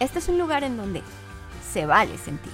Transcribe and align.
Este 0.00 0.18
es 0.18 0.28
un 0.28 0.38
lugar 0.38 0.64
en 0.64 0.76
donde 0.76 1.02
se 1.72 1.86
vale 1.86 2.16
sentir. 2.18 2.52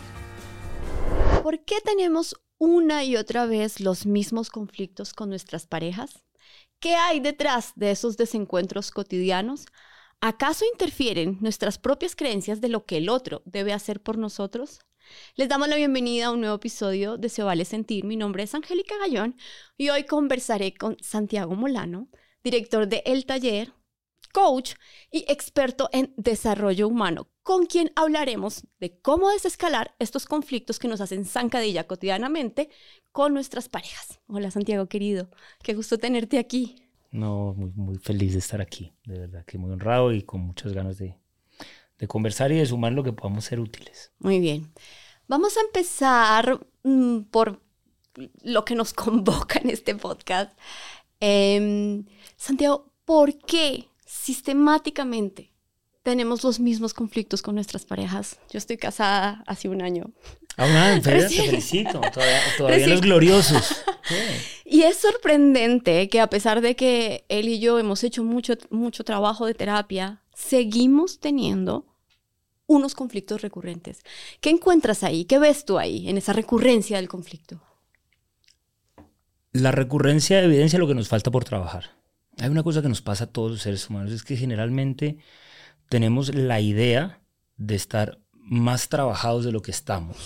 ¿Por 1.42 1.65
qué 1.65 1.77
tenemos 1.84 2.37
una 2.59 3.05
y 3.05 3.16
otra 3.16 3.46
vez 3.46 3.80
los 3.80 4.06
mismos 4.06 4.51
conflictos 4.51 5.12
con 5.12 5.29
nuestras 5.29 5.66
parejas? 5.66 6.24
¿Qué 6.80 6.95
hay 6.95 7.20
detrás 7.20 7.73
de 7.77 7.91
esos 7.91 8.16
desencuentros 8.16 8.91
cotidianos? 8.91 9.66
¿Acaso 10.20 10.65
interfieren 10.73 11.38
nuestras 11.41 11.79
propias 11.79 12.16
creencias 12.16 12.60
de 12.60 12.68
lo 12.68 12.87
que 12.87 12.96
el 12.96 13.09
otro 13.09 13.43
debe 13.45 13.73
hacer 13.73 14.02
por 14.02 14.16
nosotros? 14.16 14.80
Les 15.37 15.48
damos 15.48 15.68
la 15.68 15.77
bienvenida 15.77 16.27
a 16.27 16.30
un 16.30 16.41
nuevo 16.41 16.56
episodio 16.56 17.18
de 17.18 17.29
Se 17.29 17.43
Vale 17.43 17.65
Sentir. 17.65 18.04
Mi 18.04 18.16
nombre 18.16 18.43
es 18.43 18.54
Angélica 18.54 18.96
Gallón 18.98 19.37
y 19.77 19.91
hoy 19.91 20.04
conversaré 20.04 20.73
con 20.74 20.96
Santiago 21.01 21.54
Molano, 21.54 22.09
director 22.43 22.88
de 22.88 23.02
El 23.04 23.27
Taller, 23.27 23.73
coach 24.34 24.74
y 25.12 25.24
experto 25.29 25.88
en 25.93 26.12
desarrollo 26.16 26.88
humano, 26.88 27.29
con 27.45 27.66
quien 27.66 27.93
hablaremos 27.95 28.66
de 28.80 28.98
cómo 29.01 29.30
desescalar 29.30 29.95
estos 30.01 30.27
conflictos 30.27 30.80
que 30.80 30.88
nos 30.88 31.01
hacen 31.01 31.24
zancadilla 31.24 31.87
cotidianamente 31.87 32.68
con 33.13 33.32
nuestras 33.32 33.68
parejas. 33.68 34.21
Hola 34.26 34.51
Santiago 34.51 34.87
querido, 34.88 35.30
qué 35.63 35.74
gusto 35.74 35.99
tenerte 35.99 36.38
aquí. 36.38 36.74
No, 37.13 37.54
muy, 37.57 37.71
muy 37.76 37.96
feliz 37.99 38.32
de 38.32 38.41
estar 38.41 38.60
aquí, 38.60 38.93
de 39.04 39.21
verdad 39.21 39.45
que 39.46 39.57
muy 39.57 39.71
honrado 39.71 40.13
y 40.13 40.23
con 40.23 40.41
muchas 40.41 40.73
ganas 40.73 40.98
de, 40.98 41.16
de 41.96 42.09
conversar 42.09 42.51
y 42.51 42.57
de 42.57 42.66
sumar 42.66 42.93
lo 42.93 43.04
que 43.04 43.13
podamos 43.13 43.45
ser 43.45 43.60
útiles. 43.60 44.13
Muy 44.19 44.41
bien. 44.41 44.73
Vamos 45.29 45.57
a 45.57 45.60
empezar 45.60 46.66
mm, 46.82 47.21
por 47.30 47.63
lo 48.43 48.65
que 48.65 48.74
nos 48.74 48.93
convoca 48.95 49.60
en 49.60 49.71
este 49.71 49.95
podcast. 49.95 50.59
Em, 51.21 52.04
Santiago, 52.37 52.91
¿por 53.04 53.38
qué 53.38 53.88
sistemáticamente 54.07 55.55
tenemos 56.05 56.45
los 56.45 56.60
mismos 56.60 56.93
conflictos 56.93 57.41
con 57.41 57.55
nuestras 57.55 57.87
parejas. 57.87 58.38
Yo 58.51 58.59
estoy 58.59 58.77
casada 58.77 59.43
hace 59.47 59.69
un 59.69 59.80
año. 59.80 60.13
Ah, 60.57 60.93
un 60.95 61.02
te 61.02 61.29
felicito. 61.29 62.01
Todavía, 62.59 62.87
los 62.87 63.01
gloriosos. 63.01 63.82
Y 64.66 64.82
es 64.82 64.99
sorprendente 64.99 66.09
que 66.09 66.21
a 66.21 66.28
pesar 66.28 66.60
de 66.60 66.75
que 66.75 67.25
él 67.28 67.49
y 67.49 67.59
yo 67.59 67.78
hemos 67.78 68.03
hecho 68.03 68.22
mucho, 68.22 68.55
mucho 68.71 69.05
trabajo 69.05 69.47
de 69.47 69.55
terapia, 69.55 70.22
seguimos 70.34 71.21
teniendo 71.21 71.87
unos 72.66 72.94
conflictos 72.94 73.41
recurrentes. 73.41 74.00
¿Qué 74.41 74.50
encuentras 74.50 75.05
ahí? 75.05 75.25
¿Qué 75.25 75.38
ves 75.38 75.65
tú 75.65 75.78
ahí 75.78 76.09
en 76.09 76.19
esa 76.19 76.32
recurrencia 76.32 76.97
del 76.97 77.09
conflicto? 77.09 77.62
La 79.53 79.71
recurrencia 79.71 80.43
evidencia 80.43 80.78
lo 80.78 80.88
que 80.88 80.94
nos 80.94 81.09
falta 81.09 81.31
por 81.31 81.44
trabajar. 81.44 81.91
Hay 82.38 82.49
una 82.49 82.62
cosa 82.62 82.82
que 82.82 82.88
nos 82.88 83.03
pasa 83.03 83.25
a 83.25 83.27
todos 83.28 83.50
los 83.50 83.62
seres 83.62 83.88
humanos, 83.88 84.12
es 84.12 84.22
que 84.22 84.37
generalmente 84.37 85.19
tenemos 85.88 86.34
la 86.34 86.60
idea 86.60 87.21
de 87.56 87.75
estar 87.75 88.21
más 88.32 88.88
trabajados 88.88 89.44
de 89.44 89.53
lo 89.53 89.62
que 89.62 89.71
estamos. 89.71 90.16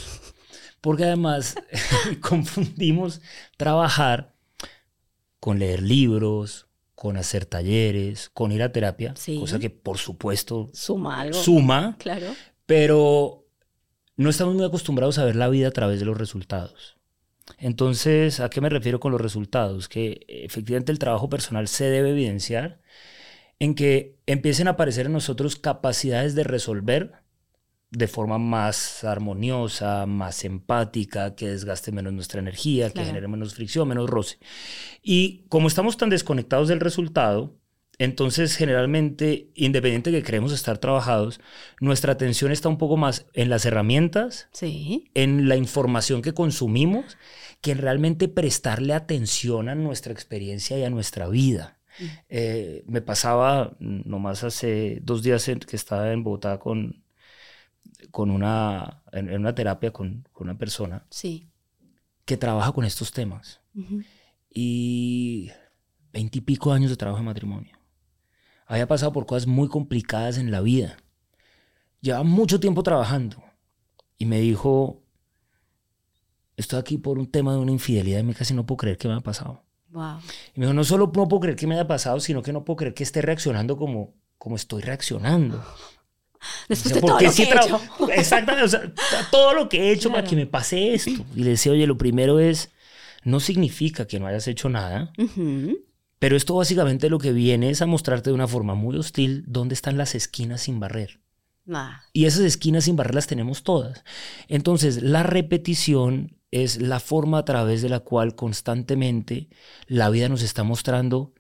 Porque 0.81 1.05
además 1.05 1.57
confundimos 2.21 3.21
trabajar 3.57 4.35
con 5.41 5.59
leer 5.59 5.83
libros, 5.83 6.67
con 6.95 7.17
hacer 7.17 7.47
talleres, 7.47 8.29
con 8.31 8.51
ir 8.51 8.63
a 8.63 8.73
terapia, 8.73 9.15
cosa 9.39 9.59
que 9.59 9.71
por 9.71 9.99
supuesto 9.99 10.69
suma 10.73 11.21
algo. 11.21 11.41
Suma, 11.41 11.97
claro. 11.99 12.27
Pero 12.67 13.47
no 14.17 14.31
estamos 14.31 14.55
muy 14.55 14.65
acostumbrados 14.65 15.19
a 15.19 15.25
ver 15.25 15.37
la 15.37 15.49
vida 15.49 15.69
a 15.69 15.71
través 15.71 16.01
de 16.01 16.07
los 16.07 16.19
resultados. 16.19 16.98
Entonces, 17.57 18.41
¿a 18.41 18.51
qué 18.51 18.61
me 18.61 18.69
refiero 18.69 19.01
con 19.01 19.13
los 19.13 19.21
resultados? 19.21 19.89
Que 19.89 20.27
efectivamente 20.29 20.93
el 20.93 20.99
trabajo 20.99 21.29
personal 21.29 21.69
se 21.69 21.85
debe 21.85 22.11
evidenciar 22.11 22.81
en 23.59 23.75
que 23.75 24.19
empiecen 24.27 24.69
a 24.69 24.73
aparecer 24.73 25.07
en 25.07 25.13
nosotros 25.13 25.57
capacidades 25.57 26.35
de 26.35 26.45
resolver 26.45 27.13
de 27.91 28.07
forma 28.07 28.39
más 28.39 29.03
armoniosa, 29.03 30.05
más 30.07 30.45
empática, 30.45 31.35
que 31.35 31.49
desgaste 31.49 31.91
menos 31.91 32.13
nuestra 32.13 32.41
energía, 32.41 32.91
que 32.91 33.05
genere 33.05 33.29
menos 33.29 33.55
fricción, 33.55 33.89
menos 33.89 34.11
roce. 34.11 34.39
Y 35.03 35.47
como 35.49 35.69
estamos 35.69 35.97
tan 35.97 36.11
desconectados 36.11 36.69
del 36.69 36.81
resultado, 36.81 37.57
entonces 37.99 38.57
generalmente, 38.57 39.51
independiente 39.55 40.11
de 40.11 40.19
que 40.19 40.25
queremos 40.25 40.53
estar 40.53 40.79
trabajados, 40.79 41.41
nuestra 41.81 42.13
atención 42.13 42.53
está 42.53 42.69
un 42.69 42.79
poco 42.79 42.97
más 42.97 43.27
en 43.35 43.51
las 43.51 43.65
herramientas, 43.65 44.49
en 44.63 45.49
la 45.49 45.57
información 45.57 46.23
que 46.23 46.33
consumimos, 46.33 47.19
que 47.61 47.73
en 47.73 47.79
realmente 47.79 48.29
prestarle 48.29 48.95
atención 48.95 49.69
a 49.69 49.75
nuestra 49.75 50.13
experiencia 50.13 50.79
y 50.79 50.85
a 50.85 50.91
nuestra 50.91 51.29
vida. 51.29 51.79
Eh, 52.29 52.85
me 52.87 53.01
pasaba 53.01 53.77
nomás 53.81 54.45
hace 54.45 55.01
dos 55.03 55.25
días 55.25 55.51
que 55.67 55.75
estaba 55.75 56.13
en 56.13 56.23
Bogotá 56.23 56.61
con, 56.61 57.03
con 58.13 58.31
una, 58.31 59.03
en, 59.11 59.35
una 59.35 59.57
terapia 59.57 59.91
con, 59.91 60.25
con, 60.33 60.47
una 60.49 60.57
persona 60.57 61.05
sí. 61.11 61.49
que 62.25 62.37
trabaja 62.37 62.71
con 62.71 62.85
estos 62.85 63.11
temas. 63.11 63.61
Y 64.49 65.51
veintipico 66.13 66.73
años 66.73 66.91
de 66.91 66.97
trabajo 66.97 67.19
de 67.19 67.27
matrimonio. 67.27 67.78
Había 68.69 68.87
pasado 68.87 69.13
por 69.13 69.25
cosas 69.25 69.47
muy 69.47 69.67
complicadas 69.67 70.37
en 70.37 70.51
la 70.51 70.61
vida. 70.61 70.99
Llevaba 72.03 72.23
mucho 72.23 72.61
tiempo 72.61 72.83
trabajando. 72.83 73.43
Y 74.19 74.27
me 74.27 74.41
dijo, 74.41 75.03
estoy 76.57 76.79
aquí 76.79 76.99
por 76.99 77.19
un 77.19 77.31
tema 77.31 77.53
de 77.55 77.59
una 77.59 77.73
infidelidad 77.73 78.21
y 78.21 78.25
me 78.25 78.35
casi 78.35 78.53
no 78.53 78.67
puedo 78.67 78.77
creer 78.77 78.99
que 78.99 79.09
me 79.09 79.15
ha 79.15 79.21
pasado. 79.21 79.65
Y 80.55 80.61
me 80.61 80.67
dijo, 80.67 80.75
no 80.75 80.85
solo 80.85 81.11
no 81.15 81.29
puedo 81.29 81.41
creer 81.41 81.57
que 81.57 81.67
me 81.67 81.77
haya 81.77 81.87
pasado, 81.87 82.21
sino 82.21 82.43
que 82.43 82.53
no 82.53 82.65
puedo 82.65 82.77
creer 82.77 82.95
que 82.95 83.05
esté 83.05 83.23
reaccionando 83.23 83.79
como, 83.79 84.15
como 84.37 84.57
estoy 84.57 84.83
reaccionando. 84.83 85.65
Después 86.69 86.95
de 86.95 87.01
todo 87.01 87.13
lo 87.13 87.19
que 87.19 87.27
he 87.27 87.43
hecho. 87.43 87.81
Exactamente, 88.13 88.65
o 88.65 88.69
sea, 88.69 88.93
todo 89.31 89.55
lo 89.55 89.69
que 89.71 89.81
he 89.89 89.93
hecho 89.93 90.11
para 90.11 90.25
que 90.25 90.37
me 90.37 90.47
pase 90.47 90.93
esto. 90.93 91.25
Y 91.35 91.43
le 91.43 91.51
decía, 91.51 91.73
oye, 91.73 91.87
lo 91.87 91.97
primero 91.97 92.39
es, 92.39 92.71
no 93.25 93.41
significa 93.41 94.07
que 94.07 94.21
no 94.21 94.27
hayas 94.27 94.47
hecho 94.47 94.69
nada, 94.69 95.11
pero 96.19 96.37
esto 96.37 96.55
básicamente 96.55 97.11
lo 97.11 97.19
que 97.19 97.33
viene 97.33 97.71
es 97.71 97.83
a 97.83 97.87
mostrarte 97.87 98.31
de 98.31 98.35
una 98.35 98.49
forma 98.49 98.75
muy 98.75 98.97
hostil 98.97 99.45
dónde 99.47 99.75
están 99.75 99.97
las 99.97 100.15
esquinas 100.15 100.63
sin 100.63 100.81
barrer. 100.81 101.21
Y 102.13 102.25
esas 102.25 102.43
esquinas 102.43 102.85
sin 102.85 102.97
barrer 102.97 103.15
las 103.15 103.27
tenemos 103.27 103.63
todas. 103.63 104.03
Entonces, 104.49 105.03
la 105.03 105.23
repetición 105.23 106.39
es 106.51 106.81
la 106.81 106.99
forma 106.99 107.39
a 107.39 107.45
través 107.45 107.83
de 107.83 107.91
la 107.91 108.01
cual 108.01 108.35
constantemente 108.35 109.49
la 109.87 110.09
vida 110.09 110.29
nos 110.29 110.43
está 110.43 110.65
mostrando 110.65 111.35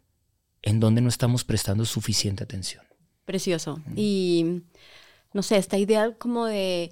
en 0.60 0.80
donde 0.80 1.00
no 1.00 1.08
estamos 1.08 1.44
prestando 1.44 1.84
suficiente 1.86 2.44
atención. 2.44 2.84
Precioso. 3.24 3.80
Y 3.96 4.62
no 5.32 5.42
sé, 5.42 5.56
esta 5.56 5.78
idea 5.78 6.12
como 6.18 6.46
de 6.46 6.90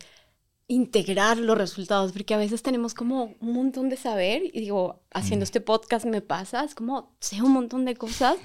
integrar 0.68 1.38
los 1.38 1.56
resultados, 1.56 2.12
porque 2.12 2.34
a 2.34 2.38
veces 2.38 2.62
tenemos 2.62 2.92
como 2.94 3.34
un 3.40 3.52
montón 3.52 3.88
de 3.88 3.96
saber 3.96 4.42
y 4.44 4.60
digo, 4.60 5.00
haciendo 5.12 5.44
este 5.44 5.60
podcast 5.60 6.06
me 6.06 6.20
pasa, 6.20 6.64
es 6.64 6.74
como 6.74 7.14
sé 7.20 7.40
un 7.40 7.52
montón 7.52 7.84
de 7.84 7.94
cosas, 7.94 8.36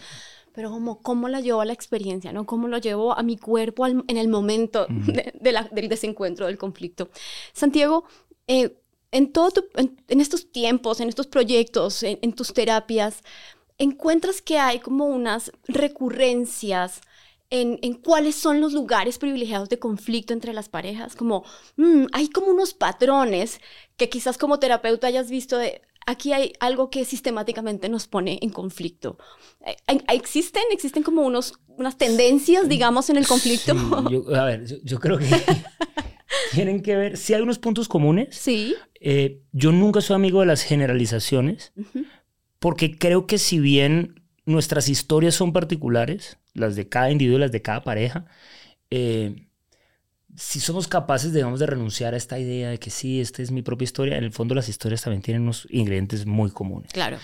pero 0.54 0.70
como 0.70 1.02
cómo 1.02 1.30
la 1.30 1.42
llevo 1.42 1.62
a 1.62 1.66
la 1.66 1.74
experiencia, 1.74 2.32
¿no? 2.32 2.46
Cómo 2.46 2.68
lo 2.68 2.78
llevo 2.78 3.18
a 3.18 3.24
mi 3.24 3.38
cuerpo 3.38 3.88
en 3.88 4.04
el 4.08 4.28
momento 4.28 4.86
del 4.90 5.90
desencuentro, 5.90 6.46
del 6.46 6.58
conflicto. 6.58 7.10
Santiago, 7.54 8.04
eh, 8.48 8.78
en, 9.12 9.32
todo 9.32 9.66
en, 9.76 10.22
estos 10.22 10.52
tiempos, 10.52 11.00
en 11.00 11.10
estos 11.10 11.28
proyectos, 11.28 12.04
en, 12.04 12.34
tus 12.34 12.54
terapias, 12.54 13.24
encuentras 13.78 14.42
que 14.42 14.58
hay 14.58 14.80
como 14.80 15.06
unas 15.06 15.52
recurrencias 15.68 17.02
en, 17.52 17.94
cuáles 17.96 18.36
son 18.36 18.62
los 18.62 18.74
lugares 18.74 19.18
privilegiados 19.18 19.70
de 19.70 19.78
conflicto 19.78 20.34
entre 20.34 20.54
las 20.54 20.70
parejas, 20.70 21.16
como 21.16 21.44
mm, 21.76 22.06
hay 22.14 22.30
como 22.30 22.48
unos 22.48 22.74
patrones 22.74 23.60
que 23.98 24.10
quizás 24.10 24.38
como 24.38 24.58
terapeuta 24.58 25.08
hayas 25.08 25.30
visto 25.30 25.58
de 25.58 25.82
aquí 26.06 26.34
hay 26.34 26.54
algo 26.60 26.90
que 26.90 27.04
sistemáticamente 27.06 27.90
nos 27.90 28.08
pone 28.08 28.40
en 28.42 28.50
conflicto. 28.50 29.18
Eh, 29.66 29.76
¿Existen? 30.10 30.64
¿Existen 30.72 31.04
como 31.04 31.24
unos, 31.24 31.60
unas 31.68 31.98
tendencias, 31.98 32.70
digamos, 32.70 33.10
en 33.10 33.18
el 33.18 33.28
conflicto? 33.28 33.74
a 34.36 34.46
ver, 34.46 34.66
yo, 34.84 35.00
creo 35.00 35.20
que 35.20 35.28
tienen 36.54 36.82
que 36.82 36.96
ver, 36.96 37.18
si 37.18 37.34
hay 37.34 37.42
unos 37.42 37.60
puntos 37.60 37.88
comunes. 37.88 38.36
Sí. 38.36 38.76
Eh, 39.02 39.42
yo 39.52 39.72
nunca 39.72 40.00
soy 40.00 40.16
amigo 40.16 40.40
de 40.40 40.46
las 40.46 40.64
generalizaciones, 40.64 41.74
porque 42.60 42.98
creo 42.98 43.28
que 43.28 43.38
si 43.38 43.60
bien 43.60 44.21
nuestras 44.46 44.90
historias 44.90 45.36
son 45.36 45.54
particulares, 45.54 46.38
las 46.54 46.76
de 46.76 46.90
cada 46.90 47.12
individuo, 47.12 47.40
las 47.40 47.52
de 47.52 47.62
cada 47.62 47.84
pareja, 47.84 48.26
eh, 48.90 49.48
si 50.36 50.60
somos 50.60 50.88
capaces, 50.88 51.34
digamos, 51.34 51.60
de 51.60 51.66
renunciar 51.66 52.14
a 52.14 52.18
esta 52.18 52.40
idea 52.40 52.70
de 52.70 52.80
que 52.80 52.90
sí, 52.90 53.20
esta 53.20 53.42
es 53.42 53.52
mi 53.52 53.62
propia 53.62 53.84
historia, 53.84 54.18
en 54.18 54.24
el 54.24 54.32
fondo 54.32 54.56
las 54.56 54.70
historias 54.70 55.02
también 55.02 55.22
tienen 55.22 55.44
unos 55.44 55.68
ingredientes 55.70 56.26
muy 56.26 56.52
comunes. 56.52 56.92
Claro. 56.94 57.18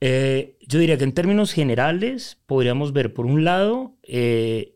Eh, 0.00 0.56
yo 0.66 0.78
diría 0.78 0.96
que 0.96 1.04
en 1.04 1.12
términos 1.12 1.52
generales 1.52 2.38
podríamos 2.46 2.92
ver, 2.92 3.14
por 3.14 3.26
un 3.26 3.44
lado, 3.44 3.96
eh, 4.02 4.74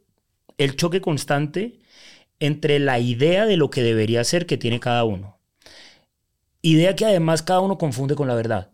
el 0.59 0.77
choque 0.77 1.01
constante 1.01 1.79
entre 2.41 2.79
la 2.79 2.99
idea 2.99 3.47
de 3.47 3.57
lo 3.57 3.71
que 3.71 3.83
debería 3.83 4.25
ser 4.25 4.47
que 4.47 4.57
tiene 4.57 4.81
cada 4.81 5.05
uno. 5.05 5.39
Idea 6.63 6.97
que 6.97 7.07
además 7.07 7.43
cada 7.43 7.61
uno 7.61 7.79
confunde 7.79 8.15
con 8.15 8.29
la 8.29 8.35
verdad. 8.35 8.71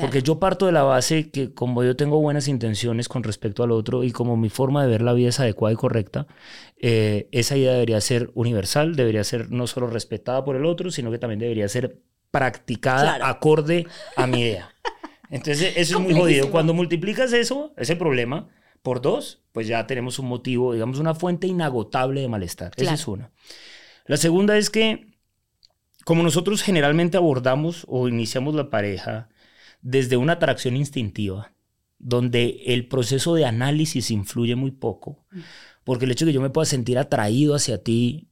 Porque 0.00 0.22
yo 0.22 0.38
parto 0.38 0.66
de 0.66 0.72
la 0.72 0.82
base 0.82 1.30
que 1.30 1.54
como 1.54 1.82
yo 1.82 1.96
tengo 1.96 2.20
buenas 2.20 2.48
intenciones 2.48 3.08
con 3.08 3.22
respecto 3.22 3.62
al 3.62 3.70
otro 3.70 4.04
y 4.04 4.12
como 4.12 4.36
mi 4.36 4.50
forma 4.50 4.82
de 4.82 4.90
ver 4.90 5.02
la 5.02 5.12
vida 5.12 5.30
es 5.30 5.40
adecuada 5.40 5.72
y 5.72 5.76
correcta, 5.76 6.26
eh, 6.78 7.28
esa 7.32 7.56
idea 7.56 7.72
debería 7.72 8.00
ser 8.00 8.30
universal, 8.34 8.96
debería 8.96 9.24
ser 9.24 9.50
no 9.50 9.66
solo 9.66 9.86
respetada 9.86 10.44
por 10.44 10.56
el 10.56 10.66
otro, 10.66 10.90
sino 10.90 11.10
que 11.10 11.18
también 11.18 11.40
debería 11.40 11.68
ser 11.68 12.00
practicada 12.30 13.28
acorde 13.28 13.86
a 14.16 14.26
mi 14.26 14.42
idea. 14.42 14.74
Entonces, 15.30 15.72
eso 15.76 15.98
es 15.98 16.04
muy 16.04 16.14
jodido. 16.14 16.50
Cuando 16.50 16.74
multiplicas 16.74 17.32
eso, 17.32 17.72
ese 17.76 17.96
problema, 17.96 18.48
por 18.82 19.00
dos, 19.00 19.42
pues 19.52 19.66
ya 19.66 19.86
tenemos 19.86 20.18
un 20.18 20.26
motivo, 20.26 20.72
digamos, 20.72 20.98
una 20.98 21.14
fuente 21.14 21.46
inagotable 21.46 22.20
de 22.20 22.28
malestar. 22.28 22.72
Esa 22.76 22.94
es 22.94 23.08
una. 23.08 23.30
La 24.04 24.16
segunda 24.16 24.56
es 24.56 24.70
que, 24.70 25.18
como 26.04 26.22
nosotros 26.22 26.62
generalmente 26.62 27.16
abordamos 27.16 27.84
o 27.88 28.06
iniciamos 28.06 28.54
la 28.54 28.70
pareja 28.70 29.28
desde 29.86 30.16
una 30.16 30.32
atracción 30.32 30.74
instintiva, 30.74 31.52
donde 31.98 32.60
el 32.66 32.88
proceso 32.88 33.36
de 33.36 33.44
análisis 33.44 34.10
influye 34.10 34.56
muy 34.56 34.72
poco, 34.72 35.24
mm. 35.30 35.40
porque 35.84 36.06
el 36.06 36.10
hecho 36.10 36.26
de 36.26 36.32
que 36.32 36.34
yo 36.34 36.40
me 36.40 36.50
pueda 36.50 36.64
sentir 36.64 36.98
atraído 36.98 37.54
hacia 37.54 37.84
ti 37.84 38.26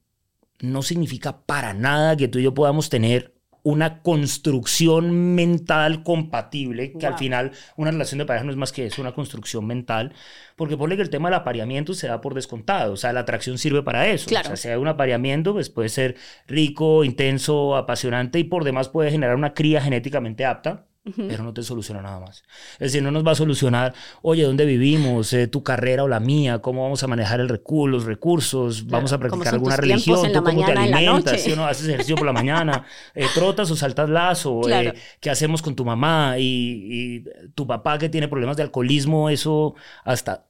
no 0.59 0.81
significa 0.83 1.45
para 1.45 1.73
nada 1.73 2.17
que 2.17 2.27
tú 2.27 2.39
y 2.39 2.43
yo 2.43 2.53
podamos 2.53 2.89
tener 2.89 3.35
una 3.63 4.01
construcción 4.01 5.33
mental 5.33 6.03
compatible, 6.03 6.91
que 6.99 7.07
al 7.07 7.17
final 7.17 7.51
una 7.77 7.89
relación 7.89 8.17
de 8.17 8.25
pareja 8.25 8.43
no 8.43 8.51
es 8.51 8.57
más 8.57 8.73
que 8.73 8.87
eso, 8.87 9.01
una 9.01 9.13
construcción 9.13 9.65
mental, 9.65 10.13
porque 10.57 10.75
pone 10.75 10.97
que 10.97 11.01
el 11.03 11.09
tema 11.09 11.29
del 11.29 11.39
apareamiento 11.39 11.93
se 11.93 12.07
da 12.07 12.19
por 12.19 12.33
descontado, 12.33 12.93
o 12.93 12.97
sea, 12.97 13.13
la 13.13 13.21
atracción 13.21 13.57
sirve 13.57 13.81
para 13.81 14.07
eso. 14.07 14.27
O 14.27 14.29
sea, 14.29 14.57
si 14.57 14.67
hay 14.67 14.75
un 14.75 14.89
apareamiento, 14.89 15.53
pues 15.53 15.69
puede 15.69 15.87
ser 15.87 16.17
rico, 16.47 17.05
intenso, 17.05 17.77
apasionante 17.77 18.39
y 18.39 18.43
por 18.43 18.65
demás 18.65 18.89
puede 18.89 19.09
generar 19.09 19.37
una 19.37 19.53
cría 19.53 19.81
genéticamente 19.81 20.43
apta 20.43 20.85
pero 21.15 21.43
no 21.43 21.53
te 21.53 21.61
soluciona 21.61 22.01
nada 22.01 22.19
más. 22.19 22.43
Es 22.73 22.91
decir, 22.91 23.03
no 23.03 23.11
nos 23.11 23.25
va 23.25 23.33
a 23.33 23.35
solucionar, 23.35 23.93
oye, 24.23 24.43
¿dónde 24.43 24.65
vivimos? 24.65 25.31
Eh, 25.33 25.47
¿Tu 25.47 25.61
carrera 25.61 26.03
o 26.03 26.07
la 26.07 26.19
mía? 26.19 26.59
¿Cómo 26.59 26.83
vamos 26.83 27.03
a 27.03 27.07
manejar 27.07 27.39
el 27.39 27.49
recurso, 27.49 27.87
los 27.87 28.05
recursos? 28.05 28.87
¿Vamos 28.87 29.13
a 29.13 29.19
practicar 29.19 29.53
alguna 29.53 29.77
religión? 29.77 30.31
¿Tú 30.31 30.43
cómo 30.43 30.65
te 30.65 30.71
alimentas? 30.71 31.41
¿Sí 31.41 31.51
o 31.51 31.55
no? 31.55 31.65
¿Haces 31.65 31.87
ejercicio 31.87 32.15
por 32.15 32.25
la 32.25 32.33
mañana? 32.33 32.85
Eh, 33.13 33.27
¿Trotas 33.33 33.69
o 33.71 33.75
saltas 33.75 34.09
lazo? 34.09 34.67
Eh, 34.69 34.93
¿Qué 35.19 35.29
hacemos 35.29 35.61
con 35.61 35.75
tu 35.75 35.85
mamá? 35.85 36.35
Y, 36.39 37.23
tu 37.53 37.67
papá 37.67 37.97
que 37.97 38.09
tiene 38.09 38.27
problemas 38.27 38.57
de 38.57 38.63
alcoholismo, 38.63 39.29
eso 39.29 39.75
hasta... 40.03 40.47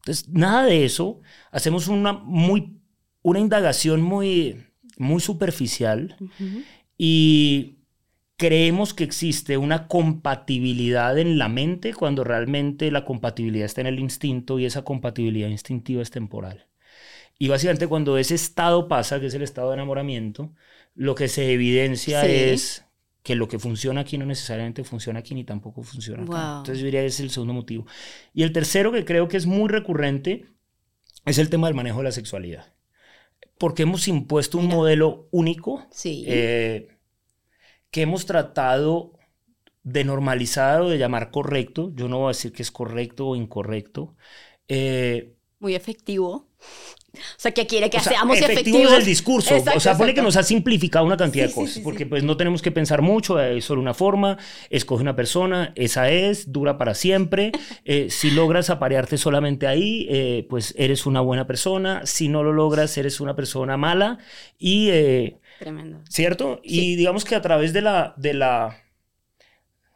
Entonces, 0.00 0.28
nada 0.28 0.64
de 0.64 0.84
eso. 0.84 1.20
Hacemos 1.50 1.88
una, 1.88 2.12
muy, 2.12 2.78
una 3.22 3.40
indagación 3.40 4.02
muy, 4.02 4.66
muy 4.98 5.20
superficial 5.20 6.16
y 6.98 7.75
creemos 8.36 8.92
que 8.92 9.04
existe 9.04 9.56
una 9.56 9.88
compatibilidad 9.88 11.18
en 11.18 11.38
la 11.38 11.48
mente 11.48 11.94
cuando 11.94 12.22
realmente 12.22 12.90
la 12.90 13.04
compatibilidad 13.04 13.66
está 13.66 13.80
en 13.80 13.86
el 13.86 13.98
instinto 13.98 14.58
y 14.58 14.66
esa 14.66 14.82
compatibilidad 14.82 15.48
instintiva 15.48 16.02
es 16.02 16.10
temporal. 16.10 16.66
Y 17.38 17.48
básicamente 17.48 17.86
cuando 17.86 18.18
ese 18.18 18.34
estado 18.34 18.88
pasa, 18.88 19.20
que 19.20 19.26
es 19.26 19.34
el 19.34 19.42
estado 19.42 19.70
de 19.70 19.74
enamoramiento, 19.74 20.52
lo 20.94 21.14
que 21.14 21.28
se 21.28 21.52
evidencia 21.52 22.24
es 22.26 22.84
que 23.22 23.34
lo 23.34 23.48
que 23.48 23.58
funciona 23.58 24.02
aquí 24.02 24.18
no 24.18 24.24
necesariamente 24.24 24.84
funciona 24.84 25.18
aquí 25.18 25.34
ni 25.34 25.44
tampoco 25.44 25.82
funciona 25.82 26.22
acá. 26.22 26.58
Entonces 26.58 26.78
yo 26.78 26.84
diría 26.84 27.00
que 27.00 27.06
es 27.06 27.20
el 27.20 27.30
segundo 27.30 27.54
motivo. 27.54 27.86
Y 28.32 28.42
el 28.42 28.52
tercero 28.52 28.92
que 28.92 29.04
creo 29.04 29.28
que 29.28 29.36
es 29.36 29.46
muy 29.46 29.68
recurrente 29.68 30.46
es 31.24 31.38
el 31.38 31.50
tema 31.50 31.66
del 31.66 31.74
manejo 31.74 31.98
de 31.98 32.04
la 32.04 32.12
sexualidad. 32.12 32.72
Porque 33.58 33.82
hemos 33.82 34.06
impuesto 34.08 34.58
un 34.58 34.68
modelo 34.68 35.28
único. 35.30 35.86
Sí. 35.90 36.24
Eh, 36.26 36.95
que 37.96 38.02
hemos 38.02 38.26
tratado 38.26 39.12
de 39.84 40.04
normalizar 40.04 40.82
o 40.82 40.90
de 40.90 40.98
llamar 40.98 41.30
correcto. 41.32 41.92
Yo 41.94 42.08
no 42.08 42.18
voy 42.18 42.26
a 42.26 42.28
decir 42.36 42.52
que 42.52 42.62
es 42.62 42.70
correcto 42.72 43.28
o 43.28 43.36
incorrecto. 43.36 44.16
Eh, 44.68 45.36
Muy 45.58 45.74
efectivo. 45.74 46.48
O 47.16 47.38
sea, 47.38 47.52
que 47.52 47.66
quiere 47.66 47.90
que 47.90 48.00
seamos 48.00 48.36
efectivos. 48.38 48.60
Efectivo 48.60 48.92
es 48.92 48.98
el 48.98 49.04
discurso. 49.04 49.54
o 49.74 49.80
sea, 49.80 49.96
pone 49.96 50.14
que 50.14 50.22
nos 50.22 50.36
ha 50.36 50.42
simplificado 50.42 51.04
una 51.04 51.16
cantidad 51.16 51.46
de 51.46 51.52
cosas. 51.52 51.78
porque 51.82 52.06
pues 52.06 52.22
no 52.24 52.36
tenemos 52.36 52.62
que 52.62 52.70
pensar 52.70 53.02
mucho, 53.02 53.40
es 53.40 53.64
solo 53.64 53.80
una 53.80 53.94
forma, 53.94 54.38
escoge 54.70 55.02
una 55.02 55.16
persona, 55.16 55.72
esa 55.76 56.10
es, 56.10 56.52
dura 56.52 56.78
para 56.78 56.94
siempre. 56.94 57.52
Eh, 57.88 58.08
si 58.10 58.32
logras 58.32 58.68
aparearte 58.68 59.16
solamente 59.16 59.66
ahí, 59.66 60.08
eh, 60.10 60.46
pues 60.50 60.74
eres 60.76 61.06
una 61.06 61.20
buena 61.20 61.46
persona. 61.46 62.04
Si 62.04 62.28
no 62.28 62.42
lo 62.42 62.52
logras, 62.52 62.96
eres 62.98 63.20
una 63.20 63.36
persona 63.36 63.76
mala. 63.76 64.18
Y 64.58 64.90
Tremendo. 65.58 66.00
¿Cierto? 66.08 66.60
Y 66.64 66.96
digamos 66.96 67.24
que 67.24 67.36
a 67.36 67.42
través 67.42 67.72
de 67.72 67.82
la, 67.82 68.14
de 68.16 68.34
la, 68.34 68.82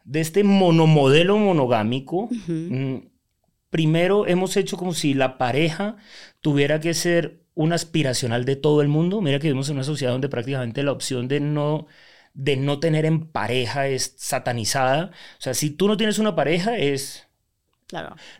de 0.05 0.21
este 0.21 0.43
monomodelo 0.43 1.37
monogámico, 1.37 2.29
mm, 2.47 2.95
primero 3.71 4.27
hemos 4.27 4.55
hecho 4.57 4.77
como 4.77 4.93
si 4.93 5.15
la 5.15 5.39
pareja 5.39 5.97
tuviera 6.41 6.79
que 6.79 6.93
ser 6.93 7.41
un 7.55 7.73
aspiracional 7.73 8.45
de 8.45 8.55
todo 8.55 8.81
el 8.81 8.87
mundo. 8.87 9.21
Mira 9.21 9.39
que 9.39 9.47
vivimos 9.47 9.69
en 9.69 9.77
una 9.77 9.83
sociedad 9.83 10.11
donde 10.11 10.29
prácticamente 10.29 10.83
la 10.83 10.91
opción 10.91 11.27
de 11.27 11.39
no 11.39 11.87
de 12.33 12.55
no 12.55 12.79
tener 12.79 13.05
en 13.05 13.27
pareja 13.27 13.87
es 13.87 14.13
satanizada. 14.17 15.11
O 15.39 15.41
sea, 15.41 15.53
si 15.53 15.71
tú 15.71 15.87
no 15.87 15.97
tienes 15.97 16.19
una 16.19 16.35
pareja 16.35 16.77
es 16.77 17.27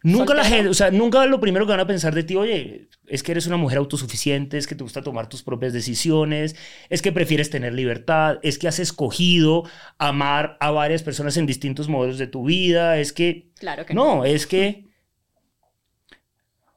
Nunca 0.03 0.33
la 0.33 0.45
gente, 0.45 0.69
o 0.69 0.73
sea, 0.73 0.91
nunca 0.91 1.25
lo 1.25 1.39
primero 1.39 1.65
que 1.65 1.71
van 1.71 1.81
a 1.81 1.87
pensar 1.87 2.15
de 2.15 2.23
ti, 2.23 2.35
oye, 2.35 2.87
es 3.07 3.23
que 3.23 3.33
eres 3.33 3.47
una 3.47 3.57
mujer 3.57 3.79
autosuficiente, 3.79 4.57
es 4.57 4.67
que 4.67 4.75
te 4.75 4.83
gusta 4.83 5.01
tomar 5.01 5.27
tus 5.27 5.43
propias 5.43 5.73
decisiones, 5.73 6.55
es 6.89 7.01
que 7.01 7.11
prefieres 7.11 7.49
tener 7.49 7.73
libertad, 7.73 8.39
es 8.43 8.57
que 8.57 8.67
has 8.67 8.79
escogido 8.79 9.63
amar 9.97 10.57
a 10.59 10.71
varias 10.71 11.03
personas 11.03 11.37
en 11.37 11.45
distintos 11.45 11.89
modelos 11.89 12.17
de 12.17 12.27
tu 12.27 12.45
vida, 12.45 12.97
es 12.97 13.11
que... 13.11 13.51
Claro 13.59 13.85
que 13.85 13.93
no. 13.93 14.25
es 14.25 14.47
que 14.47 14.90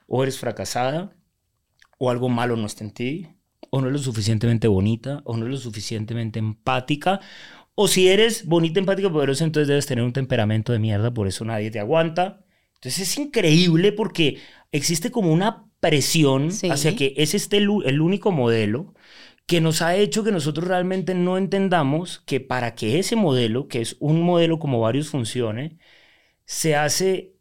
o 0.07 0.23
eres 0.23 0.39
fracasada, 0.39 1.17
o 1.99 2.11
algo 2.11 2.29
malo 2.29 2.57
no 2.57 2.67
está 2.67 2.85
en 2.85 2.91
ti, 2.91 3.29
o 3.71 3.81
no 3.81 3.89
es 3.89 3.93
lo 3.93 3.99
suficientemente 3.99 4.69
bonita, 4.69 5.23
o 5.25 5.37
no 5.37 5.47
es 5.47 5.51
lo 5.51 5.57
suficientemente 5.57 6.39
empática, 6.39 7.21
o 7.75 7.89
si 7.89 8.09
eres 8.09 8.47
bonita, 8.47 8.79
empática, 8.79 9.11
poderosa, 9.11 9.45
entonces 9.45 9.69
debes 9.69 9.87
tener 9.87 10.05
un 10.05 10.13
temperamento 10.13 10.73
de 10.73 10.79
mierda, 10.79 11.13
por 11.13 11.27
eso 11.27 11.45
nadie 11.45 11.71
te 11.71 11.81
aguanta. 11.81 12.45
Entonces 12.75 13.01
es 13.09 13.19
increíble 13.19 13.93
porque 13.93 14.39
existe 14.71 15.11
como 15.11 15.33
una 15.33 15.65
presión 15.81 16.51
hacia 16.71 16.95
que 16.97 17.15
ese 17.17 17.37
esté 17.37 17.57
el, 17.57 17.69
el 17.85 18.01
único 18.01 18.31
modelo 18.31 18.95
que 19.47 19.61
nos 19.61 19.83
ha 19.83 19.97
hecho 19.97 20.25
que 20.25 20.33
nosotros 20.33 20.69
realmente 20.69 21.15
no 21.15 21.37
entendamos 21.37 22.21
que 22.21 22.41
para 22.41 22.75
que 22.75 22.99
ese 22.99 23.17
modelo, 23.17 23.69
que 23.69 23.81
es 23.81 23.97
un 24.01 24.23
modelo 24.23 24.59
como 24.59 24.81
varios 24.81 25.09
funcione, 25.09 25.79
se 26.47 26.77
hace 26.77 27.35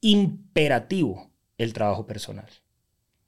imperativo 0.00 1.31
el 1.62 1.72
trabajo 1.72 2.06
personal. 2.06 2.48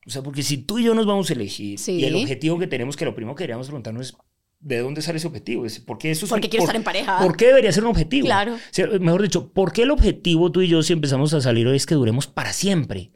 O 0.07 0.11
sea, 0.11 0.23
porque 0.23 0.43
si 0.43 0.59
tú 0.59 0.79
y 0.79 0.85
yo 0.85 0.95
nos 0.95 1.07
vamos 1.07 1.31
a 1.31 1.33
elegir 1.33 1.81
y 1.87 2.05
el 2.05 2.17
objetivo 2.17 2.59
que 2.59 2.67
tenemos, 2.67 2.97
que 2.97 3.05
lo 3.05 3.15
primero 3.15 3.35
que 3.35 3.45
queríamos 3.45 3.67
preguntarnos 3.67 4.09
es 4.09 4.17
¿de 4.65 4.79
dónde 4.79 5.03
sale 5.03 5.19
ese 5.19 5.27
objetivo? 5.27 5.65
¿Por 5.87 5.99
qué 5.99 6.11
eso 6.11 6.27
Porque 6.27 6.49
quiero 6.49 6.65
estar 6.65 6.77
en 6.77 6.83
pareja. 6.83 7.19
¿Por 7.19 7.37
qué 7.37 7.47
debería 7.49 7.71
ser 7.71 7.85
un 7.85 7.91
objetivo? 7.91 8.27
Claro. 8.27 8.57
mejor 9.01 9.23
dicho, 9.23 9.53
¿por 9.53 9.73
qué 9.73 9.83
el 9.83 9.91
objetivo 9.91 10.51
tú 10.51 10.63
y 10.63 10.69
yo 10.69 10.83
si 10.83 10.95
empezamos 10.95 11.35
a 11.35 11.41
salir 11.41 11.67
hoy 11.67 11.77
es 11.77 11.87
que 11.87 11.95
duremos 11.95 12.27
para 12.27 12.53
siempre? 12.53 13.13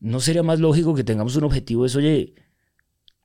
¿No 0.00 0.20
sería 0.20 0.42
más 0.42 0.58
lógico 0.58 0.94
que 0.94 1.04
tengamos 1.04 1.36
un 1.36 1.44
objetivo 1.44 1.84
es, 1.84 1.94
oye, 1.94 2.34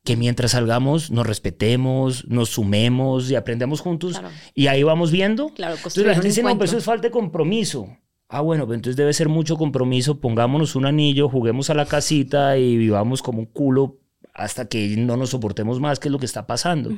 que 0.03 0.17
mientras 0.17 0.51
salgamos 0.51 1.09
nos 1.09 1.25
respetemos, 1.25 2.27
nos 2.27 2.49
sumemos 2.49 3.31
y 3.31 3.35
aprendamos 3.35 3.79
juntos 3.79 4.21
y 4.53 4.67
ahí 4.67 4.83
vamos 4.83 5.11
viendo? 5.11 5.49
Claro, 5.49 5.75
entonces 5.77 6.05
la 6.05 6.13
gente 6.13 6.27
dice, 6.27 6.43
no, 6.43 6.53
pero 6.53 6.65
eso 6.65 6.77
es 6.77 6.83
falta 6.83 7.07
de 7.07 7.11
compromiso. 7.11 7.97
Ah, 8.35 8.41
bueno, 8.41 8.65
pues 8.65 8.75
entonces 8.75 8.97
debe 8.97 9.13
ser 9.13 9.29
mucho 9.29 9.55
compromiso, 9.55 10.19
pongámonos 10.19 10.75
un 10.75 10.85
anillo, 10.85 11.29
juguemos 11.29 11.69
a 11.69 11.73
la 11.73 11.85
casita 11.85 12.57
y 12.57 12.75
vivamos 12.75 13.21
como 13.21 13.39
un 13.39 13.45
culo 13.45 14.01
hasta 14.33 14.67
que 14.67 14.97
no 14.97 15.15
nos 15.15 15.29
soportemos 15.29 15.79
más, 15.79 16.01
que 16.01 16.09
es 16.09 16.11
lo 16.11 16.19
que 16.19 16.25
está 16.25 16.45
pasando. 16.45 16.91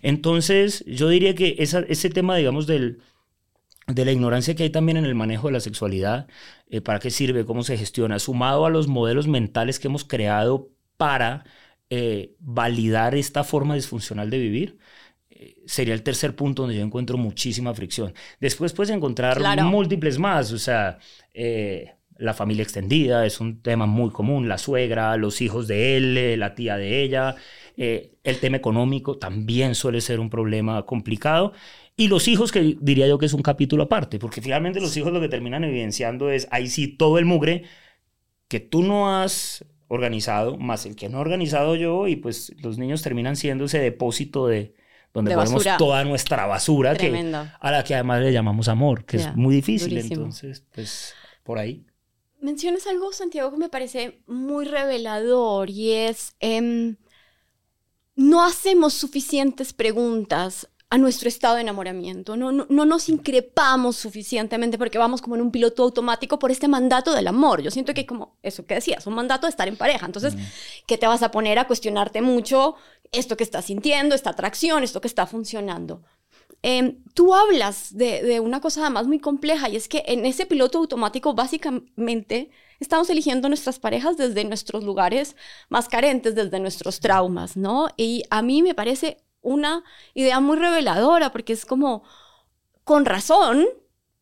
Entonces, 0.00 0.82
yo 0.86 1.10
diría 1.10 1.34
que 1.34 1.56
ese 1.58 2.08
tema, 2.08 2.36
digamos, 2.36 2.66
del, 2.66 3.02
de 3.86 4.06
la 4.06 4.12
ignorancia 4.12 4.54
que 4.54 4.62
hay 4.62 4.70
también 4.70 4.96
en 4.96 5.04
el 5.04 5.14
manejo 5.14 5.48
de 5.48 5.52
la 5.52 5.60
sexualidad, 5.60 6.26
eh, 6.70 6.80
para 6.80 7.00
qué 7.00 7.10
sirve, 7.10 7.44
cómo 7.44 7.64
se 7.64 7.76
gestiona, 7.76 8.18
sumado 8.18 8.64
a 8.64 8.70
los 8.70 8.88
modelos 8.88 9.28
mentales 9.28 9.78
que 9.78 9.88
hemos 9.88 10.04
creado 10.04 10.70
para 10.96 11.44
eh, 11.90 12.34
validar 12.38 13.14
esta 13.14 13.44
forma 13.44 13.74
disfuncional 13.74 14.30
de 14.30 14.38
vivir, 14.38 14.78
sería 15.68 15.94
el 15.94 16.02
tercer 16.02 16.34
punto 16.34 16.62
donde 16.62 16.76
yo 16.76 16.82
encuentro 16.82 17.16
muchísima 17.16 17.72
fricción. 17.74 18.12
Después 18.40 18.72
puedes 18.72 18.90
encontrar 18.90 19.38
múltiples 19.62 20.18
más, 20.18 20.52
o 20.52 20.58
sea, 20.58 20.98
la 22.18 22.34
familia 22.34 22.64
extendida 22.64 23.24
es 23.24 23.40
un 23.40 23.62
tema 23.62 23.86
muy 23.86 24.10
común, 24.10 24.48
la 24.48 24.58
suegra, 24.58 25.16
los 25.16 25.40
hijos 25.40 25.68
de 25.68 25.96
él, 25.96 26.16
eh, 26.18 26.36
la 26.36 26.54
tía 26.54 26.76
de 26.76 27.02
ella, 27.02 27.36
eh, 27.76 28.16
el 28.24 28.38
tema 28.40 28.56
económico 28.56 29.18
también 29.18 29.74
suele 29.76 30.00
ser 30.00 30.18
un 30.20 30.28
problema 30.28 30.84
complicado. 30.84 31.52
Y 31.96 32.08
los 32.08 32.28
hijos, 32.28 32.52
que 32.52 32.76
diría 32.80 33.06
yo 33.06 33.18
que 33.18 33.26
es 33.26 33.32
un 33.32 33.42
capítulo 33.42 33.84
aparte, 33.84 34.18
porque 34.18 34.42
finalmente 34.42 34.80
los 34.80 34.96
hijos 34.96 35.12
lo 35.12 35.20
que 35.20 35.28
terminan 35.28 35.64
evidenciando 35.64 36.30
es 36.30 36.48
ahí 36.50 36.68
sí 36.68 36.88
todo 36.88 37.18
el 37.18 37.24
mugre 37.24 37.64
que 38.48 38.60
tú 38.60 38.82
no 38.82 39.16
has 39.16 39.64
organizado, 39.86 40.58
más 40.58 40.86
el 40.86 40.96
que 40.96 41.08
no 41.08 41.18
he 41.18 41.20
organizado 41.20 41.76
yo, 41.76 42.08
y 42.08 42.16
pues 42.16 42.52
los 42.62 42.78
niños 42.78 43.02
terminan 43.02 43.36
siendo 43.36 43.64
ese 43.64 43.78
depósito 43.78 44.48
de 44.48 44.74
donde 45.12 45.34
ponemos 45.34 45.64
toda 45.78 46.04
nuestra 46.04 46.46
basura, 46.46 46.94
que, 46.94 47.32
a 47.60 47.70
la 47.70 47.84
que 47.84 47.94
además 47.94 48.22
le 48.22 48.32
llamamos 48.32 48.68
amor, 48.68 49.04
que 49.04 49.18
es 49.18 49.36
muy 49.36 49.54
difícil. 49.54 49.96
Entonces, 49.96 50.64
pues 50.74 51.14
por 51.42 51.58
ahí 51.58 51.84
mencionas 52.40 52.86
algo, 52.86 53.12
Santiago, 53.12 53.50
que 53.50 53.56
me 53.56 53.68
parece 53.68 54.22
muy 54.26 54.64
revelador 54.64 55.70
y 55.70 55.92
es, 55.92 56.34
em, 56.40 56.96
no 58.16 58.44
hacemos 58.44 58.94
suficientes 58.94 59.72
preguntas 59.72 60.68
a 60.90 60.96
nuestro 60.96 61.28
estado 61.28 61.56
de 61.56 61.60
enamoramiento, 61.60 62.34
no, 62.38 62.50
no, 62.50 62.64
nos 62.86 63.10
increpamos 63.10 63.96
suficientemente 63.96 64.78
porque 64.78 64.96
vamos 64.96 65.20
como 65.20 65.36
en 65.36 65.42
un 65.42 65.50
piloto 65.50 65.82
automático 65.82 66.38
por 66.38 66.50
este 66.50 66.66
mandato 66.66 67.12
del 67.12 67.26
amor. 67.26 67.60
Yo 67.60 67.70
siento 67.70 67.92
que 67.92 68.06
como 68.06 68.38
eso 68.42 68.64
que 68.64 68.76
decías, 68.76 69.06
un 69.06 69.12
mandato 69.12 69.46
de 69.46 69.50
estar 69.50 69.68
en 69.68 69.76
pareja. 69.76 70.06
Entonces, 70.06 70.34
¿qué 70.86 70.96
te 70.96 71.06
vas 71.06 71.22
a 71.22 71.30
poner 71.30 71.58
a 71.58 71.66
cuestionarte 71.66 72.22
mucho 72.22 72.76
esto 73.12 73.36
que 73.36 73.44
estás 73.44 73.66
sintiendo, 73.66 74.14
esta 74.14 74.30
atracción, 74.30 74.82
esto 74.82 75.00
que 75.00 75.08
está 75.08 75.26
funcionando? 75.26 76.02
Em, 76.62 77.04
tú 77.14 77.34
hablas 77.34 77.96
de, 77.96 78.40
una 78.40 78.60
cosa 78.60 78.80
además 78.82 79.06
muy 79.06 79.20
compleja 79.20 79.68
y 79.68 79.76
es 79.76 79.88
que 79.88 80.02
en 80.06 80.26
ese 80.26 80.44
piloto 80.44 80.78
automático 80.78 81.34
básicamente 81.34 82.50
estamos 82.80 83.08
eligiendo 83.10 83.48
nuestras 83.48 83.78
parejas 83.78 84.16
desde 84.16 84.44
nuestros 84.44 84.82
lugares 84.82 85.36
más 85.68 85.88
carentes, 85.88 86.34
desde 86.34 86.58
nuestros 86.58 87.00
traumas, 87.00 87.56
¿no? 87.56 87.88
Y 87.96 88.24
a 88.30 88.42
mí 88.42 88.62
me 88.62 88.74
parece 88.74 89.18
una 89.40 89.84
idea 90.14 90.40
muy 90.40 90.56
reveladora 90.56 91.30
porque 91.30 91.52
es 91.52 91.64
como, 91.64 92.02
con 92.84 93.04
razón, 93.04 93.66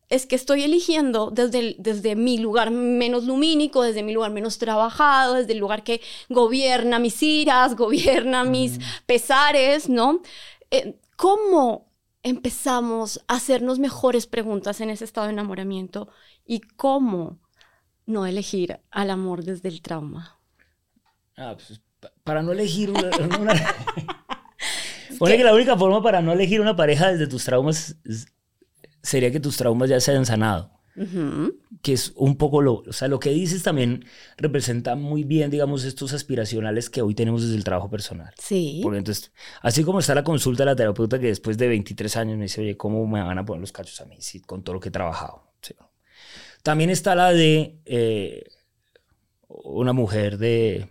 es 0.09 0.25
que 0.25 0.35
estoy 0.35 0.63
eligiendo 0.63 1.31
desde, 1.31 1.75
desde 1.79 2.15
mi 2.15 2.37
lugar 2.37 2.71
menos 2.71 3.25
lumínico, 3.25 3.83
desde 3.83 4.03
mi 4.03 4.13
lugar 4.13 4.31
menos 4.31 4.57
trabajado, 4.57 5.33
desde 5.33 5.53
el 5.53 5.59
lugar 5.59 5.83
que 5.83 6.01
gobierna 6.29 6.99
mis 6.99 7.21
iras, 7.21 7.75
gobierna 7.75 8.43
mis 8.43 8.79
pesares, 9.05 9.89
¿no? 9.89 10.21
Eh, 10.71 10.95
¿Cómo 11.15 11.87
empezamos 12.23 13.23
a 13.27 13.35
hacernos 13.35 13.79
mejores 13.79 14.27
preguntas 14.27 14.81
en 14.81 14.89
ese 14.89 15.05
estado 15.05 15.27
de 15.27 15.33
enamoramiento 15.33 16.09
y 16.45 16.59
cómo 16.59 17.39
no 18.05 18.25
elegir 18.25 18.79
al 18.89 19.11
amor 19.11 19.43
desde 19.43 19.69
el 19.69 19.81
trauma. 19.81 20.39
Ah, 21.37 21.55
pues, 21.55 21.79
para 22.23 22.41
no 22.41 22.51
elegir 22.51 22.89
una... 22.89 23.09
Pone 25.19 25.37
que 25.37 25.43
la 25.43 25.53
única 25.53 25.77
forma 25.77 26.01
para 26.01 26.21
no 26.21 26.31
elegir 26.31 26.61
una 26.61 26.75
pareja 26.75 27.11
desde 27.11 27.27
tus 27.27 27.43
traumas 27.43 27.95
sería 29.01 29.31
que 29.31 29.39
tus 29.39 29.57
traumas 29.57 29.89
ya 29.89 29.99
se 29.99 30.11
hayan 30.11 30.25
sanado 30.25 30.77
que 31.83 31.93
es 31.93 32.13
un 32.15 32.37
poco 32.37 32.61
lo, 32.61 32.77
o 32.87 32.91
sea, 32.91 33.07
lo 33.07 33.19
que 33.19 33.29
dices 33.29 33.61
también 33.61 34.05
representa 34.35 34.95
muy 34.95 35.23
bien, 35.23 35.51
digamos, 35.51 35.83
estos 35.83 36.11
aspiracionales 36.13 36.89
que 36.89 37.03
hoy 37.03 37.13
tenemos 37.13 37.43
desde 37.43 37.55
el 37.55 37.63
trabajo 37.63 37.87
personal. 37.87 38.33
Sí. 38.39 38.79
Porque 38.81 38.97
entonces, 38.97 39.31
así 39.61 39.83
como 39.83 39.99
está 39.99 40.15
la 40.15 40.23
consulta 40.23 40.63
de 40.63 40.71
la 40.71 40.75
terapeuta 40.75 41.19
que 41.19 41.27
después 41.27 41.57
de 41.59 41.67
23 41.67 42.17
años 42.17 42.37
me 42.37 42.45
dice, 42.45 42.61
oye, 42.61 42.77
¿cómo 42.77 43.05
me 43.05 43.21
van 43.21 43.37
a 43.37 43.45
poner 43.45 43.61
los 43.61 43.71
cachos 43.71 44.01
a 44.01 44.05
mí 44.05 44.17
sí, 44.19 44.41
con 44.41 44.63
todo 44.63 44.73
lo 44.73 44.79
que 44.79 44.89
he 44.89 44.91
trabajado? 44.91 45.43
También 46.63 46.89
está 46.89 47.13
la 47.15 47.31
de 47.31 47.79
eh, 47.85 48.43
una 49.47 49.93
mujer 49.93 50.39
de 50.39 50.89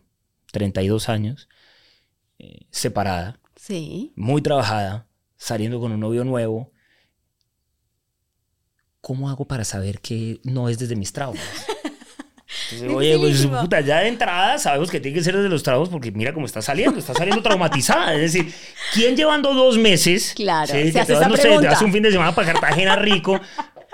32 0.52 1.08
años, 1.08 1.48
eh, 2.38 2.66
separada, 2.70 3.40
sí. 3.56 4.12
muy 4.14 4.40
trabajada, 4.40 5.08
saliendo 5.36 5.80
con 5.80 5.92
un 5.92 6.00
novio 6.00 6.25
nuevo, 6.25 6.72
¿cómo 9.06 9.30
hago 9.30 9.44
para 9.44 9.62
saber 9.64 10.00
que 10.00 10.40
no 10.42 10.68
es 10.68 10.80
desde 10.80 10.96
mis 10.96 11.12
traumas? 11.12 11.40
oye, 12.92 13.16
pues 13.16 13.46
puta, 13.46 13.80
ya 13.80 14.00
de 14.00 14.08
entrada 14.08 14.58
sabemos 14.58 14.90
que 14.90 14.98
tiene 14.98 15.16
que 15.16 15.22
ser 15.22 15.36
desde 15.36 15.48
los 15.48 15.62
traumas 15.62 15.90
porque 15.90 16.10
mira 16.10 16.34
cómo 16.34 16.44
está 16.44 16.60
saliendo, 16.60 16.98
está 16.98 17.14
saliendo 17.14 17.40
traumatizada. 17.40 18.14
Es 18.14 18.32
decir, 18.32 18.52
¿quién 18.92 19.14
llevando 19.14 19.54
dos 19.54 19.78
meses? 19.78 20.32
Claro, 20.34 20.66
¿sí? 20.66 20.92
que 20.92 21.04
te, 21.04 21.12
vas, 21.12 21.28
no 21.28 21.36
sé, 21.36 21.56
te 21.56 21.68
vas 21.68 21.82
un 21.82 21.92
fin 21.92 22.02
de 22.02 22.10
semana 22.10 22.34
para 22.34 22.52
Cartagena 22.52 22.96
rico, 22.96 23.40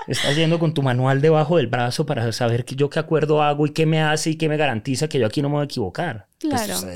estás 0.09 0.35
yendo 0.35 0.59
con 0.59 0.73
tu 0.73 0.81
manual 0.81 1.21
debajo 1.21 1.59
del 1.59 1.67
brazo 1.67 2.07
para 2.07 2.33
saber 2.33 2.65
que 2.65 2.75
yo 2.75 2.89
qué 2.89 2.99
acuerdo 2.99 3.43
hago 3.43 3.67
y 3.67 3.73
qué 3.73 3.85
me 3.85 4.01
hace 4.01 4.31
y 4.31 4.37
qué 4.37 4.49
me 4.49 4.57
garantiza 4.57 5.09
que 5.09 5.19
yo 5.19 5.27
aquí 5.27 5.43
no 5.43 5.51
me 5.51 5.57
voy 5.57 5.63
a 5.63 5.65
equivocar. 5.67 6.27
Pues, 6.41 6.63
claro. 6.63 6.89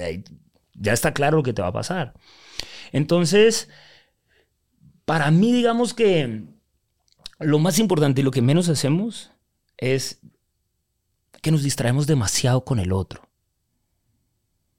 ya 0.72 0.94
está 0.94 1.12
claro 1.12 1.36
lo 1.36 1.42
que 1.42 1.52
te 1.52 1.60
va 1.60 1.68
a 1.68 1.72
pasar. 1.72 2.14
Entonces, 2.92 3.68
para 5.04 5.30
mí, 5.30 5.52
digamos 5.52 5.92
que 5.92 6.55
lo 7.38 7.58
más 7.58 7.78
importante 7.78 8.20
y 8.20 8.24
lo 8.24 8.30
que 8.30 8.42
menos 8.42 8.68
hacemos 8.68 9.30
es 9.76 10.20
que 11.42 11.50
nos 11.50 11.62
distraemos 11.62 12.06
demasiado 12.06 12.64
con 12.64 12.78
el 12.78 12.92
otro. 12.92 13.28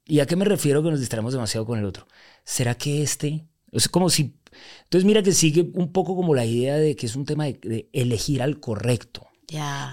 ¿Y 0.06 0.22
a 0.22 0.26
qué 0.26 0.36
me 0.36 0.46
refiero 0.46 0.82
que 0.82 0.90
nos 0.90 1.00
distraemos 1.00 1.34
demasiado 1.34 1.66
con 1.66 1.80
el 1.80 1.86
otro? 1.86 2.08
¿Será 2.44 2.76
que 2.76 3.02
este? 3.02 3.46
Es 3.72 3.90
como 3.90 4.10
si... 4.10 4.36
Entonces 4.84 5.06
mira 5.06 5.22
que 5.22 5.34
sigue 5.34 5.70
un 5.74 5.92
poco 5.92 6.16
como 6.16 6.34
la 6.34 6.46
idea 6.46 6.78
de 6.78 6.96
que 6.96 7.06
es 7.06 7.16
un 7.16 7.26
tema 7.26 7.46
de, 7.46 7.90
elegir 7.92 8.42
al 8.42 8.60
correcto. 8.60 9.28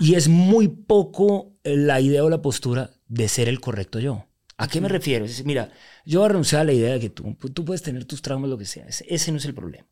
Y 0.01 0.15
es 0.15 0.29
muy 0.29 0.69
poco 0.69 1.53
la 1.65 2.01
idea 2.01 2.25
o 2.25 2.31
la 2.31 2.43
postura 2.43 2.91
de 3.09 3.29
ser 3.29 3.49
el 3.49 3.61
correcto 3.61 3.99
yo. 4.01 4.27
¿A 4.57 4.69
qué 4.69 4.81
me 4.81 4.89
refiero? 4.89 5.25
Es 5.25 5.45
mira, 5.45 5.73
yo 6.05 6.21
voy 6.21 6.27
a 6.27 6.29
renunciar 6.29 6.63
a 6.63 6.65
la 6.65 6.73
idea 6.73 6.95
de 6.95 7.01
que 7.01 7.11
tú, 7.11 7.37
tú 7.53 7.65
puedes 7.65 7.83
tener 7.83 8.05
tus 8.05 8.23
traumas, 8.23 8.49
lo 8.51 8.59
que 8.59 8.65
sea. 8.65 8.87
ese 8.87 9.33
no 9.33 9.39
es 9.39 9.45
el 9.45 9.55
problema. 9.55 9.87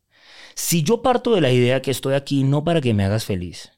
Si 0.55 0.83
yo 0.83 1.03
parto 1.03 1.35
de 1.35 1.41
la 1.41 1.51
idea 1.51 1.83
que 1.83 1.91
estoy 1.91 2.15
aquí 2.15 2.45
no 2.45 2.65
para 2.65 2.81
que 2.81 2.95
me 2.95 3.05
hagas 3.05 3.25
feliz, 3.25 3.73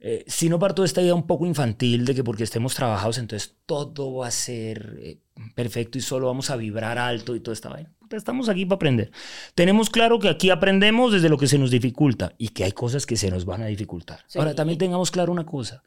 eh, 0.00 0.24
si 0.26 0.48
no 0.48 0.58
parto 0.58 0.82
de 0.82 0.86
esta 0.86 1.00
idea 1.00 1.14
un 1.14 1.26
poco 1.26 1.46
infantil 1.46 2.04
de 2.04 2.14
que 2.14 2.22
porque 2.22 2.44
estemos 2.44 2.74
trabajados, 2.74 3.18
entonces 3.18 3.56
todo 3.64 4.14
va 4.14 4.26
a 4.26 4.30
ser 4.30 4.98
eh, 5.00 5.18
perfecto 5.54 5.96
y 5.96 6.02
solo 6.02 6.26
vamos 6.26 6.50
a 6.50 6.56
vibrar 6.56 6.98
alto 6.98 7.34
y 7.34 7.40
todo 7.40 7.52
está 7.52 7.74
bien. 7.74 7.88
Estamos 8.10 8.48
aquí 8.48 8.66
para 8.66 8.76
aprender. 8.76 9.10
Tenemos 9.54 9.90
claro 9.90 10.18
que 10.18 10.28
aquí 10.28 10.50
aprendemos 10.50 11.12
desde 11.12 11.28
lo 11.28 11.38
que 11.38 11.46
se 11.46 11.58
nos 11.58 11.70
dificulta 11.70 12.34
y 12.38 12.48
que 12.48 12.64
hay 12.64 12.72
cosas 12.72 13.06
que 13.06 13.16
se 13.16 13.30
nos 13.30 13.44
van 13.44 13.62
a 13.62 13.66
dificultar. 13.66 14.20
Ahora, 14.36 14.54
también 14.54 14.78
tengamos 14.78 15.10
claro 15.10 15.32
una 15.32 15.46
cosa. 15.46 15.82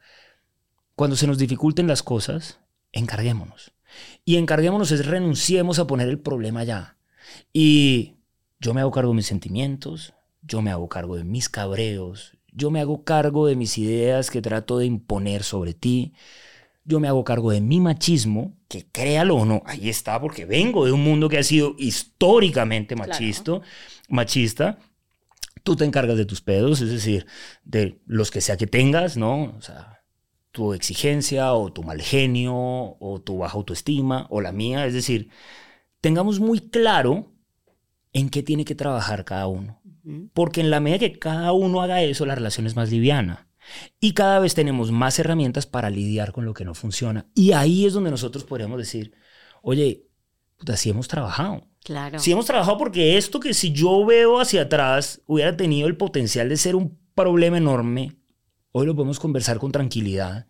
Cuando 0.94 1.14
se 1.16 1.28
nos 1.28 1.38
dificulten 1.38 1.86
las 1.86 2.02
cosas, 2.02 2.58
encarguémonos. 2.92 3.72
Y 4.24 4.36
encarguémonos 4.36 4.90
es 4.90 5.06
renunciemos 5.06 5.78
a 5.78 5.86
poner 5.86 6.08
el 6.08 6.18
problema 6.18 6.64
ya. 6.64 6.96
Y 7.52 8.16
yo 8.60 8.74
me 8.74 8.80
hago 8.80 8.90
cargo 8.90 9.10
de 9.10 9.16
mis 9.16 9.26
sentimientos, 9.26 10.14
yo 10.42 10.62
me 10.62 10.70
hago 10.70 10.88
cargo 10.88 11.16
de 11.16 11.24
mis 11.24 11.48
cabreos, 11.48 12.36
yo 12.52 12.70
me 12.70 12.80
hago 12.80 13.04
cargo 13.04 13.46
de 13.46 13.56
mis 13.56 13.78
ideas 13.78 14.30
que 14.30 14.42
trato 14.42 14.78
de 14.78 14.86
imponer 14.86 15.42
sobre 15.42 15.74
ti, 15.74 16.14
yo 16.84 17.00
me 17.00 17.08
hago 17.08 17.22
cargo 17.22 17.50
de 17.50 17.60
mi 17.60 17.80
machismo, 17.80 18.56
que 18.66 18.86
créalo 18.90 19.36
o 19.36 19.44
no, 19.44 19.62
ahí 19.66 19.88
está, 19.88 20.20
porque 20.20 20.46
vengo 20.46 20.86
de 20.86 20.92
un 20.92 21.04
mundo 21.04 21.28
que 21.28 21.38
ha 21.38 21.42
sido 21.42 21.74
históricamente 21.78 22.96
machista, 22.96 23.60
machista. 24.08 24.78
Tú 25.62 25.76
te 25.76 25.84
encargas 25.84 26.16
de 26.16 26.24
tus 26.24 26.40
pedos, 26.40 26.80
es 26.80 26.90
decir, 26.90 27.26
de 27.62 28.00
los 28.06 28.30
que 28.30 28.40
sea 28.40 28.56
que 28.56 28.66
tengas, 28.66 29.18
¿no? 29.18 29.54
O 29.58 29.60
sea, 29.60 30.02
tu 30.50 30.72
exigencia 30.72 31.52
o 31.52 31.70
tu 31.70 31.82
mal 31.82 32.00
genio 32.00 32.54
o 32.54 33.20
tu 33.22 33.38
baja 33.38 33.58
autoestima 33.58 34.26
o 34.30 34.40
la 34.40 34.52
mía, 34.52 34.86
es 34.86 34.94
decir, 34.94 35.28
tengamos 36.00 36.40
muy 36.40 36.60
claro 36.60 37.32
en 38.12 38.30
qué 38.30 38.42
tiene 38.42 38.64
que 38.64 38.74
trabajar 38.74 39.24
cada 39.24 39.46
uno. 39.46 39.80
Porque 40.32 40.62
en 40.62 40.70
la 40.70 40.80
medida 40.80 40.98
que 40.98 41.18
cada 41.18 41.52
uno 41.52 41.82
haga 41.82 42.02
eso, 42.02 42.24
la 42.24 42.34
relación 42.34 42.66
es 42.66 42.76
más 42.76 42.90
liviana. 42.90 43.48
Y 44.00 44.12
cada 44.12 44.38
vez 44.38 44.54
tenemos 44.54 44.90
más 44.90 45.18
herramientas 45.18 45.66
para 45.66 45.90
lidiar 45.90 46.32
con 46.32 46.46
lo 46.46 46.54
que 46.54 46.64
no 46.64 46.74
funciona. 46.74 47.26
Y 47.34 47.52
ahí 47.52 47.84
es 47.84 47.92
donde 47.92 48.10
nosotros 48.10 48.44
podríamos 48.44 48.78
decir, 48.78 49.12
oye, 49.60 50.06
puta, 50.56 50.76
sí 50.76 50.88
hemos 50.90 51.08
trabajado. 51.08 51.66
Claro. 51.84 52.18
Sí 52.18 52.32
hemos 52.32 52.46
trabajado 52.46 52.78
porque 52.78 53.18
esto 53.18 53.40
que 53.40 53.54
si 53.54 53.72
yo 53.72 54.04
veo 54.04 54.40
hacia 54.40 54.62
atrás 54.62 55.22
hubiera 55.26 55.56
tenido 55.56 55.88
el 55.88 55.96
potencial 55.96 56.48
de 56.48 56.56
ser 56.56 56.74
un 56.74 56.98
problema 57.14 57.58
enorme, 57.58 58.17
hoy 58.78 58.86
lo 58.86 58.94
podemos 58.94 59.18
conversar 59.18 59.58
con 59.58 59.72
tranquilidad 59.72 60.46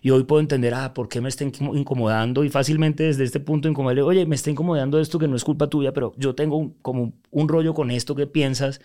y 0.00 0.10
hoy 0.10 0.24
puedo 0.24 0.40
entender, 0.40 0.74
ah, 0.74 0.94
¿por 0.94 1.08
qué 1.08 1.20
me 1.20 1.28
está 1.28 1.44
incomodando? 1.44 2.44
Y 2.44 2.48
fácilmente 2.48 3.04
desde 3.04 3.24
este 3.24 3.40
punto 3.40 3.68
incomodarle, 3.68 4.02
oye, 4.02 4.26
me 4.26 4.34
está 4.34 4.50
incomodando 4.50 5.00
esto 5.00 5.18
que 5.18 5.28
no 5.28 5.36
es 5.36 5.44
culpa 5.44 5.68
tuya, 5.68 5.92
pero 5.92 6.12
yo 6.16 6.34
tengo 6.34 6.74
como 6.82 7.12
un 7.30 7.48
rollo 7.48 7.74
con 7.74 7.90
esto 7.90 8.14
que 8.14 8.26
piensas 8.26 8.80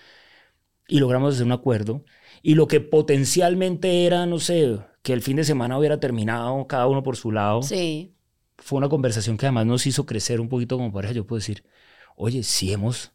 y 0.88 1.00
logramos 1.00 1.36
hacer 1.36 1.46
un 1.46 1.52
acuerdo. 1.52 2.04
Y 2.42 2.56
lo 2.56 2.68
que 2.68 2.80
potencialmente 2.80 4.06
era, 4.06 4.26
no 4.26 4.40
sé, 4.40 4.80
que 5.02 5.14
el 5.14 5.22
fin 5.22 5.38
de 5.38 5.44
semana 5.44 5.78
hubiera 5.78 6.00
terminado 6.00 6.66
cada 6.68 6.88
uno 6.88 7.04
por 7.04 7.18
su 7.18 7.32
lado. 7.32 7.62
Sí. 7.62 8.14
Fue 8.58 8.78
una 8.78 8.90
conversación 8.90 9.38
que 9.38 9.46
además 9.46 9.66
nos 9.66 9.86
hizo 9.86 10.06
crecer 10.06 10.42
un 10.42 10.50
poquito 10.50 10.78
como 10.78 10.92
pareja. 10.92 11.14
Yo 11.14 11.26
puedo 11.28 11.40
decir, 11.40 11.64
oye, 12.16 12.44
sí 12.44 12.72
hemos, 12.72 13.12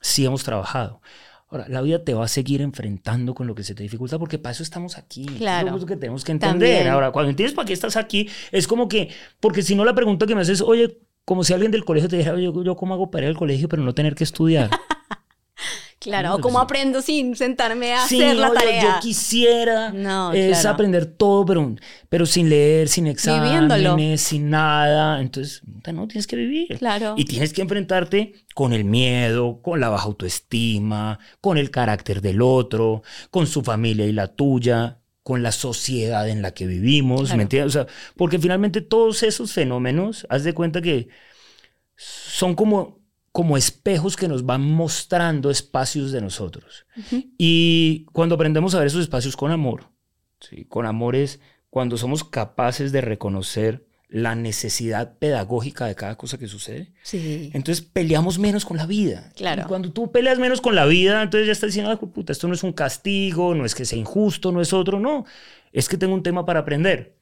sí 0.00 0.24
hemos 0.24 0.44
trabajado. 0.44 1.00
Ahora, 1.50 1.66
la 1.68 1.80
vida 1.80 2.04
te 2.04 2.12
va 2.12 2.24
a 2.24 2.28
seguir 2.28 2.60
enfrentando 2.60 3.34
con 3.34 3.46
lo 3.46 3.54
que 3.54 3.62
se 3.62 3.74
te 3.74 3.82
dificulta 3.82 4.18
porque 4.18 4.38
para 4.38 4.52
eso 4.52 4.62
estamos 4.62 4.98
aquí. 4.98 5.24
Claro. 5.24 5.68
Eso 5.68 5.76
es 5.76 5.82
lo 5.82 5.88
que 5.88 5.96
tenemos 5.96 6.24
que 6.24 6.32
entender. 6.32 6.76
También. 6.76 6.88
Ahora, 6.88 7.10
cuando 7.10 7.30
entiendes 7.30 7.54
para 7.54 7.66
qué 7.66 7.72
estás 7.72 7.96
aquí, 7.96 8.28
es 8.52 8.68
como 8.68 8.86
que, 8.86 9.08
porque 9.40 9.62
si 9.62 9.74
no 9.74 9.84
la 9.84 9.94
pregunta 9.94 10.26
que 10.26 10.34
me 10.34 10.42
haces, 10.42 10.60
oye, 10.60 10.98
como 11.24 11.44
si 11.44 11.54
alguien 11.54 11.70
del 11.70 11.84
colegio 11.84 12.08
te 12.08 12.16
dijera, 12.16 12.34
oye, 12.34 12.44
yo, 12.44 12.62
yo 12.62 12.76
cómo 12.76 12.94
hago 12.94 13.10
para 13.10 13.24
ir 13.24 13.30
al 13.30 13.36
colegio 13.36 13.68
pero 13.68 13.82
no 13.82 13.94
tener 13.94 14.14
que 14.14 14.24
estudiar. 14.24 14.70
Claro, 16.00 16.28
No, 16.28 16.34
o 16.36 16.40
cómo 16.40 16.60
aprendo 16.60 17.02
sin 17.02 17.34
sentarme 17.34 17.92
a 17.92 18.06
Sí, 18.06 18.22
hacer 18.22 18.36
la 18.36 18.50
oye, 18.50 18.58
tarea. 18.60 18.82
Yo 18.82 19.00
quisiera 19.00 19.90
No, 19.90 20.32
es 20.32 20.60
claro. 20.60 20.74
aprender 20.74 21.06
todo, 21.06 21.44
pero, 21.44 21.74
pero 22.08 22.24
sin 22.24 22.48
leer, 22.48 22.88
sin 22.88 23.04
Viviéndolo. 23.06 23.74
exámenes, 23.74 24.20
sin 24.20 24.48
nada. 24.50 25.20
Entonces, 25.20 25.60
no, 25.92 26.06
tienes 26.06 26.26
que 26.28 26.36
vivir. 26.36 26.78
Claro. 26.78 27.14
Y 27.16 27.24
tienes 27.24 27.52
que 27.52 27.62
enfrentarte 27.62 28.34
con 28.54 28.72
el 28.72 28.84
miedo, 28.84 29.60
con 29.60 29.80
la 29.80 29.88
baja 29.88 30.04
autoestima, 30.06 31.18
con 31.40 31.58
el 31.58 31.70
carácter 31.72 32.20
del 32.22 32.42
otro, 32.42 33.02
con 33.30 33.46
su 33.48 33.62
familia 33.62 34.06
y 34.06 34.12
la 34.12 34.28
tuya, 34.28 35.00
con 35.24 35.42
la 35.42 35.50
sociedad 35.52 36.28
en 36.28 36.42
la 36.42 36.52
que 36.52 36.66
vivimos, 36.66 37.22
Claro. 37.22 37.36
¿me 37.38 37.42
entiendes? 37.42 37.74
O 37.76 37.78
sea, 37.84 37.86
porque 38.16 38.38
finalmente 38.38 38.80
todos 38.82 39.22
esos 39.24 39.52
fenómenos, 39.52 40.26
haz 40.30 40.44
de 40.44 40.54
cuenta 40.54 40.80
que 40.80 41.08
son 41.96 42.54
como, 42.54 43.00
como 43.32 43.56
espejos 43.56 44.16
que 44.16 44.28
nos 44.28 44.46
van 44.46 44.62
mostrando 44.62 45.50
espacios 45.50 46.12
de 46.12 46.20
nosotros. 46.20 46.86
Y 47.36 48.06
cuando 48.12 48.34
aprendemos 48.34 48.74
a 48.74 48.78
ver 48.78 48.88
esos 48.88 49.02
espacios 49.02 49.36
con 49.36 49.50
amor, 49.50 49.90
¿sí? 50.40 50.64
con 50.64 50.86
amor 50.86 51.16
es 51.16 51.40
cuando 51.70 51.96
somos 51.96 52.24
capaces 52.24 52.92
de 52.92 53.00
reconocer 53.00 53.86
la 54.08 54.34
necesidad 54.34 55.18
pedagógica 55.18 55.84
de 55.86 55.94
cada 55.94 56.16
cosa 56.16 56.38
que 56.38 56.48
sucede. 56.48 56.92
Sí. 57.02 57.50
Entonces 57.52 57.84
peleamos 57.84 58.38
menos 58.38 58.64
con 58.64 58.78
la 58.78 58.86
vida. 58.86 59.30
Claro. 59.36 59.62
Y 59.62 59.64
cuando 59.66 59.92
tú 59.92 60.10
peleas 60.10 60.38
menos 60.38 60.62
con 60.62 60.74
la 60.74 60.86
vida, 60.86 61.22
entonces 61.22 61.46
ya 61.46 61.52
estás 61.52 61.68
diciendo, 61.68 61.90
"Ay, 61.90 62.08
puta, 62.08 62.32
esto 62.32 62.48
no 62.48 62.54
es 62.54 62.62
un 62.62 62.72
castigo, 62.72 63.54
no 63.54 63.66
es 63.66 63.74
que 63.74 63.84
sea 63.84 63.98
injusto, 63.98 64.50
no 64.50 64.62
es 64.62 64.72
otro, 64.72 64.98
no. 64.98 65.26
Es 65.72 65.90
que 65.90 65.98
tengo 65.98 66.14
un 66.14 66.22
tema 66.22 66.46
para 66.46 66.60
aprender. 66.60 67.17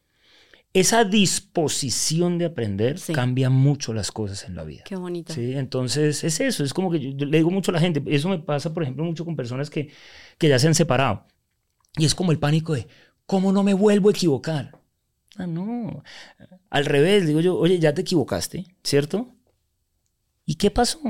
Esa 0.78 1.04
disposición 1.04 2.36
de 2.36 2.44
aprender 2.44 2.98
Sí. 2.98 3.12
cambia 3.14 3.48
mucho 3.48 3.94
las 3.94 4.12
cosas 4.12 4.44
en 4.44 4.54
la 4.56 4.62
vida. 4.64 4.82
Qué 4.84 4.94
bonito. 4.96 5.32
Sí, 5.32 5.54
entonces 5.54 6.22
es 6.22 6.38
eso, 6.40 6.64
es 6.64 6.74
como 6.74 6.90
que 6.90 7.00
yo, 7.00 7.10
yo 7.16 7.24
le 7.26 7.38
digo 7.38 7.50
mucho 7.50 7.70
a 7.70 7.74
la 7.74 7.80
gente, 7.80 8.02
eso 8.08 8.28
me 8.28 8.38
pasa, 8.38 8.74
por 8.74 8.82
ejemplo, 8.82 9.02
mucho 9.04 9.24
con 9.24 9.36
personas 9.36 9.70
que, 9.70 9.90
que 10.36 10.48
ya 10.48 10.58
se 10.58 10.66
han 10.66 10.74
separado. 10.74 11.24
Y 11.96 12.04
es 12.04 12.14
como 12.14 12.30
el 12.30 12.38
pánico 12.38 12.74
de, 12.74 12.86
¿cómo 13.24 13.52
no 13.52 13.62
me 13.62 13.72
vuelvo 13.72 14.10
a 14.10 14.12
equivocar? 14.12 14.78
Ah, 15.36 15.46
no. 15.46 16.02
Al 16.68 16.84
revés, 16.84 17.26
digo 17.26 17.40
yo, 17.40 17.56
oye, 17.56 17.78
ya 17.78 17.94
te 17.94 18.02
equivocaste, 18.02 18.66
¿cierto? 18.84 19.28
¿Y 20.44 20.56
qué 20.56 20.70
pasó? 20.70 21.00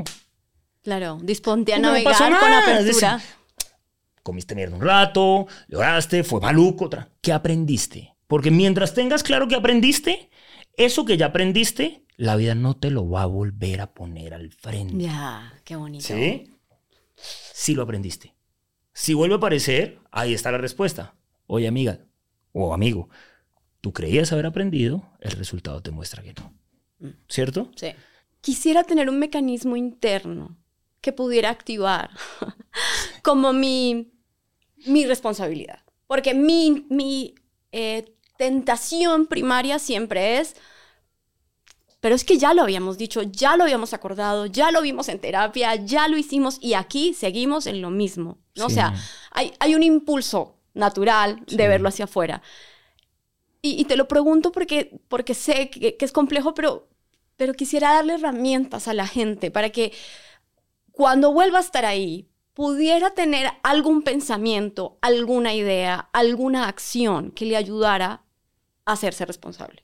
Claro, 0.82 1.18
disponte 1.22 1.74
a 1.74 1.78
No 1.78 1.88
navegar 1.88 2.12
pasó 2.12 2.24
con 2.24 2.32
nada, 2.32 2.78
es 2.78 2.80
apertura. 2.88 3.16
decir, 3.16 3.36
Comiste 4.22 4.54
mierda 4.54 4.76
un 4.76 4.82
rato, 4.82 5.46
lloraste, 5.68 6.22
fue 6.24 6.40
maluco, 6.40 6.84
otra. 6.86 7.08
¿Qué 7.20 7.32
aprendiste? 7.32 8.15
Porque 8.26 8.50
mientras 8.50 8.94
tengas 8.94 9.22
claro 9.22 9.48
que 9.48 9.54
aprendiste, 9.54 10.30
eso 10.76 11.04
que 11.04 11.16
ya 11.16 11.26
aprendiste, 11.26 12.04
la 12.16 12.36
vida 12.36 12.54
no 12.54 12.76
te 12.76 12.90
lo 12.90 13.08
va 13.08 13.22
a 13.22 13.26
volver 13.26 13.80
a 13.80 13.92
poner 13.92 14.34
al 14.34 14.50
frente. 14.50 15.04
Ya, 15.04 15.52
qué 15.64 15.76
bonito. 15.76 16.04
¿Sí? 16.04 16.50
Sí 17.16 17.74
lo 17.74 17.82
aprendiste. 17.82 18.34
Si 18.92 19.14
vuelve 19.14 19.34
a 19.34 19.38
aparecer, 19.38 20.00
ahí 20.10 20.34
está 20.34 20.50
la 20.50 20.58
respuesta. 20.58 21.14
Oye, 21.46 21.68
amiga 21.68 22.00
o 22.52 22.72
amigo, 22.72 23.10
tú 23.80 23.92
creías 23.92 24.32
haber 24.32 24.46
aprendido, 24.46 25.06
el 25.20 25.32
resultado 25.32 25.82
te 25.82 25.90
muestra 25.90 26.22
que 26.22 26.32
no. 26.32 26.54
¿Cierto? 27.28 27.70
Sí. 27.76 27.88
Quisiera 28.40 28.84
tener 28.84 29.10
un 29.10 29.18
mecanismo 29.18 29.76
interno 29.76 30.56
que 31.02 31.12
pudiera 31.12 31.50
activar 31.50 32.10
como 33.22 33.52
mi, 33.52 34.12
mi 34.86 35.04
responsabilidad. 35.04 35.80
Porque 36.06 36.34
mi, 36.34 36.86
mi 36.88 37.34
eh, 37.72 38.15
tentación 38.36 39.26
primaria 39.26 39.78
siempre 39.78 40.38
es, 40.38 40.56
pero 42.00 42.14
es 42.14 42.24
que 42.24 42.38
ya 42.38 42.54
lo 42.54 42.62
habíamos 42.62 42.98
dicho, 42.98 43.22
ya 43.22 43.56
lo 43.56 43.64
habíamos 43.64 43.92
acordado, 43.92 44.46
ya 44.46 44.70
lo 44.70 44.82
vimos 44.82 45.08
en 45.08 45.18
terapia, 45.18 45.74
ya 45.76 46.06
lo 46.08 46.16
hicimos 46.16 46.58
y 46.60 46.74
aquí 46.74 47.14
seguimos 47.14 47.66
en 47.66 47.80
lo 47.82 47.90
mismo. 47.90 48.38
¿no? 48.54 48.66
O 48.66 48.70
sea, 48.70 48.94
hay, 49.32 49.52
hay 49.58 49.74
un 49.74 49.82
impulso 49.82 50.56
natural 50.74 51.42
Sí. 51.46 51.56
de 51.56 51.68
verlo 51.68 51.88
hacia 51.88 52.04
afuera. 52.04 52.42
Y, 53.62 53.80
y 53.80 53.84
te 53.86 53.96
lo 53.96 54.06
pregunto 54.06 54.52
porque, 54.52 55.00
porque 55.08 55.34
sé 55.34 55.70
que, 55.70 55.96
que 55.96 56.04
es 56.04 56.12
complejo, 56.12 56.54
pero, 56.54 56.88
pero 57.36 57.54
quisiera 57.54 57.94
darle 57.94 58.14
herramientas 58.14 58.86
a 58.86 58.94
la 58.94 59.06
gente 59.06 59.50
para 59.50 59.70
que 59.70 59.92
cuando 60.92 61.32
vuelva 61.32 61.58
a 61.58 61.62
estar 61.62 61.84
ahí, 61.84 62.28
pudiera 62.54 63.10
tener 63.10 63.50
algún 63.62 64.02
pensamiento, 64.02 64.96
alguna 65.02 65.54
idea, 65.54 66.08
alguna 66.12 66.68
acción 66.68 67.30
que 67.32 67.44
le 67.44 67.56
ayudara 67.56 68.22
hacerse 68.86 69.26
responsable. 69.26 69.82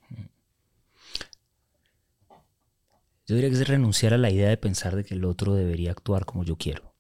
Yo 3.27 3.37
diría 3.37 3.51
que 3.51 3.57
es 3.57 3.69
renunciar 3.69 4.15
a 4.15 4.19
la 4.19 4.31
idea 4.31 4.49
de 4.49 4.57
pensar 4.57 4.97
de 4.97 5.05
que 5.05 5.15
el 5.15 5.25
otro 5.25 5.55
debería 5.55 5.91
actuar 5.91 6.25
como 6.25 6.45
yo 6.45 6.57
quiero. 6.57 6.95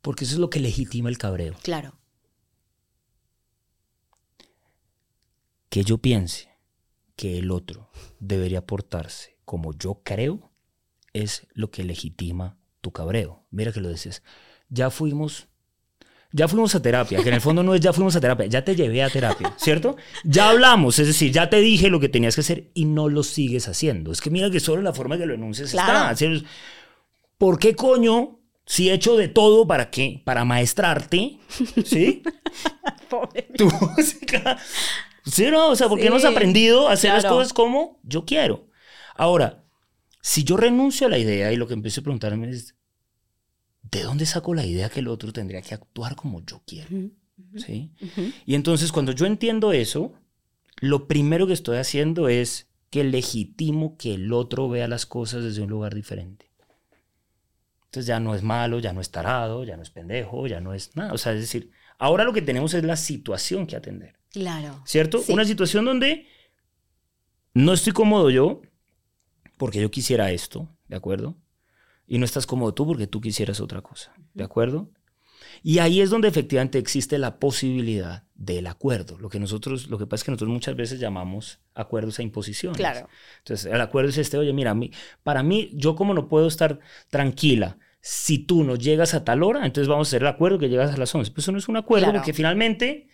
Porque 0.00 0.24
eso 0.24 0.34
es 0.34 0.40
lo 0.40 0.50
que 0.50 0.60
legitima 0.60 1.08
el 1.08 1.18
cabreo. 1.18 1.54
Claro. 1.62 1.98
Que 5.70 5.84
yo 5.84 5.98
piense 5.98 6.48
que 7.16 7.38
el 7.38 7.50
otro 7.50 7.90
debería 8.20 8.64
portarse 8.64 9.36
como 9.44 9.72
yo 9.72 10.02
creo 10.04 10.52
es 11.12 11.46
lo 11.52 11.70
que 11.70 11.84
legitima 11.84 12.58
tu 12.80 12.92
cabreo. 12.92 13.44
Mira 13.50 13.72
que 13.72 13.80
lo 13.80 13.88
dices. 13.88 14.22
Ya 14.68 14.90
fuimos, 14.90 15.47
ya 16.32 16.46
fuimos 16.48 16.74
a 16.74 16.82
terapia, 16.82 17.22
que 17.22 17.28
en 17.28 17.34
el 17.36 17.40
fondo 17.40 17.62
no 17.62 17.74
es 17.74 17.80
ya 17.80 17.92
fuimos 17.92 18.14
a 18.16 18.20
terapia, 18.20 18.46
ya 18.46 18.62
te 18.64 18.76
llevé 18.76 19.02
a 19.02 19.08
terapia, 19.10 19.54
¿cierto? 19.56 19.96
Ya 20.24 20.50
hablamos, 20.50 20.98
es 20.98 21.06
decir, 21.06 21.32
ya 21.32 21.48
te 21.48 21.60
dije 21.60 21.88
lo 21.88 22.00
que 22.00 22.08
tenías 22.08 22.34
que 22.34 22.42
hacer 22.42 22.70
y 22.74 22.84
no 22.84 23.08
lo 23.08 23.22
sigues 23.22 23.66
haciendo. 23.68 24.12
Es 24.12 24.20
que 24.20 24.30
mira 24.30 24.50
que 24.50 24.60
solo 24.60 24.82
la 24.82 24.92
forma 24.92 25.16
que 25.16 25.26
lo 25.26 25.34
enuncias 25.34 25.70
Claro. 25.70 26.12
está. 26.12 26.46
¿Por 27.38 27.58
qué 27.58 27.74
coño? 27.74 28.40
Si 28.66 28.90
he 28.90 28.92
hecho 28.92 29.16
de 29.16 29.28
todo 29.28 29.66
para 29.66 29.90
qué? 29.90 30.20
Para 30.26 30.44
maestrarte, 30.44 31.38
¿sí? 31.86 32.22
Pobre. 33.08 33.48
Tú, 33.56 33.70
sí, 35.24 35.46
no, 35.50 35.68
o 35.68 35.76
sea, 35.76 35.88
porque 35.88 36.04
Sí, 36.04 36.10
no 36.10 36.16
has 36.16 36.24
aprendido 36.26 36.88
a 36.88 36.92
hacer 36.92 37.12
las 37.12 37.22
claro. 37.22 37.36
cosas 37.36 37.52
como 37.54 37.98
yo 38.02 38.26
quiero. 38.26 38.66
Ahora, 39.14 39.64
si 40.20 40.44
yo 40.44 40.56
renuncio 40.58 41.06
a 41.06 41.10
la 41.10 41.16
idea 41.18 41.50
y 41.52 41.56
lo 41.56 41.66
que 41.66 41.74
empiezo 41.74 42.00
a 42.00 42.04
preguntarme 42.04 42.50
es, 42.50 42.74
¿de 43.90 44.02
dónde 44.02 44.26
saco 44.26 44.54
la 44.54 44.64
idea 44.64 44.88
que 44.88 45.00
el 45.00 45.08
otro 45.08 45.32
tendría 45.32 45.62
que 45.62 45.74
actuar 45.74 46.16
como 46.16 46.44
yo 46.44 46.62
quiero? 46.66 46.88
¿Sí? 47.56 47.92
Y 48.46 48.54
entonces 48.54 48.92
cuando 48.92 49.12
yo 49.12 49.26
entiendo 49.26 49.72
eso, 49.72 50.12
lo 50.80 51.06
primero 51.06 51.46
que 51.46 51.52
estoy 51.52 51.78
haciendo 51.78 52.28
es 52.28 52.68
que 52.90 53.04
legitimo 53.04 53.96
que 53.96 54.14
el 54.14 54.32
otro 54.32 54.68
vea 54.68 54.88
las 54.88 55.06
cosas 55.06 55.44
desde 55.44 55.62
un 55.62 55.70
lugar 55.70 55.94
diferente. 55.94 56.50
Entonces 57.86 58.06
ya 58.06 58.20
no 58.20 58.34
es 58.34 58.42
malo, 58.42 58.80
ya 58.80 58.92
no 58.92 59.00
es 59.00 59.10
tarado, 59.10 59.64
ya 59.64 59.76
no 59.76 59.82
es 59.82 59.90
pendejo, 59.90 60.46
ya 60.46 60.60
no 60.60 60.74
es 60.74 60.94
nada. 60.96 61.12
O 61.12 61.18
sea, 61.18 61.32
es 61.32 61.40
decir, 61.40 61.70
ahora 61.98 62.24
lo 62.24 62.32
que 62.32 62.42
tenemos 62.42 62.74
es 62.74 62.84
la 62.84 62.96
situación 62.96 63.66
que 63.66 63.76
atender. 63.76 64.16
Claro. 64.30 64.82
¿Cierto? 64.84 65.22
Sí. 65.22 65.32
Una 65.32 65.44
situación 65.44 65.84
donde 65.84 66.26
no 67.54 67.72
estoy 67.72 67.92
cómodo 67.92 68.30
yo 68.30 68.60
porque 69.56 69.80
yo 69.80 69.90
quisiera 69.90 70.30
esto, 70.30 70.68
¿de 70.86 70.96
acuerdo? 70.96 71.36
Y 72.08 72.18
no 72.18 72.24
estás 72.24 72.46
cómodo 72.46 72.72
tú 72.74 72.86
porque 72.86 73.06
tú 73.06 73.20
quisieras 73.20 73.60
otra 73.60 73.82
cosa, 73.82 74.12
¿de 74.34 74.42
acuerdo? 74.42 74.90
Y 75.62 75.78
ahí 75.78 76.00
es 76.00 76.10
donde 76.10 76.28
efectivamente 76.28 76.78
existe 76.78 77.18
la 77.18 77.38
posibilidad 77.38 78.24
del 78.34 78.66
acuerdo. 78.66 79.18
Lo 79.18 79.28
que 79.28 79.38
nosotros, 79.38 79.88
lo 79.88 79.98
que 79.98 80.06
pasa 80.06 80.20
es 80.22 80.24
que 80.24 80.30
nosotros 80.30 80.50
muchas 80.50 80.74
veces 80.76 81.00
llamamos 81.00 81.60
acuerdos 81.74 82.18
a 82.18 82.22
imposiciones. 82.22 82.76
Claro. 82.78 83.08
Entonces, 83.38 83.66
el 83.72 83.80
acuerdo 83.80 84.10
es 84.10 84.18
este, 84.18 84.38
oye, 84.38 84.52
mira, 84.52 84.70
a 84.72 84.74
mí- 84.74 84.90
para 85.22 85.42
mí, 85.42 85.70
yo 85.74 85.94
como 85.96 86.14
no 86.14 86.28
puedo 86.28 86.46
estar 86.48 86.80
tranquila, 87.10 87.78
si 88.00 88.38
tú 88.38 88.62
no 88.64 88.76
llegas 88.76 89.14
a 89.14 89.24
tal 89.24 89.42
hora, 89.42 89.66
entonces 89.66 89.88
vamos 89.88 90.08
a 90.08 90.10
hacer 90.10 90.22
el 90.22 90.28
acuerdo 90.28 90.58
que 90.58 90.68
llegas 90.68 90.94
a 90.94 90.96
las 90.96 91.14
11. 91.14 91.30
Pues 91.32 91.44
eso 91.44 91.52
no 91.52 91.58
es 91.58 91.68
un 91.68 91.76
acuerdo, 91.76 92.06
Claro. 92.06 92.18
porque 92.20 92.32
finalmente, 92.32 93.08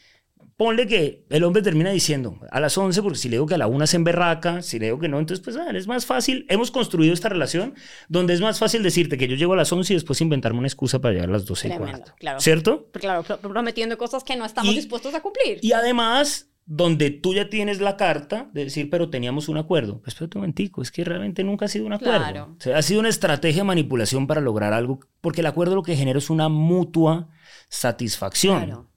ponle 0.56 0.86
que 0.86 1.24
el 1.30 1.42
hombre 1.44 1.62
termina 1.62 1.90
diciendo 1.90 2.38
a 2.50 2.60
las 2.60 2.78
11, 2.78 3.02
porque 3.02 3.18
si 3.18 3.28
le 3.28 3.36
digo 3.36 3.46
que 3.46 3.54
a 3.54 3.58
la 3.58 3.66
una 3.66 3.86
se 3.86 3.96
emberraca, 3.96 4.62
si 4.62 4.78
le 4.78 4.86
digo 4.86 4.98
que 5.00 5.08
no, 5.08 5.18
entonces 5.18 5.44
pues 5.44 5.56
ah, 5.56 5.70
es 5.74 5.86
más 5.86 6.06
fácil. 6.06 6.46
Hemos 6.48 6.70
construido 6.70 7.12
esta 7.12 7.28
relación 7.28 7.74
donde 8.08 8.34
es 8.34 8.40
más 8.40 8.58
fácil 8.58 8.82
decirte 8.82 9.18
que 9.18 9.26
yo 9.28 9.36
llego 9.36 9.54
a 9.54 9.56
las 9.56 9.72
11 9.72 9.92
y 9.92 9.96
después 9.96 10.20
inventarme 10.20 10.58
una 10.60 10.68
excusa 10.68 11.00
para 11.00 11.14
llegar 11.14 11.28
a 11.28 11.32
las 11.32 11.44
12 11.44 11.68
y 11.68 11.70
cuarto. 11.76 12.12
claro. 12.18 12.40
¿Cierto? 12.40 12.88
Claro, 12.92 13.22
pro- 13.24 13.38
prometiendo 13.38 13.98
cosas 13.98 14.22
que 14.24 14.36
no 14.36 14.44
estamos 14.44 14.72
Y- 14.72 14.76
dispuestos 14.76 15.14
a 15.14 15.20
cumplir. 15.22 15.58
Y 15.62 15.72
además, 15.72 16.50
donde 16.66 17.10
tú 17.10 17.34
ya 17.34 17.50
tienes 17.50 17.80
la 17.80 17.96
carta 17.96 18.48
de 18.54 18.64
decir, 18.64 18.88
pero 18.88 19.10
teníamos 19.10 19.48
un 19.48 19.58
acuerdo. 19.58 20.00
Pues 20.00 20.14
espérate 20.14 20.38
un 20.38 20.42
momentico, 20.42 20.80
es 20.82 20.90
que 20.90 21.04
realmente 21.04 21.44
nunca 21.44 21.66
ha 21.66 21.68
sido 21.68 21.84
un 21.84 21.92
acuerdo. 21.94 22.18
Claro. 22.20 22.54
O 22.56 22.60
sea, 22.60 22.78
ha 22.78 22.82
sido 22.82 23.00
una 23.00 23.08
estrategia 23.10 23.62
de 23.62 23.66
manipulación 23.66 24.26
para 24.26 24.40
lograr 24.40 24.72
algo, 24.72 25.00
porque 25.20 25.40
el 25.42 25.46
acuerdo 25.46 25.74
lo 25.74 25.82
que 25.82 25.96
genera 25.96 26.18
es 26.18 26.30
una 26.30 26.48
mutua 26.48 27.28
satisfacción. 27.68 28.64
Claro. 28.64 28.88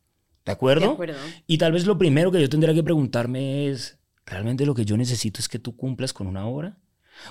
¿De 0.47 0.51
acuerdo? 0.51 0.87
De 0.87 0.93
acuerdo. 0.93 1.17
Y 1.45 1.59
tal 1.59 1.73
vez 1.73 1.85
lo 1.85 1.99
primero 1.99 2.31
que 2.31 2.41
yo 2.41 2.49
tendría 2.49 2.73
que 2.73 2.83
preguntarme 2.83 3.67
es, 3.67 3.99
¿realmente 4.25 4.65
lo 4.65 4.73
que 4.73 4.85
yo 4.85 4.97
necesito 4.97 5.39
es 5.39 5.47
que 5.47 5.59
tú 5.59 5.75
cumplas 5.75 6.11
con 6.11 6.25
una 6.25 6.47
hora? 6.47 6.79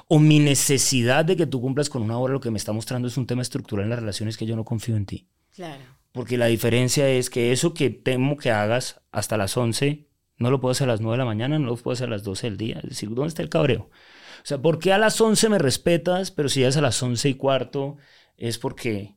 o 0.08 0.18
mi 0.18 0.38
necesidad 0.38 1.24
de 1.24 1.36
que 1.36 1.46
tú 1.46 1.60
cumplas 1.60 1.90
con 1.90 2.02
una 2.02 2.18
hora, 2.18 2.32
lo 2.32 2.40
que 2.40 2.50
me 2.50 2.58
está 2.58 2.72
mostrando 2.72 3.08
es 3.08 3.16
un 3.16 3.26
tema 3.26 3.42
estructural 3.42 3.84
en 3.84 3.90
las 3.90 3.98
relaciones 3.98 4.36
que 4.36 4.46
yo 4.46 4.56
no 4.56 4.64
confío 4.64 4.96
en 4.96 5.06
ti. 5.06 5.28
Claro. 5.54 5.82
Porque 6.12 6.38
la 6.38 6.46
diferencia 6.46 7.08
es 7.08 7.30
que 7.30 7.52
eso 7.52 7.74
que 7.74 7.90
temo 7.90 8.36
que 8.36 8.50
hagas 8.50 9.00
hasta 9.12 9.36
las 9.36 9.56
11, 9.56 10.06
no 10.38 10.50
lo 10.50 10.60
puedo 10.60 10.72
hacer 10.72 10.88
a 10.88 10.92
las 10.92 11.00
9 11.00 11.14
de 11.14 11.18
la 11.18 11.24
mañana, 11.24 11.58
no 11.58 11.66
lo 11.66 11.76
puedo 11.76 11.94
hacer 11.94 12.08
a 12.08 12.12
las 12.12 12.22
12 12.22 12.46
del 12.48 12.56
día. 12.56 12.76
Es 12.82 12.90
decir, 12.90 13.10
¿dónde 13.10 13.28
está 13.28 13.42
el 13.42 13.48
cabreo? 13.48 13.82
O 13.82 14.48
sea, 14.48 14.58
¿por 14.58 14.78
qué 14.78 14.92
a 14.92 14.98
las 14.98 15.20
11 15.20 15.48
me 15.48 15.58
respetas, 15.58 16.30
pero 16.30 16.48
si 16.48 16.60
ya 16.60 16.68
es 16.68 16.76
a 16.76 16.80
las 16.80 17.02
11 17.02 17.28
y 17.28 17.34
cuarto, 17.34 17.96
es 18.36 18.58
porque 18.58 19.16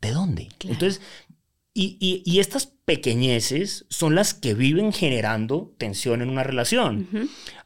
¿De 0.00 0.12
dónde? 0.12 0.48
Entonces, 0.64 1.00
y, 1.72 2.22
y, 2.24 2.40
estas 2.40 2.66
pequeñeces 2.66 3.86
son 3.88 4.14
las 4.14 4.34
que 4.34 4.54
viven 4.54 4.92
generando 4.92 5.74
tensión 5.78 6.20
en 6.20 6.28
una 6.28 6.42
relación. 6.42 7.08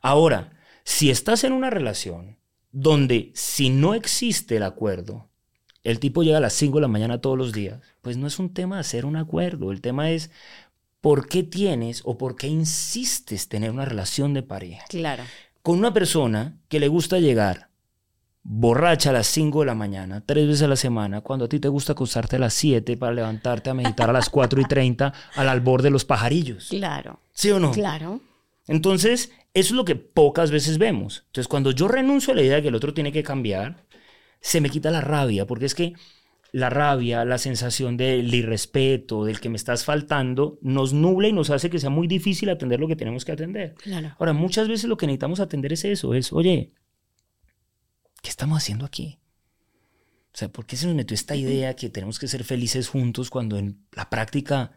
Ahora, 0.03 0.53
si 0.85 1.11
estás 1.11 1.45
en 1.45 1.53
una 1.53 1.71
relación 1.71 2.39
donde 2.71 3.33
si 3.35 3.71
no 3.71 3.95
existe 3.95 4.57
el 4.57 4.63
acuerdo, 4.63 5.31
el 5.85 6.01
tipo 6.01 6.23
llega 6.23 6.39
a 6.39 6.41
las 6.41 6.53
5 6.55 6.77
de 6.77 6.83
la 6.83 6.89
mañana 6.89 7.21
todos 7.21 7.39
los 7.39 7.53
días, 7.53 7.81
pues 8.03 8.17
no 8.17 8.27
es 8.27 8.39
un 8.39 8.53
tema 8.53 8.77
de 8.77 8.81
hacer 8.81 9.07
un 9.07 9.17
acuerdo, 9.17 9.73
el 9.73 9.81
tema 9.81 10.11
es 10.11 10.31
por 11.01 11.29
qué 11.29 11.43
tienes 11.43 12.03
o 12.05 12.19
por 12.19 12.37
qué 12.37 12.49
insistes 12.49 13.49
tener 13.49 13.71
una 13.71 13.85
relación 13.85 14.35
de 14.35 14.43
pareja. 14.43 14.85
Claro. 14.89 15.25
Con 15.63 15.79
una 15.79 15.93
persona 15.95 16.59
que 16.69 16.81
le 16.81 16.89
gusta 16.89 17.21
llegar 17.21 17.71
borracha 18.45 19.11
a 19.11 19.15
las 19.15 19.27
5 19.29 19.61
de 19.61 19.67
la 19.67 19.75
mañana, 19.75 20.23
tres 20.25 20.47
veces 20.47 20.63
a 20.63 20.69
la 20.69 20.77
semana, 20.77 21.23
cuando 21.23 21.47
a 21.47 21.49
ti 21.49 21.59
te 21.59 21.69
gusta 21.69 21.93
acostarte 21.93 22.37
a 22.37 22.39
las 22.39 22.53
7 22.55 22.97
para 22.99 23.15
levantarte 23.15 23.71
a 23.71 23.75
meditar 23.75 24.11
a 24.11 24.13
las 24.13 24.29
4 24.29 24.61
y 24.61 24.65
30 24.65 25.13
al 25.35 25.49
albor 25.49 25.81
de 25.81 25.91
los 25.91 26.05
pajarillos. 26.05 26.69
Claro. 26.69 27.21
¿Sí 27.33 27.51
o 27.51 27.59
no? 27.59 27.73
Claro. 27.73 28.21
Entonces, 28.69 29.33
eso 29.55 29.69
es 29.69 29.73
lo 29.73 29.87
que 29.87 29.97
pocas 29.97 30.51
veces 30.51 30.79
vemos. 30.79 31.25
Entonces, 31.27 31.49
cuando 31.49 31.71
yo 31.71 31.89
renuncio 31.89 32.33
a 32.33 32.37
la 32.37 32.43
idea 32.43 32.57
de 32.57 32.63
que 32.63 32.69
el 32.69 32.75
otro 32.75 32.93
tiene 32.93 33.13
que 33.13 33.23
cambiar, 33.23 33.85
se 34.41 34.61
me 34.61 34.69
quita 34.69 34.91
la 34.91 35.01
rabia, 35.01 35.47
porque 35.47 35.65
es 35.65 35.75
que 35.75 35.95
la 36.53 36.69
rabia, 36.69 37.25
la 37.25 37.39
sensación 37.39 37.97
del 37.97 38.33
irrespeto, 38.33 39.25
del 39.25 39.41
que 39.41 39.49
me 39.49 39.57
estás 39.57 39.85
faltando, 39.85 40.59
nos 40.61 40.93
nubla 40.93 41.29
y 41.29 41.33
nos 41.33 41.49
hace 41.49 41.71
que 41.71 41.79
sea 41.79 41.91
muy 41.91 42.07
difícil 42.07 42.51
atender 42.51 42.79
lo 42.79 42.89
que 42.89 42.95
tenemos 42.95 43.25
que 43.25 43.33
atender. 43.33 43.75
Claro. 43.83 44.15
Ahora, 44.19 44.35
muchas 44.35 44.69
veces 44.69 44.85
lo 44.85 44.99
que 44.99 45.07
necesitamos 45.07 45.41
atender 45.41 45.73
es 45.73 45.85
eso, 45.85 46.15
es, 46.15 46.33
oye, 46.33 46.73
¿qué 48.25 48.31
estamos 48.31 48.57
haciendo 48.57 48.87
aquí? 48.87 49.21
O 50.33 50.37
sea, 50.37 50.49
¿por 50.49 50.65
qué 50.67 50.77
se 50.77 50.87
nos 50.87 50.97
metió 50.97 51.15
esta 51.15 51.37
idea 51.37 51.77
que 51.77 51.91
tenemos 51.91 52.19
que 52.19 52.27
ser 52.27 52.43
felices 52.43 52.89
juntos 52.89 53.29
cuando 53.31 53.59
en 53.59 53.87
la 53.93 54.09
práctica 54.09 54.73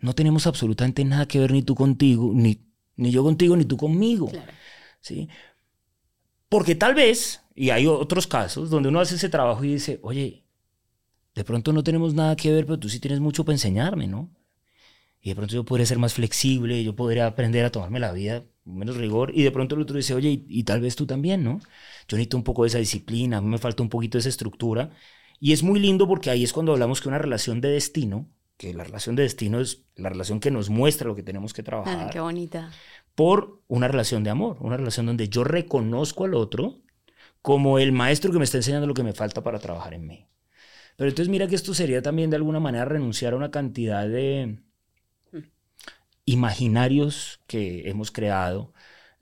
no 0.00 0.14
tenemos 0.14 0.46
absolutamente 0.46 1.04
nada 1.04 1.28
que 1.28 1.38
ver 1.38 1.52
ni 1.52 1.62
tú 1.62 1.74
contigo, 1.74 2.32
ni, 2.34 2.66
ni 2.96 3.10
yo 3.12 3.22
contigo, 3.22 3.56
ni 3.56 3.66
tú 3.66 3.76
conmigo? 3.76 4.32
¿Sí? 5.00 5.28
Porque 6.48 6.74
tal 6.74 6.94
vez, 6.94 7.42
y 7.54 7.70
hay 7.70 7.86
otros 7.86 8.26
casos 8.26 8.70
donde 8.70 8.88
uno 8.88 9.00
hace 9.00 9.16
ese 9.16 9.28
trabajo 9.28 9.62
y 9.62 9.74
dice, 9.74 10.00
oye, 10.02 10.46
de 11.34 11.44
pronto 11.44 11.74
no 11.74 11.84
tenemos 11.84 12.14
nada 12.14 12.36
que 12.36 12.50
ver, 12.50 12.64
pero 12.64 12.78
tú 12.78 12.88
sí 12.88 13.00
tienes 13.00 13.20
mucho 13.20 13.44
para 13.44 13.54
enseñarme, 13.54 14.06
¿no? 14.06 14.30
Y 15.26 15.30
de 15.30 15.34
pronto 15.34 15.54
yo 15.56 15.64
podría 15.64 15.84
ser 15.86 15.98
más 15.98 16.14
flexible, 16.14 16.84
yo 16.84 16.94
podría 16.94 17.26
aprender 17.26 17.64
a 17.64 17.72
tomarme 17.72 17.98
la 17.98 18.12
vida 18.12 18.44
con 18.62 18.78
menos 18.78 18.96
rigor. 18.96 19.32
Y 19.34 19.42
de 19.42 19.50
pronto 19.50 19.74
el 19.74 19.80
otro 19.80 19.96
dice, 19.96 20.14
oye, 20.14 20.44
y, 20.46 20.62
tal 20.62 20.80
vez 20.80 20.94
tú 20.94 21.04
también, 21.04 21.42
¿no? 21.42 21.58
Yo 22.06 22.16
necesito 22.16 22.36
un 22.36 22.44
poco 22.44 22.62
de 22.62 22.68
esa 22.68 22.78
disciplina, 22.78 23.38
a 23.38 23.40
mí 23.40 23.48
me 23.48 23.58
falta 23.58 23.82
un 23.82 23.88
poquito 23.88 24.18
de 24.18 24.20
esa 24.20 24.28
estructura. 24.28 24.90
Y 25.40 25.52
es 25.52 25.64
muy 25.64 25.80
lindo 25.80 26.06
porque 26.06 26.30
ahí 26.30 26.44
es 26.44 26.52
cuando 26.52 26.70
hablamos 26.70 27.00
que 27.00 27.08
una 27.08 27.18
relación 27.18 27.60
de 27.60 27.70
destino, 27.70 28.28
que 28.56 28.72
la 28.72 28.84
relación 28.84 29.16
de 29.16 29.24
destino 29.24 29.58
es 29.58 29.82
la 29.96 30.10
relación 30.10 30.38
que 30.38 30.52
nos 30.52 30.70
muestra 30.70 31.08
lo 31.08 31.16
que 31.16 31.24
tenemos 31.24 31.52
que 31.52 31.64
trabajar. 31.64 32.06
Ah, 32.06 32.10
qué 32.12 32.20
bonita. 32.20 32.70
Por 33.16 33.62
una 33.66 33.88
relación 33.88 34.22
de 34.22 34.30
amor, 34.30 34.58
una 34.60 34.76
relación 34.76 35.06
donde 35.06 35.28
yo 35.28 35.42
reconozco 35.42 36.24
al 36.24 36.34
otro 36.34 36.82
como 37.42 37.80
el 37.80 37.90
maestro 37.90 38.30
que 38.30 38.38
me 38.38 38.44
está 38.44 38.58
enseñando 38.58 38.86
lo 38.86 38.94
que 38.94 39.02
me 39.02 39.12
falta 39.12 39.42
para 39.42 39.58
trabajar 39.58 39.92
en 39.92 40.06
mí. 40.06 40.28
Pero 40.96 41.10
entonces 41.10 41.28
mira 41.28 41.48
que 41.48 41.56
esto 41.56 41.74
sería 41.74 42.00
también 42.00 42.30
de 42.30 42.36
alguna 42.36 42.60
manera 42.60 42.84
renunciar 42.84 43.32
a 43.32 43.36
una 43.36 43.50
cantidad 43.50 44.08
de, 44.08 44.60
imaginarios 46.26 47.40
que 47.46 47.88
hemos 47.88 48.10
creado 48.10 48.74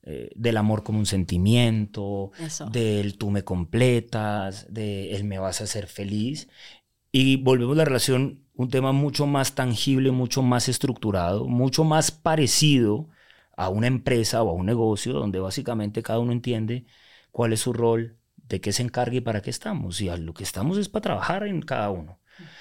eh, 0.03 0.31
del 0.35 0.57
amor 0.57 0.83
como 0.83 0.99
un 0.99 1.07
sentimiento, 1.07 2.33
del 2.73 3.17
tú 3.17 3.31
me 3.31 3.45
completas, 3.45 4.67
del 4.73 5.15
el 5.15 5.25
me 5.25 5.39
vas 5.39 5.61
a 5.61 5.65
hacer 5.65 5.87
feliz. 5.87 6.49
Y 7.13 7.37
volvemos 7.37 7.77
la 7.77 7.85
relación 7.85 8.45
un 8.55 8.71
tema 8.71 8.93
mucho 8.93 9.27
más 9.27 9.55
tangible, 9.55 10.11
mucho 10.11 10.43
más 10.43 10.69
estructurado, 10.69 11.47
mucho 11.47 11.85
más 11.85 12.11
parecido 12.11 13.09
a 13.57 13.69
una 13.69 13.87
empresa 13.87 14.43
o 14.43 14.51
a 14.51 14.53
un 14.53 14.67
negocio 14.67 15.13
donde 15.13 15.41
básicamente 15.41 16.03
cada 16.03 16.19
uno 16.19 16.33
entiende 16.33 16.87
cuál 17.31 17.53
es 17.53 17.61
su 17.61 17.73
rol, 17.73 18.19
de 18.37 18.61
qué 18.61 18.73
se 18.73 18.83
encarga 18.83 19.17
y 19.17 19.21
para 19.21 19.43
qué 19.43 19.51
estamos. 19.51 20.01
Y 20.01 20.09
a 20.09 20.17
lo 20.17 20.35
que 20.35 20.45
estamos 20.45 20.79
es 20.79 20.89
para 20.89 21.03
trabajar 21.03 21.45
en 21.45 21.63
cada 21.63 21.91
uno. 21.91 22.21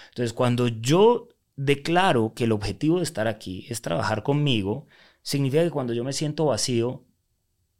Entonces, 0.09 0.33
cuando 0.33 0.67
yo 0.67 1.29
declaro 1.55 2.33
que 2.35 2.45
el 2.45 2.51
objetivo 2.51 2.97
de 2.97 3.03
estar 3.03 3.27
aquí 3.27 3.65
es 3.69 3.81
trabajar 3.81 4.23
conmigo, 4.23 4.87
significa 5.21 5.63
que 5.63 5.71
cuando 5.71 5.93
yo 5.93 6.03
me 6.03 6.13
siento 6.13 6.45
vacío, 6.45 7.05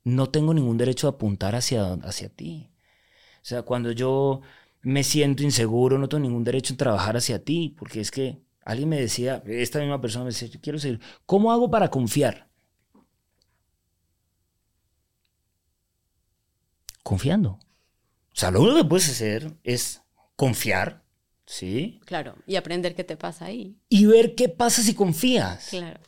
no 0.03 0.29
tengo 0.29 0.53
ningún 0.53 0.77
derecho 0.77 1.07
a 1.07 1.11
apuntar 1.11 1.55
hacia, 1.55 1.93
hacia 1.93 2.29
ti. 2.29 2.71
O 3.41 3.45
sea, 3.45 3.63
cuando 3.63 3.91
yo 3.91 4.41
me 4.81 5.03
siento 5.03 5.43
inseguro, 5.43 5.97
no 5.97 6.09
tengo 6.09 6.23
ningún 6.23 6.43
derecho 6.43 6.73
a 6.73 6.77
trabajar 6.77 7.17
hacia 7.17 7.43
ti, 7.43 7.75
porque 7.77 8.01
es 8.01 8.11
que 8.11 8.41
alguien 8.65 8.89
me 8.89 8.99
decía, 8.99 9.43
esta 9.47 9.79
misma 9.79 10.01
persona 10.01 10.25
me 10.25 10.31
decía, 10.31 10.47
yo 10.49 10.59
quiero 10.61 10.79
seguir, 10.79 10.99
¿cómo 11.25 11.51
hago 11.51 11.69
para 11.71 11.89
confiar? 11.89 12.49
Confiando. 17.01 17.59
O 18.31 18.35
sea, 18.35 18.51
lo 18.51 18.61
único 18.61 18.77
que 18.77 18.85
puedes 18.85 19.09
hacer 19.09 19.53
es 19.63 20.01
confiar 20.35 21.02
¿Sí? 21.45 21.99
Claro, 22.05 22.35
y 22.47 22.55
aprender 22.55 22.95
qué 22.95 23.03
te 23.03 23.17
pasa 23.17 23.45
ahí. 23.45 23.77
Y 23.89 24.05
ver 24.05 24.35
qué 24.35 24.49
pasa 24.49 24.81
si 24.81 24.93
confías. 24.93 25.67
Claro, 25.69 25.99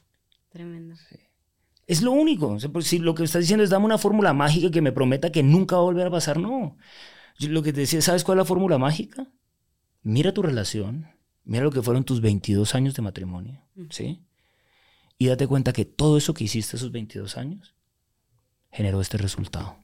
tremendo. 0.49 0.95
Es 1.87 2.01
lo 2.01 2.11
único. 2.11 2.57
si 2.81 2.99
lo 2.99 3.13
que 3.13 3.23
estás 3.23 3.41
diciendo 3.41 3.63
es 3.63 3.69
dame 3.69 3.85
una 3.85 3.97
fórmula 3.97 4.33
mágica 4.33 4.71
que 4.71 4.81
me 4.81 4.91
prometa 4.91 5.31
que 5.31 5.43
nunca 5.43 5.75
va 5.75 5.81
a 5.81 5.85
volver 5.85 6.07
a 6.07 6.11
pasar, 6.11 6.39
no. 6.39 6.77
lo 7.39 7.63
que 7.63 7.73
te 7.73 7.81
decía, 7.81 8.01
¿sabes 8.01 8.23
cuál 8.23 8.37
es 8.37 8.43
la 8.43 8.45
fórmula 8.45 8.77
mágica? 8.77 9.27
Mira 10.01 10.33
tu 10.33 10.41
relación, 10.41 11.07
mira 11.43 11.63
lo 11.63 11.71
que 11.71 11.81
fueron 11.81 12.03
tus 12.03 12.21
22 12.21 12.75
años 12.75 12.95
de 12.95 13.01
matrimonio, 13.01 13.61
¿sí? 13.89 14.21
Y 15.17 15.27
date 15.27 15.47
cuenta 15.47 15.73
que 15.73 15.85
todo 15.85 16.17
eso 16.17 16.33
que 16.33 16.43
hiciste 16.43 16.77
esos 16.77 16.91
22 16.91 17.37
años 17.37 17.75
generó 18.71 18.99
este 18.99 19.17
resultado. 19.17 19.77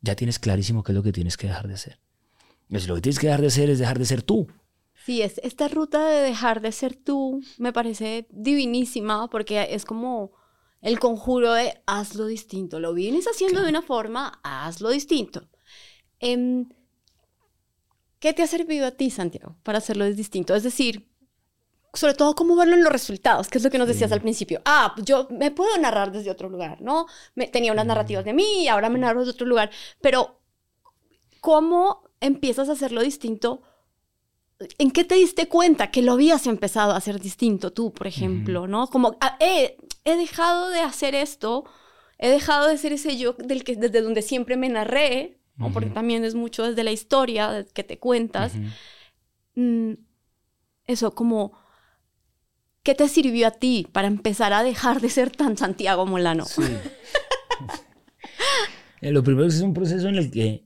Ya 0.00 0.14
tienes 0.14 0.38
clarísimo 0.38 0.82
qué 0.82 0.92
es 0.92 0.96
lo 0.96 1.02
que 1.02 1.12
tienes 1.12 1.36
que 1.36 1.48
dejar 1.48 1.68
de 1.68 1.74
hacer. 1.74 1.98
Pues 2.68 2.86
lo 2.86 2.94
que 2.94 3.02
tienes 3.02 3.18
que 3.18 3.26
dejar 3.26 3.40
de 3.40 3.48
hacer 3.48 3.70
es 3.70 3.78
dejar 3.78 3.98
de 3.98 4.04
ser 4.04 4.22
tú. 4.22 4.48
Sí, 5.08 5.22
es, 5.22 5.40
esta 5.42 5.68
ruta 5.68 6.06
de 6.06 6.20
dejar 6.20 6.60
de 6.60 6.70
ser 6.70 6.94
tú 6.94 7.40
me 7.56 7.72
parece 7.72 8.26
divinísima 8.28 9.30
porque 9.30 9.68
es 9.70 9.86
como 9.86 10.32
el 10.82 10.98
conjuro 10.98 11.54
de 11.54 11.82
hazlo 11.86 12.26
distinto. 12.26 12.78
Lo 12.78 12.92
vienes 12.92 13.24
haciendo 13.24 13.62
de 13.62 13.70
una 13.70 13.80
forma, 13.80 14.38
hazlo 14.42 14.90
distinto. 14.90 15.48
Em, 16.20 16.68
¿Qué 18.18 18.34
te 18.34 18.42
ha 18.42 18.46
servido 18.46 18.86
a 18.86 18.90
ti, 18.90 19.08
Santiago, 19.08 19.56
para 19.62 19.78
hacerlo 19.78 20.04
distinto? 20.04 20.54
Es 20.54 20.62
decir, 20.62 21.10
sobre 21.94 22.12
todo 22.12 22.34
cómo 22.34 22.54
verlo 22.54 22.74
en 22.74 22.84
los 22.84 22.92
resultados, 22.92 23.48
que 23.48 23.56
es 23.56 23.64
lo 23.64 23.70
que 23.70 23.78
nos 23.78 23.88
decías 23.88 24.12
al 24.12 24.20
principio. 24.20 24.60
Ah, 24.66 24.94
yo 25.02 25.26
me 25.30 25.50
puedo 25.50 25.74
narrar 25.78 26.12
desde 26.12 26.30
otro 26.30 26.50
lugar, 26.50 26.82
¿no? 26.82 27.06
Me, 27.34 27.46
tenía 27.46 27.72
unas 27.72 27.86
narrativas 27.86 28.26
de 28.26 28.34
mí 28.34 28.64
y 28.64 28.68
ahora 28.68 28.90
me 28.90 28.98
narro 28.98 29.20
desde 29.20 29.32
otro 29.32 29.46
lugar, 29.46 29.70
pero 30.02 30.42
¿cómo 31.40 32.02
empiezas 32.20 32.68
a 32.68 32.72
hacerlo 32.72 33.00
distinto? 33.00 33.62
¿En 34.78 34.90
qué 34.90 35.04
te 35.04 35.14
diste 35.14 35.46
cuenta 35.46 35.90
que 35.90 36.02
lo 36.02 36.12
habías 36.12 36.46
empezado 36.46 36.92
a 36.92 36.96
hacer 36.96 37.20
distinto 37.20 37.72
tú, 37.72 37.92
por 37.92 38.06
ejemplo, 38.08 38.66
no? 38.66 38.88
Como, 38.88 39.16
ah, 39.20 39.36
he 39.40 39.76
dejado 40.04 40.70
de 40.70 40.80
hacer 40.80 41.14
esto, 41.14 41.64
he 42.18 42.28
dejado 42.28 42.66
de 42.66 42.76
ser 42.76 42.92
ese 42.92 43.16
yo 43.16 43.34
del 43.34 43.62
que, 43.62 43.76
desde 43.76 44.02
donde 44.02 44.22
siempre 44.22 44.56
me 44.56 44.68
narré, 44.68 45.38
porque 45.72 45.90
también 45.90 46.24
es 46.24 46.34
mucho 46.34 46.64
desde 46.64 46.84
la 46.84 46.92
historia 46.92 47.66
que 47.72 47.84
te 47.84 47.98
cuentas. 47.98 48.52
Mm, 49.54 49.92
eso, 50.86 51.14
como, 51.14 51.52
¿qué 52.82 52.94
te 52.94 53.08
sirvió 53.08 53.46
a 53.48 53.50
ti 53.52 53.86
para 53.92 54.08
empezar 54.08 54.52
a 54.52 54.62
dejar 54.62 55.00
de 55.00 55.10
ser 55.10 55.30
tan 55.30 55.56
Santiago 55.56 56.06
Molano? 56.06 56.44
Eh, 59.00 59.12
lo 59.12 59.22
primero 59.22 59.46
es 59.46 59.60
un 59.60 59.74
proceso 59.74 60.08
en 60.08 60.16
el 60.16 60.28
que, 60.28 60.64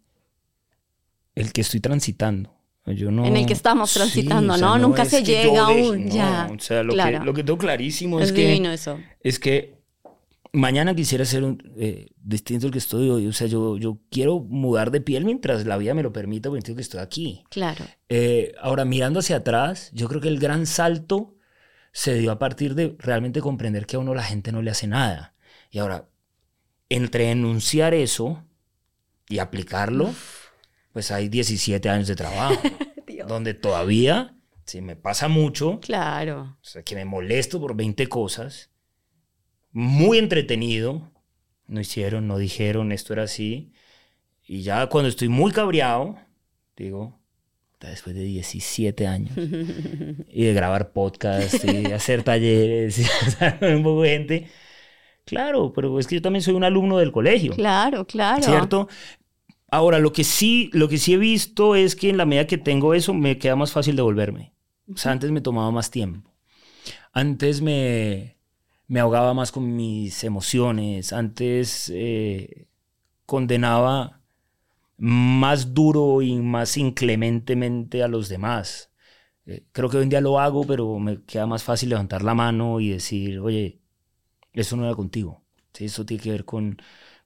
el 1.35 1.53
que 1.53 1.61
estoy 1.61 1.81
transitando. 1.81 2.62
Yo 2.87 3.13
no, 3.13 3.25
en 3.25 3.37
el 3.37 3.47
que 3.47 3.53
estamos 3.53 3.91
Sí, 3.91 3.99
transitando, 3.99 4.55
o 4.55 4.57
sea, 4.57 4.67
¿no? 4.67 4.79
Nunca 4.79 5.03
es 5.03 5.11
se 5.11 5.23
llega 5.23 5.67
aún, 5.67 6.07
no, 6.07 6.15
ya. 6.15 6.51
O 6.53 6.59
sea, 6.59 6.83
lo, 6.83 6.93
claro. 6.95 7.21
que, 7.21 7.25
lo 7.25 7.35
que 7.35 7.45
tengo 7.45 7.59
clarísimo 7.59 8.19
es, 8.21 8.31
es 8.31 8.33
que, 8.33 8.73
eso. 8.73 8.99
es 9.21 9.39
que 9.39 9.83
mañana 10.53 10.95
quisiera 10.95 11.25
ser 11.25 11.45
un, 11.45 11.73
eh, 11.79 12.09
distinto 12.23 12.67
al 12.67 12.73
que 12.73 12.79
estoy 12.79 13.09
hoy. 13.11 13.27
O 13.27 13.33
sea, 13.33 13.47
yo, 13.47 13.79
yo 13.79 13.99
quiero 14.11 14.41
mudar 14.41 14.91
de 14.91 15.01
piel 15.01 15.25
mientras 15.25 15.65
la 15.67 15.77
vida 15.77 15.95
me 15.95 16.03
lo 16.03 16.13
permita, 16.13 16.49
porque 16.49 16.59
entiendo 16.59 16.79
que 16.79 16.83
estoy 16.83 17.01
aquí. 17.01 17.45
Claro. 17.51 17.85
Eh, 18.09 18.55
ahora, 18.61 18.85
mirando 18.85 19.21
hacia 19.21 19.37
atrás, 19.37 19.91
yo 19.93 20.09
creo 20.09 20.21
que 20.21 20.29
el 20.29 20.39
gran 20.39 20.67
salto 20.67 21.37
se 21.93 22.15
dio 22.15 22.31
a 22.31 22.39
partir 22.39 22.75
de 22.75 22.97
realmente 22.99 23.41
comprender 23.41 23.87
que 23.87 23.97
a 23.97 23.99
uno 23.99 24.15
la 24.15 24.23
gente 24.23 24.53
no 24.53 24.63
le 24.63 24.71
hace 24.71 24.87
nada. 24.87 25.35
Y 25.71 25.79
ahora, 25.79 26.09
entre 26.89 27.31
enunciar 27.31 27.95
eso 27.95 28.45
y 29.29 29.39
aplicarlo, 29.39 30.13
pues 30.93 31.11
hay 31.11 31.29
17 31.29 31.89
años 31.89 32.09
de 32.09 32.17
trabajo, 32.17 32.61
donde 33.29 33.55
todavía, 33.55 34.35
si 34.67 34.81
me 34.81 34.97
pasa 34.97 35.29
mucho, 35.29 35.81
Claro. 35.81 36.57
o 36.61 36.65
sea, 36.65 36.83
que 36.83 36.95
me 36.95 37.05
molesto 37.05 37.61
por 37.61 37.75
20 37.77 38.07
cosas, 38.09 38.71
muy 39.71 40.19
entretenido, 40.19 41.11
no 41.67 41.81
hicieron, 41.81 42.27
no 42.27 42.37
dijeron, 42.39 42.93
esto 42.93 43.13
era 43.15 43.23
así, 43.23 43.73
y 44.47 44.63
ya 44.63 44.87
cuando 44.89 45.09
estoy 45.09 45.29
muy 45.29 45.53
cabreado, 45.53 46.17
digo, 46.77 47.19
"Puta, 47.73 47.89
después 47.89 48.15
de 48.15 48.23
17 48.25 49.07
años, 49.07 49.33
y 50.29 50.45
de 50.45 50.53
grabar 50.53 50.93
podcast, 50.93 51.65
y 51.65 51.87
hacer 51.93 52.23
talleres, 52.23 52.99
y 52.99 53.65
un 53.65 53.83
poco 53.83 54.03
de 54.03 54.09
gente, 54.11 54.49
claro, 55.25 55.73
pero 55.73 55.99
es 55.99 56.07
que 56.07 56.17
yo 56.17 56.23
también 56.23 56.43
soy 56.43 56.55
un 56.55 56.65
alumno 56.65 56.99
del 56.99 57.13
colegio. 57.13 57.53
Claro, 57.55 58.07
claro. 58.07 58.43
¿Cierto? 58.43 58.89
Ahora, 59.73 60.01
lo 60.01 60.13
que, 60.13 60.23
sí, 60.23 60.69
lo 60.75 60.87
que 60.87 60.99
sí 60.99 61.15
he 61.15 61.17
visto 61.17 61.77
es 61.77 61.97
que 61.97 62.11
en 62.11 62.19
la 62.19 62.27
medida 62.27 62.47
que 62.47 62.59
tengo 62.59 62.93
eso, 62.93 63.15
me 63.15 63.39
queda 63.39 63.57
más 63.57 63.73
fácil 63.73 63.97
devolverme. 63.97 64.53
O 64.93 64.99
sea, 64.99 65.13
antes 65.13 65.31
me 65.31 65.41
tomaba 65.41 65.71
más 65.71 65.91
tiempo. 65.91 66.31
Antes 67.15 67.63
me, 67.63 68.37
me 68.87 69.01
ahogaba 69.01 69.33
más 69.33 69.51
con 69.51 69.75
mis 69.75 70.25
emociones. 70.25 71.15
Antes 71.15 71.91
eh, 71.95 72.67
condenaba 73.25 74.21
más 74.99 75.73
duro 75.73 76.21
y 76.21 76.35
más 76.37 76.77
inclementemente 76.77 78.03
a 78.03 78.09
los 78.09 78.29
demás. 78.29 78.91
Eh, 79.47 79.65
creo 79.73 79.89
que 79.89 79.97
hoy 79.97 80.03
en 80.03 80.11
día 80.11 80.21
lo 80.21 80.39
hago, 80.39 80.67
pero 80.67 80.99
me 80.99 81.23
queda 81.23 81.47
más 81.47 81.63
fácil 81.65 81.89
levantar 81.89 82.23
la 82.23 82.35
mano 82.35 82.79
y 82.79 82.91
decir, 82.91 83.39
oye, 83.41 83.81
eso 84.53 84.77
no 84.77 84.85
era 84.85 84.95
contigo. 84.95 85.43
¿sí? 85.73 85.87
Eso 85.87 86.05
tiene 86.05 86.23
que 86.23 86.31
ver 86.31 86.45
con, 86.45 86.77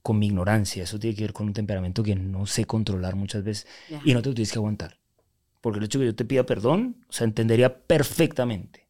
con 0.06 0.20
mi 0.20 0.26
ignorancia, 0.26 0.84
eso 0.84 1.00
tiene 1.00 1.16
que 1.16 1.22
ver 1.22 1.32
con 1.32 1.48
un 1.48 1.52
temperamento 1.52 2.04
que 2.04 2.14
no 2.14 2.46
sé 2.46 2.64
controlar 2.64 3.16
muchas 3.16 3.42
veces 3.42 3.66
y 4.04 4.14
no 4.14 4.22
te 4.22 4.28
lo 4.28 4.36
tienes 4.36 4.52
que 4.52 4.58
aguantar. 4.60 5.00
Porque 5.60 5.80
el 5.80 5.84
hecho 5.84 5.98
de 5.98 6.04
que 6.04 6.10
yo 6.12 6.14
te 6.14 6.24
pida 6.24 6.46
perdón, 6.46 7.04
o 7.08 7.12
sea, 7.12 7.24
entendería 7.24 7.76
perfectamente 7.76 8.86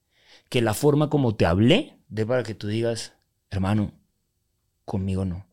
que 0.50 0.60
la 0.60 0.74
forma 0.74 1.08
como 1.08 1.34
te 1.34 1.46
hablé 1.46 1.96
de 2.10 2.26
para 2.26 2.42
que 2.42 2.54
tú 2.54 2.66
digas, 2.66 3.14
hermano, 3.48 3.94
conmigo 4.84 5.24
no. 5.24 5.46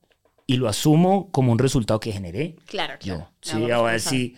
Y 0.47 0.58
lo 0.58 0.67
asumo 0.67 1.32
como 1.32 1.54
un 1.54 1.60
resultado 1.60 2.02
que 2.02 2.12
generé 2.12 2.58
Claro, 2.65 2.95
yo. 2.99 3.30
claro. 3.39 3.65
Sí, 3.65 3.71
ahora 3.71 3.99
sí. 3.99 4.36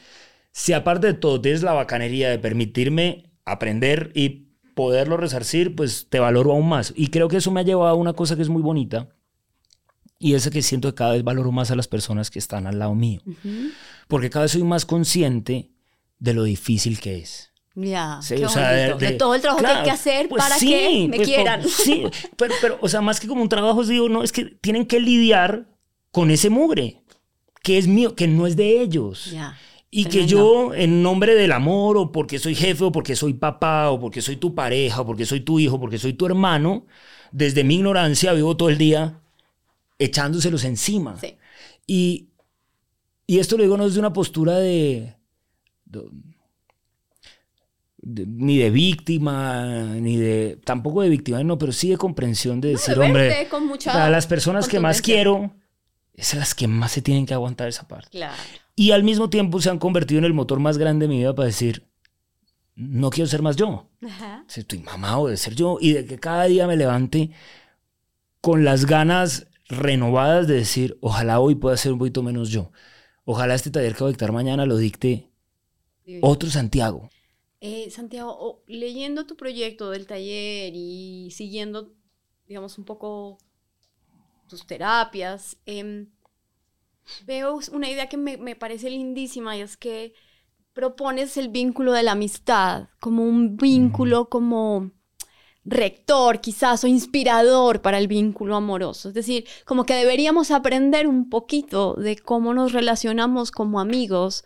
Si 0.51 0.73
aparte 0.73 1.07
de 1.07 1.13
todo 1.15 1.41
tienes 1.41 1.63
la 1.63 1.73
bacanería 1.73 2.29
de 2.29 2.37
permitirme 2.37 3.31
aprender 3.45 4.11
y 4.13 4.51
poderlo 4.75 5.17
resarcir, 5.17 5.75
pues 5.75 6.05
te 6.07 6.19
valoro 6.19 6.51
aún 6.51 6.69
más. 6.69 6.93
Y 6.95 7.07
creo 7.07 7.29
que 7.29 7.37
eso 7.37 7.49
me 7.49 7.61
ha 7.61 7.63
llevado 7.63 7.87
a 7.87 7.95
una 7.95 8.13
cosa 8.13 8.35
que 8.35 8.43
es 8.43 8.49
muy 8.49 8.61
bonita. 8.61 9.09
Y 10.17 10.33
es 10.33 10.49
que 10.49 10.61
siento 10.61 10.89
que 10.89 10.95
cada 10.95 11.11
vez 11.13 11.23
valoro 11.23 11.51
más 11.51 11.71
a 11.71 11.75
las 11.75 11.87
personas 11.87 12.31
que 12.31 12.39
están 12.39 12.67
al 12.67 12.79
lado 12.79 12.95
mío. 12.95 13.21
Porque 14.07 14.29
cada 14.29 14.43
vez 14.43 14.51
soy 14.53 14.63
más 14.63 14.85
consciente 14.85 15.71
de 16.19 16.33
lo 16.33 16.43
difícil 16.43 16.99
que 16.99 17.17
es. 17.17 17.51
Ya. 17.75 18.19
Sí, 18.21 18.35
qué 18.35 18.45
o 18.45 18.49
sea, 18.49 18.71
de- 18.71 18.85
bonito. 18.87 18.97
de, 19.05 19.11
de- 19.11 19.17
todo 19.17 19.35
el 19.35 19.41
trabajo 19.41 19.61
que 19.61 19.67
hay 19.69 19.83
que 19.83 19.91
hacer 19.91 20.29
pues 20.29 20.41
para 20.41 20.57
sí, 20.57 20.69
que 20.69 21.07
me 21.09 21.17
pues, 21.17 21.27
por- 21.27 21.35
quieran. 21.35 21.63
sí, 21.67 22.03
pero, 22.37 22.53
pero, 22.61 22.77
o 22.81 22.87
sea, 22.87 23.01
más 23.01 23.19
que 23.19 23.27
como 23.27 23.41
un 23.41 23.49
trabajo, 23.49 23.83
digo, 23.83 24.07
no, 24.07 24.23
es 24.23 24.31
que 24.31 24.45
tienen 24.45 24.85
que 24.85 25.01
lidiar 25.01 25.67
con 26.11 26.31
ese 26.31 26.49
mugre, 26.49 27.01
que 27.61 27.77
es 27.77 27.87
mío, 27.87 28.15
que 28.15 28.29
no 28.29 28.47
es 28.47 28.55
de 28.55 28.79
ellos. 28.81 29.31
Ya. 29.31 29.57
Y 29.91 30.05
que 30.05 30.25
yo, 30.25 30.73
en 30.73 31.03
nombre 31.03 31.35
del 31.35 31.51
amor, 31.51 31.97
o 31.97 32.11
porque 32.13 32.39
soy 32.39 32.55
jefe, 32.55 32.83
o 32.85 32.91
porque 32.93 33.15
soy 33.17 33.33
papá, 33.33 33.89
o 33.91 33.99
porque 33.99 34.21
soy 34.21 34.37
tu 34.37 34.55
pareja, 34.55 35.01
o 35.01 35.05
porque 35.05 35.25
soy 35.25 35.41
tu 35.41 35.59
hijo, 35.59 35.79
porque 35.79 35.97
soy 35.97 36.13
tu 36.13 36.25
hermano, 36.25 36.85
desde 37.31 37.63
mi 37.65 37.75
ignorancia 37.75 38.31
vivo 38.33 38.55
todo 38.57 38.69
el 38.69 38.77
día 38.77 39.21
echándoselos 39.99 40.63
encima. 40.63 41.17
Sí. 41.19 41.37
Y, 41.87 42.29
y 43.27 43.39
esto 43.39 43.57
lo 43.57 43.63
digo 43.63 43.77
no 43.77 43.85
desde 43.85 43.99
una 43.99 44.13
postura 44.13 44.55
de, 44.55 45.15
de- 45.85 46.09
de- 47.97 48.25
ni 48.27 48.57
de 48.57 48.69
víctima, 48.69 49.65
ni 49.95 50.17
de, 50.17 50.59
tampoco 50.63 51.01
de 51.01 51.09
víctima, 51.09 51.43
no, 51.43 51.57
pero 51.57 51.71
sí 51.71 51.89
de 51.89 51.97
comprensión 51.97 52.61
de 52.61 52.69
decir, 52.69 52.95
de 52.95 53.05
hombre, 53.05 53.47
con 53.49 53.65
mucha 53.65 53.91
para 53.91 54.09
las 54.09 54.27
personas 54.27 54.67
que 54.67 54.79
más 54.79 55.01
quiero, 55.01 55.55
es 56.13 56.33
a 56.33 56.37
las 56.37 56.53
que 56.53 56.67
más 56.67 56.91
se 56.91 57.01
tienen 57.01 57.25
que 57.25 57.33
aguantar 57.33 57.67
esa 57.67 57.87
parte. 57.87 58.09
Claro. 58.09 58.35
Y 58.75 58.91
al 58.91 59.03
mismo 59.03 59.29
tiempo 59.29 59.59
se 59.61 59.69
han 59.69 59.79
convertido 59.79 60.19
en 60.19 60.25
el 60.25 60.33
motor 60.33 60.59
más 60.59 60.77
grande 60.77 61.05
de 61.05 61.09
mi 61.09 61.17
vida 61.19 61.33
para 61.33 61.47
decir, 61.47 61.87
no 62.75 63.09
quiero 63.09 63.27
ser 63.27 63.41
más 63.41 63.55
yo. 63.55 63.89
Ajá. 64.05 64.45
Estoy 64.53 64.79
mamado 64.79 65.27
de 65.27 65.37
ser 65.37 65.55
yo 65.55 65.77
y 65.79 65.93
de 65.93 66.05
que 66.05 66.19
cada 66.19 66.43
día 66.45 66.67
me 66.67 66.75
levante 66.75 67.31
con 68.41 68.65
las 68.65 68.85
ganas 68.85 69.47
renovadas 69.67 70.47
de 70.47 70.55
decir, 70.55 70.97
ojalá 71.01 71.39
hoy 71.39 71.55
pueda 71.55 71.77
ser 71.77 71.93
un 71.93 71.99
poquito 71.99 72.23
menos 72.23 72.49
yo. 72.49 72.71
Ojalá 73.23 73.55
este 73.55 73.71
taller 73.71 73.93
que 73.93 74.03
voy 74.03 74.09
a 74.09 74.11
dictar 74.11 74.31
mañana 74.31 74.65
lo 74.65 74.77
dicte 74.77 75.31
otro 76.21 76.49
Santiago. 76.49 77.09
Eh, 77.61 77.89
Santiago, 77.89 78.63
leyendo 78.67 79.25
tu 79.25 79.35
proyecto 79.35 79.89
del 79.89 80.05
taller 80.05 80.73
y 80.75 81.31
siguiendo, 81.31 81.93
digamos, 82.47 82.77
un 82.77 82.85
poco 82.85 83.39
tus 84.47 84.67
terapias, 84.67 85.57
em, 85.65 86.07
veo 87.25 87.59
una 87.71 87.89
idea 87.89 88.07
que 88.07 88.17
me, 88.17 88.37
me 88.37 88.55
parece 88.55 88.89
lindísima 88.91 89.57
y 89.57 89.61
es 89.61 89.77
que 89.77 90.13
propones 90.73 91.37
el 91.37 91.49
vínculo 91.49 91.93
de 91.93 92.03
la 92.03 92.11
amistad 92.11 92.89
como 92.99 93.23
un 93.23 93.57
vínculo 93.57 94.29
como 94.29 94.91
rector 95.65 96.41
quizás 96.41 96.83
o 96.83 96.87
inspirador 96.87 97.81
para 97.81 97.97
el 97.97 98.07
vínculo 98.07 98.55
amoroso. 98.55 99.09
Es 99.09 99.15
decir, 99.15 99.45
como 99.65 99.85
que 99.85 99.95
deberíamos 99.95 100.51
aprender 100.51 101.07
un 101.07 101.29
poquito 101.29 101.95
de 101.95 102.15
cómo 102.17 102.53
nos 102.53 102.71
relacionamos 102.71 103.51
como 103.51 103.79
amigos 103.79 104.45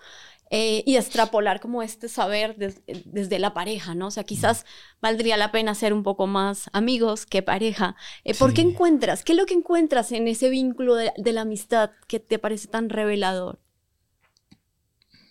eh, 0.51 0.81
y 0.87 0.95
extrapolar 0.95 1.59
como 1.59 1.83
este 1.83 2.07
saber 2.09 2.55
des- 2.55 2.81
desde 3.05 3.37
la 3.37 3.53
pareja, 3.53 3.93
¿no? 3.93 4.07
O 4.07 4.11
sea, 4.11 4.23
quizás 4.23 4.65
valdría 5.01 5.37
la 5.37 5.51
pena 5.51 5.75
ser 5.75 5.93
un 5.93 6.01
poco 6.03 6.25
más 6.25 6.69
amigos 6.73 7.25
que 7.27 7.43
pareja. 7.43 7.95
Eh, 8.23 8.33
¿Por 8.33 8.53
qué 8.53 8.61
encuentras? 8.61 9.23
¿Qué 9.23 9.33
es 9.33 9.37
lo 9.37 9.45
que 9.45 9.53
encuentras 9.53 10.11
en 10.11 10.27
ese 10.27 10.49
vínculo 10.49 10.95
de, 10.95 11.11
de 11.17 11.33
la 11.33 11.41
amistad 11.41 11.91
que 12.07 12.19
te 12.19 12.39
parece 12.39 12.67
tan 12.67 12.89
revelador? 12.89 13.59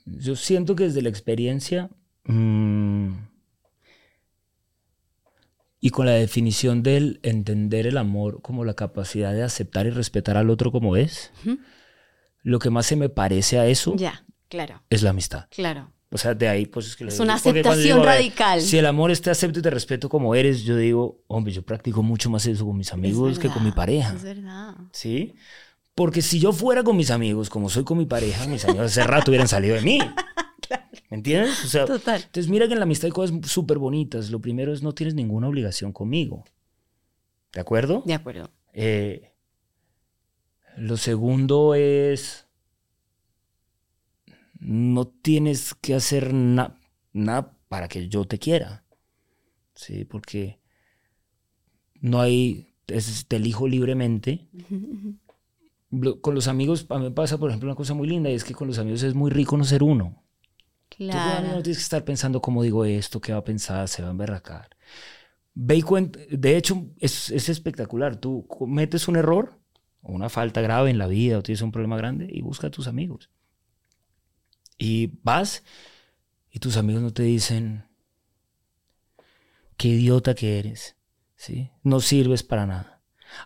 Yo 0.06 0.36
siento 0.36 0.76
que 0.76 0.84
desde 0.84 1.02
la 1.02 1.08
experiencia 1.08 1.90
mm, 2.24 3.12
y 5.80 5.90
con 5.90 6.06
la 6.06 6.12
definición 6.12 6.82
del 6.82 7.20
entender 7.22 7.86
el 7.86 7.96
amor 7.98 8.40
como 8.42 8.64
la 8.64 8.74
capacidad 8.74 9.32
de 9.32 9.42
aceptar 9.42 9.86
y 9.86 9.90
respetar 9.90 10.36
al 10.36 10.50
otro 10.50 10.72
como 10.72 10.96
es, 10.96 11.30
lo 12.42 12.58
que 12.58 12.70
más 12.70 12.86
se 12.86 12.96
me 12.96 13.08
parece 13.08 13.58
a 13.58 13.66
eso 13.66 13.94
Ya, 13.96 14.24
claro, 14.48 14.82
es 14.90 15.02
la 15.02 15.10
amistad. 15.10 15.46
claro. 15.50 15.92
O 16.10 16.16
sea, 16.16 16.32
de 16.34 16.48
ahí 16.48 16.64
pues 16.64 16.86
es 16.86 16.96
que 16.96 17.04
Es 17.04 17.12
digo. 17.12 17.24
una 17.24 17.34
aceptación 17.34 17.82
digo, 17.82 17.96
a 17.96 17.98
ver, 17.98 18.06
radical. 18.06 18.62
Si 18.62 18.78
el 18.78 18.86
amor 18.86 19.10
es 19.10 19.20
te 19.20 19.28
acepto 19.28 19.58
y 19.58 19.62
te 19.62 19.68
respeto 19.68 20.08
como 20.08 20.34
eres, 20.34 20.62
yo 20.62 20.74
digo, 20.74 21.22
hombre, 21.26 21.52
yo 21.52 21.60
practico 21.60 22.02
mucho 22.02 22.30
más 22.30 22.46
eso 22.46 22.64
con 22.64 22.78
mis 22.78 22.94
amigos 22.94 23.38
que 23.38 23.50
con 23.50 23.62
mi 23.62 23.72
pareja. 23.72 24.14
Es 24.14 24.22
verdad. 24.22 24.74
¿Sí? 24.90 25.34
Porque 25.94 26.22
si 26.22 26.40
yo 26.40 26.52
fuera 26.54 26.82
con 26.82 26.96
mis 26.96 27.10
amigos 27.10 27.50
como 27.50 27.68
soy 27.68 27.84
con 27.84 27.98
mi 27.98 28.06
pareja, 28.06 28.46
mis 28.46 28.64
amigos 28.64 28.86
hace 28.86 29.04
rato 29.04 29.30
hubieran 29.30 29.48
salido 29.48 29.74
de 29.74 29.82
mí. 29.82 29.98
¿Me 31.10 31.16
entiendes? 31.16 31.64
O 31.64 31.68
sea, 31.68 31.86
Total. 31.86 32.16
entonces 32.20 32.48
mira 32.50 32.66
que 32.66 32.74
en 32.74 32.80
la 32.80 32.84
amistad 32.84 33.06
hay 33.06 33.12
cosas 33.12 33.36
súper 33.50 33.78
bonitas. 33.78 34.30
Lo 34.30 34.40
primero 34.40 34.72
es 34.72 34.82
no 34.82 34.92
tienes 34.94 35.14
ninguna 35.14 35.48
obligación 35.48 35.92
conmigo. 35.92 36.44
¿De 37.52 37.60
acuerdo? 37.60 38.02
De 38.04 38.12
acuerdo. 38.14 38.50
Eh, 38.74 39.32
lo 40.76 40.96
segundo 40.98 41.74
es, 41.74 42.46
no 44.60 45.06
tienes 45.08 45.74
que 45.74 45.94
hacer 45.94 46.34
na- 46.34 46.78
nada 47.12 47.56
para 47.68 47.88
que 47.88 48.08
yo 48.08 48.24
te 48.26 48.38
quiera. 48.38 48.84
Sí, 49.74 50.04
porque 50.04 50.58
no 52.00 52.20
hay, 52.20 52.74
es- 52.86 53.26
te 53.26 53.36
elijo 53.36 53.66
libremente. 53.68 54.48
Con 56.20 56.34
los 56.34 56.48
amigos, 56.48 56.84
a 56.90 56.98
mí 56.98 57.04
me 57.04 57.10
pasa, 57.12 57.38
por 57.38 57.48
ejemplo, 57.50 57.68
una 57.68 57.76
cosa 57.76 57.94
muy 57.94 58.06
linda, 58.08 58.28
y 58.30 58.34
es 58.34 58.44
que 58.44 58.54
con 58.54 58.68
los 58.68 58.78
amigos 58.78 59.02
es 59.02 59.14
muy 59.14 59.30
rico 59.30 59.56
no 59.56 59.64
ser 59.64 59.82
uno. 59.82 60.22
Tú 60.98 61.04
Claro. 61.04 61.46
no 61.48 61.62
tienes 61.62 61.78
que 61.78 61.82
estar 61.82 62.04
pensando 62.04 62.42
cómo 62.42 62.62
digo 62.62 62.84
esto, 62.84 63.20
qué 63.20 63.32
va 63.32 63.38
a 63.38 63.44
pensar, 63.44 63.86
se 63.88 64.02
va 64.02 64.08
a 64.08 64.10
emberracar. 64.10 64.68
Ve 65.54 65.76
y 65.76 65.82
cuenta, 65.82 66.18
de 66.28 66.56
hecho, 66.56 66.86
es, 66.98 67.30
es 67.30 67.48
espectacular. 67.48 68.16
Tú 68.16 68.46
cometes 68.48 69.06
un 69.08 69.16
error 69.16 69.58
o 70.02 70.12
una 70.12 70.28
falta 70.28 70.60
grave 70.60 70.90
en 70.90 70.98
la 70.98 71.06
vida 71.06 71.38
o 71.38 71.42
tienes 71.42 71.62
un 71.62 71.72
problema 71.72 71.96
grande 71.96 72.28
y 72.30 72.42
busca 72.42 72.66
a 72.66 72.70
tus 72.70 72.88
amigos. 72.88 73.30
Y 74.76 75.18
vas 75.22 75.64
y 76.50 76.58
tus 76.58 76.76
amigos 76.76 77.02
no 77.02 77.12
te 77.12 77.22
dicen, 77.24 77.84
qué 79.76 79.88
idiota 79.88 80.34
que 80.34 80.58
eres, 80.58 80.96
¿sí? 81.36 81.70
No 81.82 82.00
sirves 82.00 82.42
para 82.42 82.66
nada. 82.66 83.00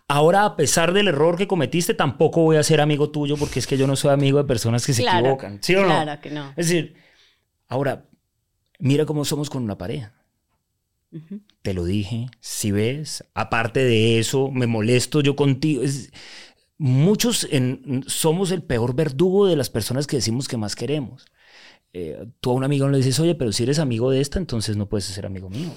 Ahora, 0.07 0.45
a 0.45 0.55
pesar 0.55 0.93
del 0.93 1.07
error 1.09 1.37
que 1.37 1.47
cometiste, 1.47 1.93
tampoco 1.93 2.41
voy 2.41 2.57
a 2.57 2.63
ser 2.63 2.81
amigo 2.81 3.09
tuyo 3.11 3.35
porque 3.37 3.59
es 3.59 3.67
que 3.67 3.77
yo 3.77 3.85
no 3.85 3.95
soy 3.95 4.11
amigo 4.11 4.37
de 4.37 4.45
personas 4.45 4.85
que 4.85 4.93
se 4.93 5.03
equivocan, 5.03 5.59
¿sí 5.61 5.75
o 5.75 5.81
no? 5.81 5.87
Claro 5.87 6.21
que 6.21 6.29
no. 6.31 6.49
Es 6.51 6.67
decir, 6.69 6.95
ahora, 7.73 8.05
mira 8.79 9.05
cómo 9.05 9.25
somos 9.25 9.49
con 9.49 9.63
una 9.63 9.77
pareja. 9.77 10.13
Te 11.61 11.73
lo 11.73 11.85
dije, 11.85 12.27
si 12.39 12.71
ves, 12.71 13.23
aparte 13.35 13.83
de 13.83 14.17
eso, 14.17 14.49
me 14.49 14.65
molesto 14.65 15.21
yo 15.21 15.35
contigo. 15.35 15.83
muchos 16.77 17.47
en, 17.51 18.03
somos 18.07 18.51
el 18.51 18.63
peor 18.63 18.95
verdugo 18.95 19.45
de 19.45 19.55
las 19.55 19.69
personas 19.69 20.07
que 20.07 20.17
decimos 20.17 20.47
que 20.47 20.57
más 20.57 20.75
queremos. 20.75 21.25
Eh, 21.93 22.25
tú 22.39 22.49
a 22.49 22.53
un 22.53 22.63
amigo 22.63 22.87
no 22.87 22.93
le 22.93 22.97
dices, 22.97 23.19
oye, 23.19 23.35
pero 23.35 23.51
si 23.51 23.63
eres 23.63 23.77
amigo 23.77 24.09
de 24.09 24.21
esta, 24.21 24.39
entonces 24.39 24.75
no 24.75 24.89
puedes 24.89 25.05
ser 25.05 25.25
amigo 25.25 25.49
mío. 25.49 25.71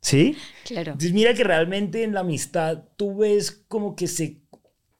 ¿Sí? 0.00 0.36
Claro. 0.64 0.92
Entonces 0.92 1.12
mira 1.12 1.34
que 1.34 1.44
realmente 1.44 2.04
en 2.04 2.14
la 2.14 2.20
amistad 2.20 2.84
tú 2.96 3.18
ves 3.18 3.50
como 3.68 3.96
que 3.96 4.06
se, 4.06 4.38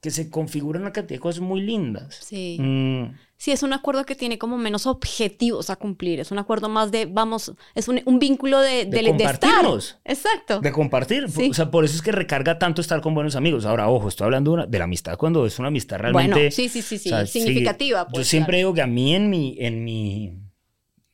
que 0.00 0.10
se 0.10 0.30
configura 0.30 0.80
una 0.80 0.92
cantidad 0.92 1.16
de 1.16 1.20
cosas 1.20 1.42
muy 1.42 1.60
lindas. 1.60 2.18
Sí. 2.22 2.56
Mm. 2.58 3.14
Sí, 3.36 3.52
es 3.52 3.62
un 3.62 3.72
acuerdo 3.72 4.04
que 4.04 4.14
tiene 4.14 4.38
como 4.38 4.58
menos 4.58 4.86
objetivos 4.86 5.70
a 5.70 5.76
cumplir. 5.76 6.20
Es 6.20 6.30
un 6.30 6.38
acuerdo 6.38 6.68
más 6.68 6.90
de, 6.90 7.06
vamos, 7.06 7.54
es 7.74 7.88
un, 7.88 8.02
un 8.04 8.18
vínculo 8.18 8.60
de, 8.60 8.84
de, 8.84 9.14
de, 9.14 9.24
estar. 9.24 9.64
Exacto. 10.04 10.60
De 10.60 10.72
compartir. 10.72 11.24
O 11.24 11.54
sea, 11.54 11.70
por 11.70 11.86
eso 11.86 11.96
es 11.96 12.02
que 12.02 12.12
recarga 12.12 12.58
tanto 12.58 12.82
estar 12.82 13.00
con 13.00 13.14
buenos 13.14 13.36
amigos. 13.36 13.64
Ahora, 13.64 13.88
ojo, 13.88 14.08
estoy 14.08 14.26
hablando 14.26 14.50
de, 14.50 14.54
una, 14.56 14.66
de 14.66 14.78
la 14.78 14.84
amistad 14.84 15.16
cuando 15.16 15.46
es 15.46 15.58
una 15.58 15.68
amistad 15.68 15.98
realmente... 15.98 16.34
Bueno, 16.34 16.50
sí, 16.50 16.68
sí, 16.68 16.82
sí, 16.82 16.98
sí. 16.98 17.10
significativa. 17.26 18.06
Pues, 18.08 18.26
yo 18.26 18.30
siempre 18.30 18.58
digo 18.58 18.74
que 18.74 18.82
a 18.82 18.86
mí 18.86 19.14
en 19.14 19.30
mi, 19.30 19.56
en 19.58 19.84
mi... 19.84 20.38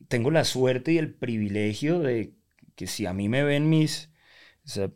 Tengo 0.09 0.33
la 0.33 0.44
suerte 0.44 0.92
y 0.92 0.99
el 0.99 1.14
privilegio 1.14 2.01
de 2.01 2.35
que 2.75 2.88
si 2.88 3.07
a 3.07 3.12
mí 3.12 3.29
me 3.29 3.44
ven 3.44 3.68
mis, 3.68 4.11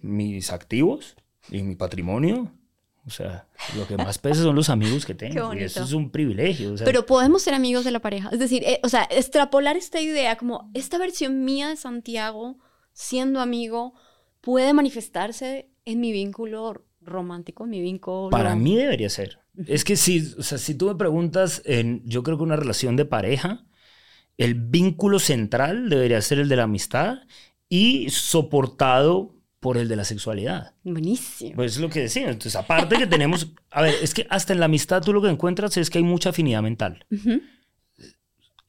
mis 0.03 0.53
activos 0.53 1.16
y 1.48 1.62
mi 1.62 1.76
patrimonio, 1.76 2.53
o 3.06 3.10
sea, 3.10 3.46
lo 3.76 3.86
que 3.86 3.96
más 3.96 4.18
pesa 4.18 4.42
son 4.42 4.54
los 4.54 4.68
amigos 4.68 5.06
que 5.06 5.14
tengo. 5.16 5.54
Y 5.54 5.60
eso 5.60 5.82
es 5.82 5.92
un 5.92 6.10
privilegio. 6.10 6.74
Pero 6.84 7.06
podemos 7.06 7.42
ser 7.42 7.54
amigos 7.54 7.84
de 7.84 7.90
la 7.90 8.00
pareja. 8.00 8.28
Es 8.32 8.38
decir, 8.38 8.62
eh, 8.64 8.80
o 8.82 8.88
sea, 8.88 9.08
extrapolar 9.10 9.76
esta 9.76 10.00
idea 10.00 10.36
como 10.36 10.70
esta 10.74 10.98
versión 10.98 11.44
mía 11.44 11.68
de 11.68 11.76
Santiago 11.76 12.58
siendo 12.92 13.40
amigo 13.40 13.94
puede 14.40 14.72
manifestarse 14.72 15.70
en 15.84 16.00
mi 16.00 16.12
vínculo 16.12 16.84
romántico, 17.00 17.64
en 17.64 17.70
mi 17.70 17.80
vínculo... 17.80 18.30
Para 18.30 18.54
mí 18.54 18.76
debería 18.76 19.08
ser. 19.08 19.38
Es 19.66 19.84
que 19.84 19.96
si, 19.96 20.34
o 20.38 20.42
sea, 20.42 20.58
si 20.58 20.74
tú 20.74 20.86
me 20.86 20.94
preguntas, 20.94 21.62
en, 21.64 22.02
yo 22.04 22.22
creo 22.22 22.36
que 22.36 22.44
una 22.44 22.56
relación 22.56 22.96
de 22.96 23.04
pareja, 23.04 23.64
el 24.36 24.54
vínculo 24.54 25.18
central 25.18 25.88
debería 25.88 26.20
ser 26.22 26.38
el 26.38 26.48
de 26.48 26.56
la 26.56 26.64
amistad 26.64 27.18
y 27.68 28.10
soportado 28.10 29.39
por 29.61 29.77
el 29.77 29.88
de 29.88 29.96
la 29.96 30.05
sexualidad. 30.05 30.75
Buenísimo. 30.83 31.53
Pues 31.55 31.73
es 31.73 31.81
lo 31.81 31.90
que 31.90 32.01
decía. 32.01 32.25
Entonces, 32.25 32.57
aparte 32.57 32.96
que 32.96 33.07
tenemos, 33.07 33.53
a 33.70 33.83
ver, 33.83 33.94
es 34.03 34.14
que 34.14 34.27
hasta 34.31 34.53
en 34.53 34.61
la 34.61 34.66
amistad 34.66 35.03
tú 35.03 35.12
lo 35.12 35.23
que 35.23 35.29
encuentras 35.29 35.77
es 35.77 35.90
que 35.90 35.99
hay 35.99 36.05
mucha 36.05 36.31
afinidad 36.31 36.62
mental. 36.62 37.07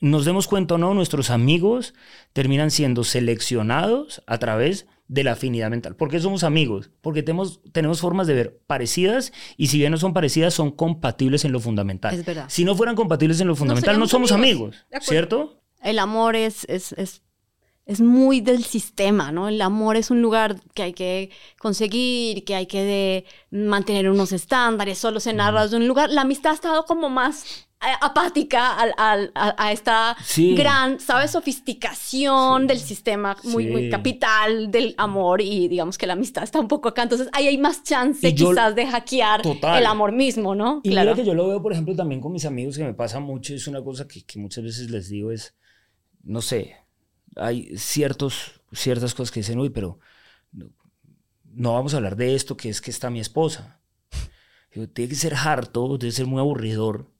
Nos 0.02 0.26
demos 0.26 0.48
cuenta 0.48 0.76
o 0.76 0.78
no, 0.78 0.94
nuestros 0.94 1.30
amigos 1.30 1.94
terminan 2.34 2.72
siendo 2.72 3.04
seleccionados 3.04 4.22
a 4.28 4.40
través 4.40 4.88
de 5.08 5.24
la 5.24 5.34
afinidad 5.34 5.70
mental. 5.70 5.96
¿Por 5.96 6.10
qué 6.10 6.20
somos 6.20 6.44
amigos? 6.44 6.90
Porque 7.02 7.22
tenemos, 7.22 7.62
tenemos 7.72 8.02
formas 8.02 8.28
de 8.28 8.34
ver 8.34 8.60
parecidas 8.66 9.32
y 9.58 9.68
si 9.68 9.78
bien 9.78 9.92
no 9.92 9.98
son 9.98 10.14
parecidas, 10.14 10.54
son 10.54 10.72
compatibles 10.72 11.46
en 11.46 11.52
lo 11.52 11.60
fundamental. 11.60 12.16
Es 12.16 12.26
verdad. 12.26 12.46
Si 12.50 12.66
no 12.66 12.76
fueran 12.76 12.96
compatibles 12.96 13.40
en 13.42 13.48
lo 13.48 13.56
fundamental, 13.56 14.00
no, 14.00 14.08
somos 14.08 14.32
amigos, 14.32 14.86
¿cierto? 15.02 15.62
El 15.84 16.00
amor 16.00 16.36
es, 16.36 16.66
es, 16.70 16.94
es 16.94 17.22
es 17.86 18.00
muy 18.00 18.42
del 18.42 18.64
sistema, 18.64 19.32
¿no? 19.32 19.48
El 19.48 19.62
amor 19.62 19.96
es 19.96 20.12
un 20.12 20.22
lugar 20.22 20.62
que 20.74 20.84
hay 20.84 20.94
que 20.94 21.30
conseguir, 21.60 22.46
que 22.46 22.56
hay 22.56 22.66
que 22.66 23.26
mantener 23.50 24.10
unos 24.10 24.32
estándares, 24.32 24.98
solo 24.98 25.20
se 25.20 25.34
narra 25.34 25.68
de 25.68 25.78
un 25.78 25.88
lugar. 25.88 26.10
La 26.10 26.22
amistad 26.22 26.52
ha 26.52 26.56
estado 26.56 26.86
como 26.86 27.10
más 27.10 27.68
eh, 27.84 27.88
apática 28.00 28.78
a, 28.96 29.72
esta 29.72 30.16
gran, 30.56 31.00
¿sabes? 31.00 31.32
Sofisticación 31.32 32.68
del 32.68 32.80
sistema 32.80 33.36
muy, 33.46 33.66
muy 33.68 33.90
capital 33.90 34.70
del 34.70 34.94
amor 35.00 35.42
y 35.42 35.68
digamos 35.68 35.98
que 35.98 36.06
la 36.06 36.14
amistad 36.14 36.44
está 36.44 36.60
un 36.60 36.68
poco 36.68 36.90
acá. 36.90 37.02
Entonces 37.02 37.30
ahí 37.34 37.48
hay 37.48 37.58
más 37.58 37.84
chance 37.84 38.36
quizás 38.36 38.76
de 38.76 38.86
hackear 38.86 39.42
el 39.46 39.86
amor 39.88 40.12
mismo, 40.12 40.54
¿no? 40.54 40.82
Y 40.84 40.92
claro. 40.92 41.12
mira 41.12 41.24
que 41.24 41.28
yo 41.28 41.34
lo 41.34 41.48
veo, 41.48 41.62
por 41.64 41.74
ejemplo, 41.74 41.96
también 41.96 42.22
con 42.22 42.32
mis 42.32 42.46
amigos 42.46 42.78
que 42.78 42.84
me 42.84 42.94
pasa 42.94 43.20
mucho. 43.20 43.56
Es 43.56 43.68
una 43.68 43.84
cosa 43.84 44.08
que, 44.08 44.24
que 44.24 44.38
muchas 44.38 44.64
veces 44.64 44.92
les 44.92 45.10
digo 45.10 45.32
es, 45.32 45.56
no 46.24 46.44
sé, 46.44 46.76
hay 47.36 47.78
ciertos, 47.78 48.62
ciertas 48.72 49.14
cosas 49.14 49.32
que 49.32 49.40
dicen, 49.42 49.60
uy, 49.60 49.70
pero 49.70 50.00
no, 51.54 51.74
vamos 51.74 51.94
a 51.94 51.98
hablar 51.98 52.16
de 52.16 52.36
esto, 52.36 52.58
que 52.58 52.70
es 52.70 52.82
que 52.82 52.92
está 52.92 53.10
mi 53.10 53.20
esposa. 53.20 53.80
tiene 54.94 55.10
que 55.10 55.16
ser 55.16 55.36
harto, 55.36 55.98
debe 55.98 56.12
ser 56.12 56.26
muy 56.26 56.40
aburridor 56.40 57.12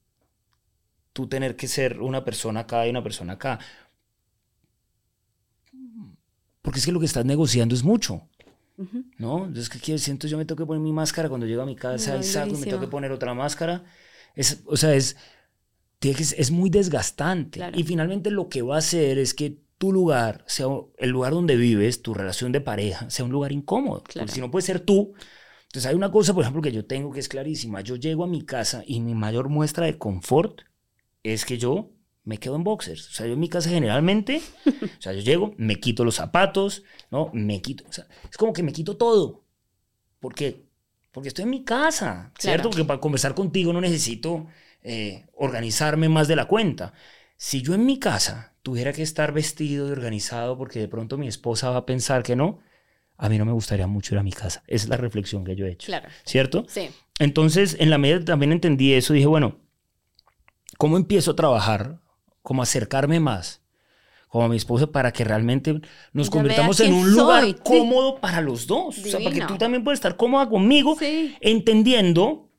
tú 1.14 1.28
tener 1.28 1.56
que 1.56 1.68
ser 1.68 2.02
una 2.02 2.24
persona 2.24 2.62
acá 2.62 2.86
y 2.88 2.90
una 2.90 3.04
persona 3.04 3.34
acá. 3.34 3.60
Porque 6.62 6.80
es 6.80 6.86
que 6.86 6.92
lo 6.92 7.00
que 7.00 7.06
estás 7.06 7.26
negociando 7.26 7.76
es 7.76 7.84
mucho. 7.84 8.28
¿No? 9.18 9.46
Entonces, 9.46 9.70
¿qué 9.70 9.78
quiero 9.78 10.00
decir? 10.00 10.12
Entonces 10.12 10.32
yo 10.32 10.38
me 10.38 10.46
tengo 10.46 10.58
que 10.58 10.66
poner 10.66 10.82
mi 10.82 10.92
máscara 10.92 11.30
cuando 11.30 11.46
llego 11.46 11.62
a 11.62 11.68
mi 11.68 11.76
casa 11.76 12.18
y 12.18 12.24
saco 12.24 12.56
y 12.56 12.58
me 12.58 12.66
tengo 12.66 12.80
que 12.80 12.88
poner 12.88 13.12
otra 13.12 13.34
máscara. 13.34 13.84
Es, 14.34 14.64
o 14.66 14.76
sea, 14.76 14.96
es, 14.96 15.16
es 16.02 16.50
muy 16.50 16.70
desgastante. 16.70 17.62
Y 17.76 17.84
finalmente 17.84 18.32
lo 18.32 18.50
que 18.50 18.64
va 18.64 18.76
a 18.76 18.80
hacer 18.80 19.20
es 19.20 19.36
que 19.36 19.60
tu 19.82 19.92
lugar, 19.92 20.44
sea 20.46 20.68
el 21.00 21.10
lugar 21.10 21.34
donde 21.34 21.56
vives, 21.56 22.04
tu 22.04 22.14
relación 22.14 22.52
de 22.52 22.62
pareja, 22.62 23.10
sea 23.10 23.26
un 23.26 23.32
lugar 23.32 23.52
incómodo. 23.52 24.04
Porque 24.04 24.32
si 24.32 24.40
no 24.40 24.52
puede 24.52 24.64
ser 24.64 24.80
tú. 24.80 25.16
Entonces 25.64 25.90
hay 25.90 25.96
una 25.96 26.12
cosa, 26.12 26.36
por 26.36 26.44
ejemplo, 26.44 26.62
que 26.62 26.72
yo 26.72 26.86
tengo 26.86 27.12
que 27.12 27.20
es 27.20 27.28
clarísima. 27.28 27.82
Yo 27.82 27.96
llego 27.96 28.24
a 28.24 28.28
mi 28.28 28.44
casa 28.44 28.84
y 28.86 29.00
mi 29.00 29.16
mayor 29.16 29.50
muestra 29.50 29.88
de 29.88 29.98
confort 29.98 30.62
es 31.24 31.46
que 31.46 31.58
yo 31.58 31.90
me 32.24 32.38
quedo 32.38 32.58
en 32.58 32.64
boxers. 32.64 33.10
O 33.10 33.12
sea, 33.12 33.26
yo 33.26 33.34
en 33.34 33.40
mi 33.40 33.50
casa 33.50 33.72
generalmente, 33.72 34.44
o 34.68 35.02
sea, 35.02 35.14
yo 35.14 35.22
llego, 35.22 35.56
me 35.58 35.80
quito 35.80 36.06
los 36.06 36.14
zapatos, 36.14 36.84
¿no? 37.10 37.32
Me 37.34 37.60
quito, 37.64 37.84
o 37.90 37.92
sea, 37.92 38.06
es 38.30 38.38
como 38.38 38.54
que 38.54 38.62
me 38.62 38.74
quito 38.74 38.98
todo. 38.98 39.46
¿Por 40.20 40.36
qué? 40.36 40.64
Porque 41.12 41.30
estoy 41.30 41.46
en 41.46 41.50
mi 41.50 41.64
casa, 41.64 42.32
¿cierto? 42.38 42.70
Porque 42.70 42.86
para 42.86 43.00
conversar 43.00 43.34
contigo 43.34 43.74
no 43.74 43.82
necesito 43.82 44.46
eh, 44.84 45.26
organizarme 45.34 46.08
más 46.08 46.28
de 46.28 46.36
la 46.36 46.46
cuenta. 46.46 46.94
Si 47.36 47.64
yo 47.64 47.74
en 47.74 47.84
mi 47.84 47.98
casa 47.98 48.51
tuviera 48.64 48.94
que 48.94 49.02
estar 49.02 49.32
vestido 49.32 49.88
y 49.88 49.92
organizado 49.92 50.58
porque 50.58 50.80
de 50.80 50.88
pronto 50.88 51.18
mi 51.18 51.28
esposa 51.28 51.70
va 51.70 51.78
a 51.78 51.86
pensar 51.86 52.24
que 52.24 52.36
no, 52.36 52.60
a 53.18 53.30
mí 53.30 53.38
no 53.38 53.46
me 53.46 53.52
gustaría 53.52 53.88
mucho 53.88 54.16
ir 54.16 54.20
a 54.20 54.24
mi 54.24 54.32
casa. 54.32 54.64
Esa 54.68 54.86
es 54.86 54.90
la 54.90 54.98
reflexión 54.98 55.44
que 55.44 55.56
yo 55.56 55.66
he 55.66 55.72
hecho. 55.72 55.88
Claro. 55.88 56.10
¿Cierto? 56.26 56.66
Sí. 56.68 56.90
Entonces, 57.20 57.78
en 57.80 57.90
la 57.90 57.98
medida 57.98 58.24
también 58.26 58.52
entendí 58.52 58.94
eso, 58.94 59.14
dije, 59.14 59.28
bueno, 59.28 59.58
¿cómo 60.78 60.98
empiezo 60.98 61.32
a 61.32 61.36
trabajar? 61.36 62.00
¿Cómo 62.42 62.64
acercarme 62.64 63.20
más? 63.20 63.62
Como 64.28 64.46
a 64.46 64.48
mi 64.48 64.56
esposa 64.56 64.88
para 64.88 65.12
que 65.12 65.24
realmente 65.24 65.82
nos 66.14 66.30
convirtamos 66.30 66.80
en 66.80 66.94
un 66.94 67.12
lugar 67.12 67.44
cómodo 67.64 68.20
para 68.20 68.42
los 68.42 68.66
dos. 68.66 68.98
O 68.98 69.02
sea, 69.02 69.20
para 69.20 69.36
que 69.36 69.46
tú 69.46 69.58
también 69.58 69.84
puedas 69.84 69.98
estar 69.98 70.16
cómoda 70.16 70.48
conmigo, 70.50 70.98
entendiendo 71.42 72.51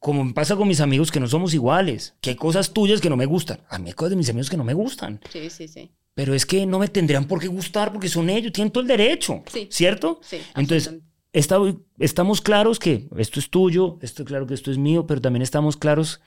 como 0.00 0.24
me 0.24 0.32
pasa 0.32 0.56
con 0.56 0.66
mis 0.66 0.80
amigos 0.80 1.12
que 1.12 1.20
no 1.20 1.28
somos 1.28 1.54
iguales, 1.54 2.14
que 2.20 2.30
hay 2.30 2.36
cosas 2.36 2.72
tuyas 2.72 3.00
que 3.00 3.10
no 3.10 3.16
me 3.16 3.26
gustan. 3.26 3.60
A 3.68 3.78
mí 3.78 3.90
hay 3.90 3.92
cosas 3.92 4.10
de 4.10 4.16
mis 4.16 4.30
amigos 4.30 4.50
que 4.50 4.56
no 4.56 4.64
me 4.64 4.74
gustan. 4.74 5.20
Sí, 5.30 5.50
sí, 5.50 5.68
sí. 5.68 5.92
Pero 6.14 6.34
es 6.34 6.46
que 6.46 6.66
no 6.66 6.78
me 6.78 6.88
tendrían 6.88 7.26
por 7.26 7.38
qué 7.38 7.46
gustar 7.46 7.92
porque 7.92 8.08
son 8.08 8.28
ellos, 8.30 8.52
tienen 8.52 8.72
todo 8.72 8.82
el 8.82 8.88
derecho. 8.88 9.42
Sí. 9.46 9.68
¿Cierto? 9.70 10.18
Sí. 10.22 10.38
Entonces, 10.56 10.94
estamos 11.32 12.40
claros 12.40 12.78
que 12.78 13.08
esto 13.16 13.38
es 13.38 13.50
tuyo, 13.50 13.98
esto 14.00 14.24
claro 14.24 14.46
que 14.46 14.54
esto 14.54 14.70
es 14.70 14.78
mío, 14.78 15.06
pero 15.06 15.20
también 15.20 15.42
estamos 15.42 15.76
claros 15.76 16.20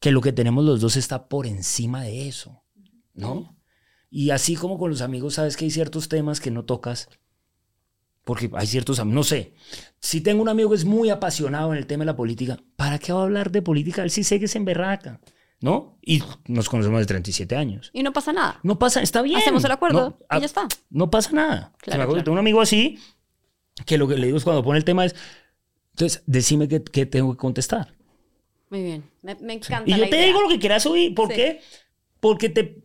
que 0.00 0.10
lo 0.10 0.20
que 0.22 0.32
tenemos 0.32 0.64
los 0.64 0.80
dos 0.80 0.96
está 0.96 1.28
por 1.28 1.46
encima 1.46 2.02
de 2.02 2.28
eso, 2.28 2.62
¿no? 3.14 3.56
Y 4.10 4.30
así 4.30 4.56
como 4.56 4.78
con 4.78 4.90
los 4.90 5.02
amigos, 5.02 5.34
sabes 5.34 5.56
que 5.56 5.66
hay 5.66 5.70
ciertos 5.70 6.08
temas 6.08 6.40
que 6.40 6.50
no 6.50 6.64
tocas 6.64 7.08
porque 8.26 8.50
hay 8.54 8.66
ciertos, 8.66 9.06
no 9.06 9.22
sé, 9.22 9.52
si 10.00 10.20
tengo 10.20 10.42
un 10.42 10.48
amigo 10.48 10.70
que 10.70 10.74
es 10.74 10.84
muy 10.84 11.10
apasionado 11.10 11.72
en 11.72 11.78
el 11.78 11.86
tema 11.86 12.02
de 12.02 12.06
la 12.06 12.16
política, 12.16 12.58
¿para 12.74 12.98
qué 12.98 13.12
va 13.12 13.20
a 13.20 13.22
hablar 13.22 13.52
de 13.52 13.62
política? 13.62 14.02
Él 14.02 14.10
sí 14.10 14.24
sé 14.24 14.40
que 14.40 14.46
es 14.46 14.56
emberraca, 14.56 15.20
¿no? 15.60 15.96
Y 16.02 16.24
nos 16.48 16.68
conocemos 16.68 16.98
de 16.98 17.06
37 17.06 17.54
años. 17.54 17.90
Y 17.92 18.02
no 18.02 18.12
pasa 18.12 18.32
nada. 18.32 18.58
No 18.64 18.80
pasa, 18.80 19.00
está 19.00 19.22
bien. 19.22 19.38
Hacemos 19.38 19.64
el 19.64 19.70
acuerdo 19.70 20.18
y 20.36 20.40
ya 20.40 20.44
está. 20.44 20.66
No 20.90 21.08
pasa 21.08 21.30
nada. 21.30 21.72
Claro, 21.78 22.14
Tengo 22.14 22.32
un 22.32 22.38
amigo 22.38 22.60
así, 22.60 22.98
que 23.84 23.96
lo 23.96 24.08
que 24.08 24.16
le 24.16 24.26
digo 24.26 24.38
es 24.38 24.42
cuando 24.42 24.64
pone 24.64 24.78
el 24.78 24.84
tema 24.84 25.04
es, 25.04 25.14
entonces, 25.92 26.24
decime 26.26 26.66
qué, 26.66 27.06
tengo 27.06 27.30
que 27.30 27.38
contestar. 27.38 27.94
Muy 28.70 28.82
bien, 28.82 29.04
me, 29.22 29.52
encanta. 29.52 29.88
Y 29.88 29.96
yo 29.96 30.08
te 30.08 30.26
digo 30.26 30.42
lo 30.42 30.48
que 30.48 30.58
quieras 30.58 30.84
oír. 30.86 31.14
¿Por 31.14 31.28
qué? 31.28 31.60
Porque 32.18 32.48
te 32.48 32.82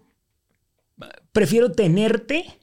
prefiero 1.31 1.71
tenerte 1.71 2.60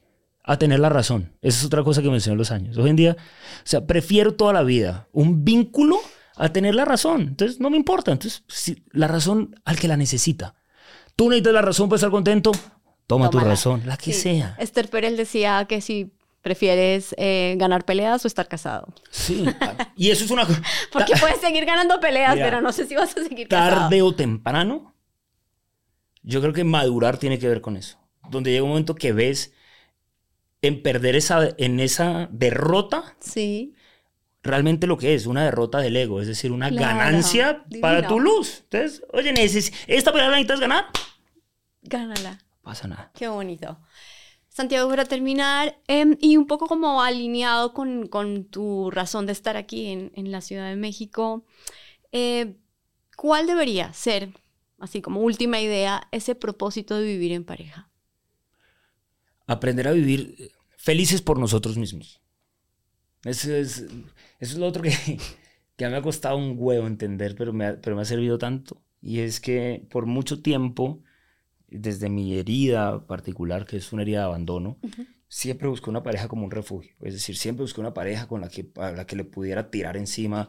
a 0.48 0.58
tener 0.58 0.80
la 0.80 0.88
razón. 0.88 1.32
Esa 1.42 1.58
es 1.58 1.64
otra 1.66 1.84
cosa 1.84 2.00
que 2.00 2.08
me 2.08 2.14
enseñó 2.14 2.34
los 2.34 2.50
años. 2.50 2.78
Hoy 2.78 2.88
en 2.88 2.96
día, 2.96 3.16
o 3.18 3.60
sea, 3.64 3.86
prefiero 3.86 4.34
toda 4.34 4.54
la 4.54 4.62
vida 4.62 5.06
un 5.12 5.44
vínculo 5.44 5.98
a 6.36 6.48
tener 6.52 6.74
la 6.74 6.86
razón. 6.86 7.20
Entonces, 7.20 7.60
no 7.60 7.68
me 7.68 7.76
importa. 7.76 8.12
Entonces, 8.12 8.44
si, 8.48 8.82
la 8.92 9.08
razón 9.08 9.54
al 9.66 9.78
que 9.78 9.88
la 9.88 9.96
necesita. 9.98 10.54
Tú 11.16 11.28
necesitas 11.28 11.52
la 11.52 11.60
razón 11.62 11.88
para 11.90 11.96
estar 11.96 12.10
contento. 12.10 12.52
Toma 13.06 13.28
tu 13.28 13.38
razón, 13.38 13.82
la 13.84 13.96
que 13.98 14.12
Sí. 14.14 14.20
sea. 14.22 14.56
Esther 14.58 14.88
Perel 14.88 15.16
decía 15.18 15.66
que 15.68 15.80
si 15.82 16.12
prefieres 16.40 17.14
eh, 17.18 17.54
ganar 17.58 17.84
peleas 17.84 18.24
o 18.24 18.28
estar 18.28 18.48
casado. 18.48 18.86
Sí. 19.10 19.44
Y 19.96 20.10
eso 20.10 20.24
es 20.24 20.30
una 20.30 20.46
cosa. 20.46 20.62
Porque 20.92 21.12
puedes 21.20 21.40
seguir 21.42 21.66
ganando 21.66 22.00
peleas, 22.00 22.34
Mira, 22.36 22.46
pero 22.46 22.60
no 22.62 22.72
sé 22.72 22.86
si 22.86 22.94
vas 22.94 23.14
a 23.16 23.22
seguir 23.22 23.48
casado. 23.48 23.80
tarde 23.82 24.00
o 24.00 24.14
temprano, 24.14 24.94
yo 26.22 26.40
creo 26.40 26.54
que 26.54 26.64
madurar 26.64 27.18
tiene 27.18 27.38
que 27.38 27.48
ver 27.48 27.60
con 27.60 27.76
eso. 27.76 27.98
Donde 28.30 28.50
llega 28.50 28.62
un 28.62 28.70
momento 28.70 28.94
que 28.94 29.12
ves 29.12 29.52
en 30.62 30.82
perder 30.82 31.16
esa, 31.16 31.48
en 31.58 31.80
esa 31.80 32.28
derrota, 32.32 33.16
Sí. 33.20 33.74
realmente 34.42 34.86
lo 34.86 34.96
que 34.98 35.14
es, 35.14 35.26
una 35.26 35.44
derrota 35.44 35.78
del 35.78 35.96
ego, 35.96 36.20
es 36.20 36.26
decir, 36.26 36.52
una 36.52 36.68
Claro, 36.70 36.98
ganancia 36.98 37.64
para 37.80 38.06
tu 38.06 38.18
luz. 38.20 38.60
Entonces, 38.70 39.02
oye, 39.12 39.32
esta 39.86 40.12
pelea 40.12 40.28
la 40.28 40.36
necesitas 40.36 40.60
ganar, 40.60 40.86
Gánala. 41.82 42.38
pasa 42.62 42.88
nada. 42.88 43.10
Qué 43.14 43.28
bonito. 43.28 43.78
Santiago, 44.48 44.88
para 44.90 45.04
terminar, 45.04 45.78
em, 45.86 46.16
y 46.20 46.36
un 46.36 46.46
poco 46.48 46.66
como 46.66 47.00
alineado 47.02 47.72
con, 47.72 48.08
con 48.08 48.44
tu 48.44 48.90
razón 48.90 49.26
de 49.26 49.32
estar 49.32 49.56
aquí 49.56 49.86
en, 49.86 50.10
en 50.16 50.32
la 50.32 50.40
Ciudad 50.40 50.68
de 50.68 50.74
México, 50.76 51.44
eh, 52.10 52.56
¿cuál 53.16 53.46
debería 53.46 53.92
ser, 53.92 54.30
así 54.80 55.00
como 55.00 55.20
última 55.20 55.60
idea, 55.60 56.08
ese 56.10 56.34
propósito 56.34 56.96
de 56.96 57.04
vivir 57.06 57.30
en 57.32 57.44
pareja? 57.44 57.88
Aprender 59.48 59.88
a 59.88 59.92
vivir 59.92 60.36
eh, 60.38 60.50
felices 60.76 61.20
por 61.20 61.40
nosotros 61.40 61.76
mismos. 61.76 62.22
Eso 63.24 63.52
es, 63.52 63.78
eso 63.78 63.92
es 64.38 64.56
lo 64.56 64.66
otro 64.66 64.82
que, 64.82 64.92
que 65.76 65.88
me 65.88 65.96
ha 65.96 66.02
costado 66.02 66.36
un 66.36 66.54
huevo 66.56 66.86
entender, 66.86 67.34
pero 67.36 67.52
me, 67.52 67.66
ha, 67.66 67.80
pero 67.80 67.96
me 67.96 68.02
ha 68.02 68.04
servido 68.04 68.38
tanto. 68.38 68.80
Y 69.00 69.20
es 69.20 69.40
que 69.40 69.84
por 69.90 70.06
mucho 70.06 70.40
tiempo, 70.40 71.02
desde 71.68 72.08
mi 72.08 72.38
herida 72.38 73.06
particular, 73.06 73.66
que 73.66 73.78
es 73.78 73.92
una 73.92 74.02
herida 74.02 74.20
de 74.20 74.24
abandono, 74.26 74.78
siempre 75.28 75.68
busqué 75.68 75.90
una 75.90 76.02
pareja 76.02 76.28
como 76.28 76.44
un 76.44 76.50
refugio. 76.50 76.94
Es 77.00 77.14
decir, 77.14 77.36
siempre 77.36 77.62
busqué 77.62 77.80
una 77.80 77.94
pareja 77.94 78.26
con 78.28 78.40
la 78.40 78.48
que, 78.48 78.70
a 78.76 78.92
la 78.92 79.06
que 79.06 79.16
le 79.16 79.24
pudiera 79.24 79.70
tirar 79.70 79.96
encima 79.96 80.48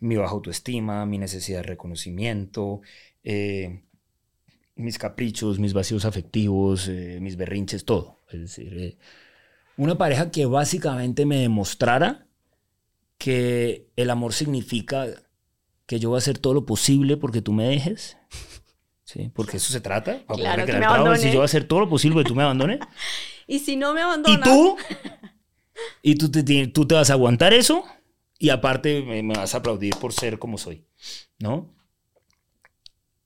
mi 0.00 0.16
baja 0.16 0.32
autoestima, 0.32 1.04
mi 1.06 1.18
necesidad 1.18 1.58
de 1.58 1.64
reconocimiento, 1.64 2.80
eh, 3.22 3.82
mis 4.80 4.98
caprichos, 4.98 5.58
mis 5.58 5.72
vacíos 5.72 6.04
afectivos, 6.04 6.88
eh, 6.88 7.18
mis 7.20 7.36
berrinches, 7.36 7.84
todo. 7.84 8.18
Es 8.30 8.40
decir, 8.40 8.72
eh, 8.78 8.98
una 9.76 9.96
pareja 9.96 10.30
que 10.30 10.46
básicamente 10.46 11.26
me 11.26 11.36
demostrara 11.36 12.26
que 13.18 13.88
el 13.96 14.10
amor 14.10 14.32
significa 14.32 15.06
que 15.86 15.98
yo 15.98 16.10
voy 16.10 16.16
a 16.16 16.18
hacer 16.18 16.38
todo 16.38 16.54
lo 16.54 16.66
posible 16.66 17.16
porque 17.16 17.42
tú 17.42 17.52
me 17.52 17.64
dejes. 17.64 18.16
Sí, 19.04 19.30
porque 19.34 19.56
eso 19.56 19.72
se 19.72 19.80
trata. 19.80 20.24
Claro, 20.26 20.64
que 20.64 20.72
me. 20.72 21.18
Si 21.18 21.26
yo 21.28 21.34
voy 21.34 21.42
a 21.42 21.44
hacer 21.44 21.64
todo 21.64 21.80
lo 21.80 21.88
posible 21.88 22.14
porque 22.14 22.28
tú 22.28 22.34
me 22.34 22.42
abandones. 22.42 22.80
Y 23.46 23.58
si 23.58 23.74
no 23.74 23.92
me 23.92 24.00
y 24.00 24.04
abandonas... 24.04 24.48
tú, 24.48 24.76
y 26.02 26.14
tú 26.14 26.30
te, 26.30 26.44
ti- 26.44 26.68
tú 26.68 26.86
te 26.86 26.94
vas 26.94 27.10
a 27.10 27.14
aguantar 27.14 27.52
eso 27.52 27.84
y 28.38 28.50
aparte 28.50 29.02
me, 29.02 29.24
me 29.24 29.34
vas 29.34 29.56
a 29.56 29.58
aplaudir 29.58 29.96
por 29.96 30.12
ser 30.12 30.38
como 30.38 30.56
soy, 30.56 30.84
¿no? 31.40 31.74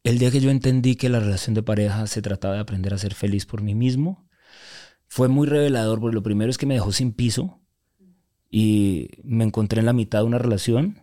El 0.04 0.18
día 0.18 0.30
que 0.30 0.40
yo 0.40 0.50
entendí 0.50 0.96
que 0.96 1.08
la 1.08 1.18
relación 1.18 1.54
de 1.54 1.62
pareja 1.62 2.06
se 2.06 2.20
trataba 2.20 2.54
de 2.54 2.60
aprender 2.60 2.92
a 2.92 2.98
ser 2.98 3.14
feliz 3.14 3.46
por 3.46 3.62
mí 3.62 3.74
mismo, 3.74 4.28
fue 5.08 5.28
muy 5.28 5.46
revelador 5.46 5.98
porque 5.98 6.14
lo 6.14 6.22
primero 6.22 6.50
es 6.50 6.58
que 6.58 6.66
me 6.66 6.74
dejó 6.74 6.92
sin 6.92 7.12
piso 7.12 7.60
y 8.50 9.08
me 9.22 9.44
encontré 9.44 9.80
en 9.80 9.86
la 9.86 9.94
mitad 9.94 10.20
de 10.20 10.26
una 10.26 10.38
relación 10.38 11.02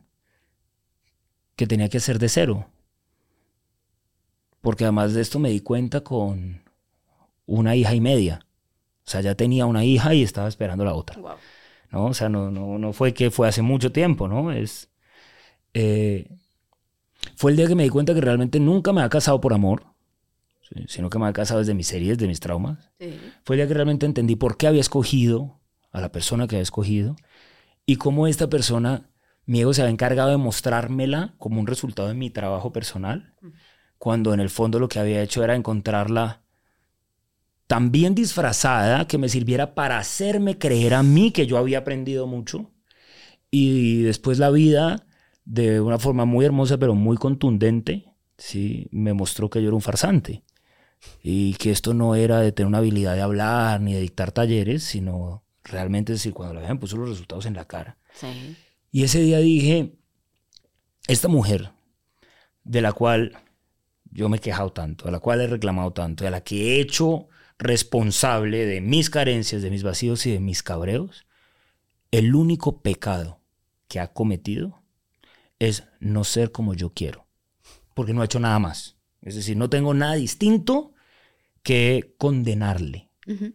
que 1.55 1.65
tenía 1.65 1.89
que 1.89 1.97
hacer 1.97 2.19
de 2.19 2.29
cero. 2.29 2.69
Porque 4.61 4.83
además 4.83 5.15
de 5.15 5.21
esto 5.21 5.39
me 5.39 5.49
di 5.49 5.61
cuenta 5.61 6.01
con 6.01 6.61
una 7.47 7.75
hija 7.75 7.95
y 7.95 8.01
media. 8.01 8.45
O 9.03 9.09
sea, 9.09 9.21
ya 9.21 9.33
tenía 9.33 9.65
una 9.65 9.83
hija 9.83 10.13
y 10.13 10.21
estaba 10.21 10.47
esperando 10.47 10.85
la 10.85 10.93
otra. 10.93 11.19
Guau. 11.19 11.37
¿no? 11.89 12.05
O 12.05 12.13
sea, 12.13 12.29
no, 12.29 12.51
no, 12.51 12.77
no 12.77 12.93
fue 12.93 13.13
que 13.15 13.31
fue 13.31 13.47
hace 13.47 13.61
mucho 13.61 13.91
tiempo, 13.91 14.27
¿no? 14.27 14.51
Es, 14.51 14.89
eh, 15.73 16.37
fue 17.35 17.51
el 17.51 17.57
día 17.57 17.67
que 17.67 17.75
me 17.75 17.83
di 17.83 17.89
cuenta 17.89 18.13
que 18.13 18.21
realmente 18.21 18.59
nunca 18.59 18.93
me 18.93 19.01
había 19.01 19.09
casado 19.09 19.41
por 19.41 19.53
amor, 19.53 19.85
sino 20.87 21.09
que 21.09 21.17
me 21.17 21.25
había 21.25 21.33
casado 21.33 21.59
desde 21.59 21.73
mis 21.73 21.91
heridas, 21.91 22.17
de 22.17 22.27
mis 22.27 22.39
traumas. 22.39 22.91
Sí. 22.99 23.19
Fue 23.43 23.55
el 23.55 23.59
día 23.59 23.67
que 23.67 23.73
realmente 23.73 24.05
entendí 24.05 24.35
por 24.35 24.57
qué 24.57 24.67
había 24.67 24.81
escogido 24.81 25.59
a 25.91 26.01
la 26.01 26.11
persona 26.11 26.47
que 26.47 26.55
había 26.55 26.63
escogido 26.63 27.15
y 27.85 27.97
cómo 27.97 28.27
esta 28.27 28.49
persona, 28.49 29.09
mi 29.45 29.61
ego 29.61 29.73
se 29.73 29.81
había 29.81 29.91
encargado 29.91 30.29
de 30.29 30.37
mostrármela 30.37 31.35
como 31.37 31.59
un 31.59 31.67
resultado 31.67 32.07
de 32.07 32.13
mi 32.13 32.29
trabajo 32.29 32.71
personal, 32.71 33.33
cuando 33.97 34.33
en 34.33 34.39
el 34.39 34.49
fondo 34.49 34.79
lo 34.79 34.87
que 34.87 34.99
había 34.99 35.21
hecho 35.21 35.43
era 35.43 35.55
encontrarla 35.55 36.41
tan 37.67 37.91
bien 37.91 38.15
disfrazada 38.15 39.07
que 39.07 39.17
me 39.17 39.29
sirviera 39.29 39.75
para 39.75 39.97
hacerme 39.97 40.57
creer 40.57 40.93
a 40.93 41.03
mí 41.03 41.31
que 41.31 41.47
yo 41.47 41.57
había 41.57 41.79
aprendido 41.79 42.27
mucho 42.27 42.71
y 43.49 44.01
después 44.01 44.39
la 44.39 44.49
vida 44.49 45.05
de 45.51 45.81
una 45.81 45.99
forma 45.99 46.23
muy 46.23 46.45
hermosa 46.45 46.77
pero 46.77 46.95
muy 46.95 47.17
contundente 47.17 48.05
sí 48.37 48.87
me 48.91 49.13
mostró 49.13 49.49
que 49.49 49.61
yo 49.61 49.67
era 49.67 49.75
un 49.75 49.81
farsante 49.81 50.43
y 51.21 51.55
que 51.55 51.71
esto 51.71 51.93
no 51.93 52.15
era 52.15 52.39
de 52.39 52.51
tener 52.53 52.67
una 52.67 52.77
habilidad 52.77 53.15
de 53.15 53.21
hablar 53.21 53.81
ni 53.81 53.93
de 53.93 53.99
dictar 53.99 54.31
talleres 54.31 54.83
sino 54.83 55.43
realmente 55.65 56.13
es 56.13 56.19
decir 56.19 56.33
cuando 56.33 56.53
la 56.59 56.67
me 56.67 56.75
puso 56.79 56.95
los 56.95 57.09
resultados 57.09 57.45
en 57.45 57.55
la 57.55 57.65
cara 57.65 57.97
Sí. 58.13 58.55
y 58.91 59.03
ese 59.03 59.19
día 59.21 59.39
dije 59.39 59.93
esta 61.07 61.27
mujer 61.27 61.71
de 62.63 62.81
la 62.81 62.93
cual 62.93 63.37
yo 64.11 64.27
me 64.29 64.37
he 64.37 64.39
quejado 64.41 64.71
tanto, 64.73 65.07
a 65.07 65.11
la 65.11 65.19
cual 65.19 65.39
he 65.41 65.47
reclamado 65.47 65.91
tanto, 65.93 66.27
a 66.27 66.29
la 66.29 66.41
que 66.41 66.75
he 66.75 66.81
hecho 66.81 67.27
responsable 67.57 68.65
de 68.65 68.81
mis 68.81 69.09
carencias, 69.09 69.61
de 69.61 69.69
mis 69.69 69.83
vacíos 69.83 70.25
y 70.25 70.31
de 70.31 70.39
mis 70.41 70.61
cabreos, 70.63 71.25
el 72.11 72.35
único 72.35 72.81
pecado 72.81 73.39
que 73.87 73.99
ha 74.01 74.11
cometido 74.11 74.80
es 75.61 75.83
no 75.99 76.23
ser 76.23 76.51
como 76.51 76.73
yo 76.73 76.91
quiero, 76.91 77.27
porque 77.93 78.13
no 78.13 78.23
ha 78.23 78.25
hecho 78.25 78.39
nada 78.39 78.57
más. 78.57 78.97
Es 79.21 79.35
decir, 79.35 79.55
no 79.55 79.69
tengo 79.69 79.93
nada 79.93 80.15
distinto 80.15 80.95
que 81.61 82.15
condenarle. 82.17 83.11
Ujú. 83.27 83.53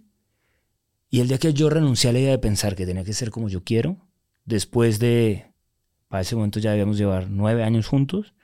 Y 1.10 1.18
el 1.18 1.26
día 1.26 1.38
que 1.38 1.52
yo 1.52 1.68
renuncié 1.68 2.10
a 2.10 2.12
la 2.12 2.20
idea 2.20 2.30
de 2.30 2.38
pensar 2.38 2.76
que 2.76 2.86
tenía 2.86 3.02
que 3.02 3.12
ser 3.12 3.32
como 3.32 3.48
yo 3.48 3.64
quiero, 3.64 4.06
después 4.44 5.00
de, 5.00 5.52
para 6.06 6.20
ese 6.20 6.36
momento 6.36 6.60
ya 6.60 6.70
debíamos 6.70 6.96
llevar 6.96 7.28
nueve 7.28 7.64
años 7.64 7.88
juntos, 7.88 8.34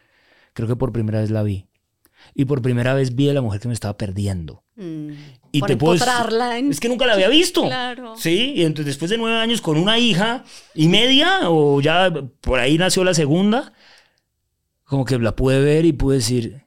creo 0.54 0.66
que 0.66 0.74
por 0.74 0.92
primera 0.92 1.20
vez 1.20 1.30
la 1.30 1.44
vi. 1.44 1.68
Y 2.34 2.46
por 2.46 2.62
primera 2.62 2.94
vez 2.94 3.14
vi 3.14 3.28
a 3.28 3.32
la 3.32 3.42
mujer 3.42 3.60
que 3.60 3.68
me 3.68 3.74
estaba 3.74 3.96
perdiendo. 3.96 4.64
Mm. 4.76 5.10
Y 5.52 5.60
Por 5.60 5.66
te 5.68 5.72
en- 6.58 6.70
Es 6.70 6.80
que 6.80 6.88
nunca 6.88 7.06
la 7.06 7.12
había 7.12 7.28
visto. 7.28 7.62
Claro. 7.62 8.16
Sí, 8.16 8.54
y 8.56 8.62
entonces 8.62 8.86
después 8.86 9.10
de 9.10 9.18
nueve 9.18 9.36
años 9.38 9.60
con 9.60 9.76
una 9.76 9.98
hija 9.98 10.44
y 10.74 10.88
media, 10.88 11.50
o 11.50 11.80
ya 11.80 12.10
por 12.40 12.58
ahí 12.58 12.78
nació 12.78 13.04
la 13.04 13.12
segunda, 13.14 13.72
como 14.84 15.04
que 15.04 15.18
la 15.18 15.36
pude 15.36 15.60
ver 15.60 15.84
y 15.84 15.92
pude 15.92 16.16
decir, 16.16 16.62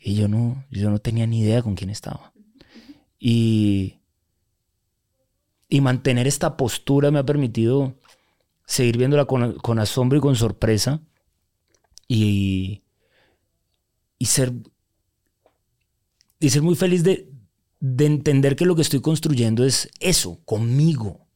y 0.00 0.14
yo 0.14 0.28
no, 0.28 0.64
yo 0.70 0.90
no 0.90 0.98
tenía 0.98 1.26
ni 1.26 1.40
idea 1.40 1.62
con 1.62 1.74
quién 1.74 1.90
estaba. 1.90 2.32
Y, 3.18 3.98
y 5.68 5.80
mantener 5.80 6.26
esta 6.26 6.56
postura 6.56 7.10
me 7.10 7.18
ha 7.18 7.24
permitido 7.24 7.94
seguir 8.66 8.96
viéndola 8.96 9.26
con, 9.26 9.54
con 9.58 9.78
asombro 9.78 10.18
y 10.18 10.20
con 10.22 10.36
sorpresa 10.36 11.00
y, 12.08 12.82
y 14.18 14.26
ser 14.26 14.52
y 16.42 16.50
ser 16.50 16.62
muy 16.62 16.74
feliz 16.74 17.04
de, 17.04 17.30
de 17.78 18.04
entender 18.04 18.56
que 18.56 18.66
lo 18.66 18.74
que 18.74 18.82
estoy 18.82 19.00
construyendo 19.00 19.64
es 19.64 19.88
eso, 20.00 20.40
conmigo, 20.44 21.28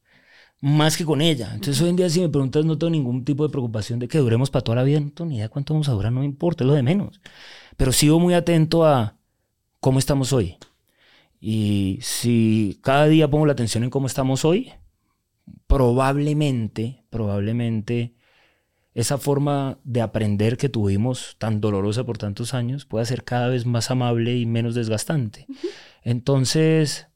más 0.59 0.97
que 0.97 1.05
con 1.05 1.21
ella. 1.21 1.51
Entonces 1.53 1.81
hoy 1.81 1.89
en 1.89 1.95
día 1.95 2.09
si 2.09 2.19
me 2.19 2.27
preguntas 2.27 2.65
no 2.65 2.77
tengo 2.77 2.91
ningún 2.91 3.23
tipo 3.23 3.43
de 3.43 3.49
preocupación 3.49 3.99
de 3.99 4.09
que 4.09 4.17
duremos 4.17 4.49
para 4.49 4.63
toda 4.63 4.75
la 4.75 4.83
vida, 4.83 4.99
no 4.99 5.11
tengo 5.11 5.29
ni 5.29 5.37
idea 5.37 5.47
cuánto 5.47 5.73
vamos 5.73 5.87
a 5.87 5.93
durar, 5.93 6.11
no 6.11 6.25
importa, 6.25 6.65
es 6.65 6.67
lo 6.67 6.73
de 6.73 6.83
menos. 6.83 7.21
Pero 7.77 7.93
sigo 7.93 8.19
muy 8.19 8.33
atento 8.33 8.85
a 8.85 9.15
cómo 9.79 9.97
estamos 9.97 10.33
hoy. 10.33 10.57
Y 11.39 11.99
si 12.01 12.77
cada 12.81 13.07
día 13.07 13.29
pongo 13.29 13.45
la 13.45 13.53
atención 13.53 13.85
en 13.85 13.89
cómo 13.89 14.07
estamos 14.07 14.43
hoy, 14.43 14.73
probablemente, 15.67 17.05
probablemente 17.09 18.16
esa 18.97 19.19
forma 19.19 19.77
de 19.83 20.01
aprender 20.01 20.57
que 20.57 20.69
tuvimos 20.69 21.35
tan 21.37 21.61
dolorosa 21.61 22.03
por 22.03 22.17
tantos 22.17 22.55
años 22.55 22.85
pueda 22.85 23.05
ser 23.05 23.23
cada 23.23 23.47
vez 23.47 23.67
más 23.67 23.91
amable 23.91 24.35
y 24.35 24.47
menos 24.47 24.73
desgastante. 24.73 25.45
Entonces, 26.01 27.07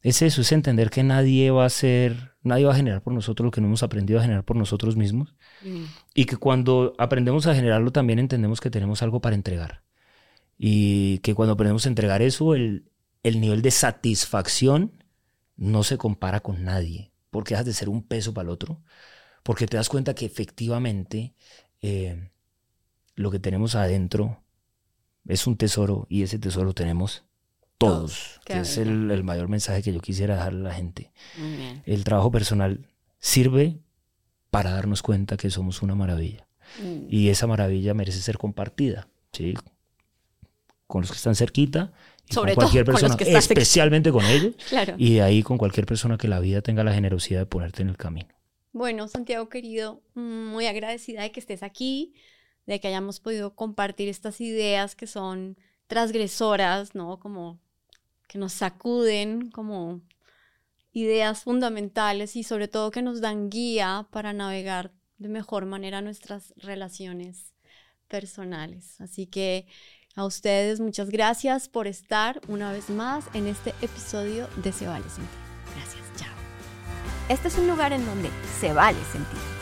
es 0.00 0.20
eso, 0.20 0.40
es 0.40 0.50
entender 0.50 0.90
que 0.90 1.04
nadie 1.04 1.52
va 1.52 1.64
a 1.64 1.70
ser, 1.70 2.32
nadie 2.42 2.64
va 2.64 2.72
a 2.72 2.76
generar 2.76 3.02
por 3.02 3.12
nosotros 3.12 3.44
lo 3.44 3.50
que 3.52 3.60
no 3.60 3.68
hemos 3.68 3.84
aprendido 3.84 4.18
a 4.18 4.22
generar 4.22 4.44
por 4.44 4.56
nosotros 4.56 4.96
mismos 4.96 5.36
Mm. 5.64 5.84
y 6.12 6.24
que 6.24 6.36
cuando 6.36 6.92
aprendemos 6.98 7.46
a 7.46 7.54
generarlo 7.54 7.92
también 7.92 8.18
entendemos 8.18 8.60
que 8.60 8.68
tenemos 8.68 9.00
algo 9.00 9.20
para 9.20 9.36
entregar. 9.36 9.84
Y 10.58 11.18
que 11.18 11.36
cuando 11.36 11.52
aprendemos 11.52 11.86
a 11.86 11.88
entregar 11.88 12.20
eso, 12.20 12.56
el, 12.56 12.90
el 13.22 13.40
nivel 13.40 13.62
de 13.62 13.70
satisfacción 13.70 15.04
no 15.56 15.84
se 15.84 15.98
compara 15.98 16.40
con 16.40 16.64
nadie, 16.64 17.12
porque 17.30 17.54
dejas 17.54 17.66
de 17.66 17.74
ser 17.74 17.88
un 17.88 18.02
peso 18.02 18.34
para 18.34 18.46
el 18.46 18.50
otro, 18.50 18.82
porque 19.42 19.66
te 19.66 19.76
das 19.76 19.88
cuenta 19.88 20.14
que 20.14 20.26
efectivamente 20.26 21.34
eh, 21.80 22.30
lo 23.14 23.30
que 23.30 23.38
tenemos 23.38 23.74
adentro 23.74 24.42
es 25.26 25.46
un 25.46 25.56
tesoro 25.56 26.06
y 26.08 26.22
ese 26.22 26.38
tesoro 26.38 26.74
tenemos 26.74 27.24
todos, 27.78 28.40
que 28.44 28.60
es 28.60 28.78
el, 28.78 29.10
el, 29.10 29.24
mayor 29.24 29.48
mensaje 29.48 29.82
que 29.82 29.92
yo 29.92 30.00
quisiera 30.00 30.36
dejarle 30.36 30.60
a 30.60 30.68
la 30.70 30.74
gente. 30.74 31.10
El 31.84 32.04
trabajo 32.04 32.30
personal 32.30 32.86
sirve 33.18 33.80
para 34.50 34.70
darnos 34.70 35.02
cuenta 35.02 35.36
que 35.36 35.50
somos 35.50 35.82
una 35.82 35.94
maravilla. 35.94 36.46
Mm. 36.80 37.06
Y 37.08 37.28
esa 37.28 37.46
maravilla 37.46 37.94
merece 37.94 38.20
ser 38.20 38.38
compartida, 38.38 39.08
¿sí? 39.32 39.54
Con 40.86 41.00
los 41.02 41.10
que 41.10 41.16
están 41.16 41.34
cerquita, 41.34 41.92
y 42.28 42.34
con 42.34 42.54
cualquier 42.54 42.84
persona, 42.84 43.16
especialmente 43.18 44.12
con 44.12 44.24
ellos, 44.24 44.54
y 44.98 45.14
de 45.14 45.22
ahí 45.22 45.42
con 45.42 45.58
cualquier 45.58 45.86
persona 45.86 46.18
que 46.18 46.28
la 46.28 46.38
vida 46.38 46.62
tenga 46.62 46.84
la 46.84 46.92
generosidad 46.92 47.40
de 47.40 47.46
ponerte 47.46 47.82
en 47.82 47.88
el 47.88 47.96
camino. 47.96 48.28
Bueno, 48.72 49.06
Santiago 49.08 49.48
querido, 49.48 50.02
muy 50.14 50.66
agradecida 50.66 51.22
de 51.22 51.32
que 51.32 51.40
estés 51.40 51.62
aquí, 51.62 52.14
de 52.66 52.80
que 52.80 52.88
hayamos 52.88 53.20
podido 53.20 53.54
compartir 53.54 54.08
estas 54.08 54.40
ideas 54.40 54.94
que 54.94 55.06
son 55.06 55.58
transgresoras, 55.86 56.94
¿no? 56.94 57.18
Como 57.20 57.60
que 58.28 58.38
nos 58.38 58.54
sacuden, 58.54 59.50
como 59.50 60.00
ideas 60.92 61.42
fundamentales 61.42 62.34
y 62.36 62.44
sobre 62.44 62.68
todo 62.68 62.90
que 62.90 63.02
nos 63.02 63.20
dan 63.20 63.50
guía 63.50 64.06
para 64.10 64.32
navegar 64.32 64.92
de 65.18 65.28
mejor 65.28 65.66
manera 65.66 66.00
nuestras 66.00 66.54
relaciones 66.56 67.54
personales. 68.08 69.00
Así 69.00 69.26
que 69.26 69.66
a 70.14 70.24
ustedes 70.24 70.80
muchas 70.80 71.10
gracias 71.10 71.68
por 71.68 71.86
estar 71.86 72.40
una 72.48 72.72
vez 72.72 72.90
más 72.90 73.24
en 73.34 73.46
este 73.46 73.70
episodio 73.82 74.48
de 74.62 74.72
Se 74.72 74.86
vale. 74.86 75.04
Gracias. 75.74 76.01
Este 77.28 77.48
es 77.48 77.58
un 77.58 77.68
lugar 77.68 77.92
en 77.92 78.04
donde 78.04 78.30
se 78.60 78.72
vale 78.72 78.98
sentir. 79.12 79.61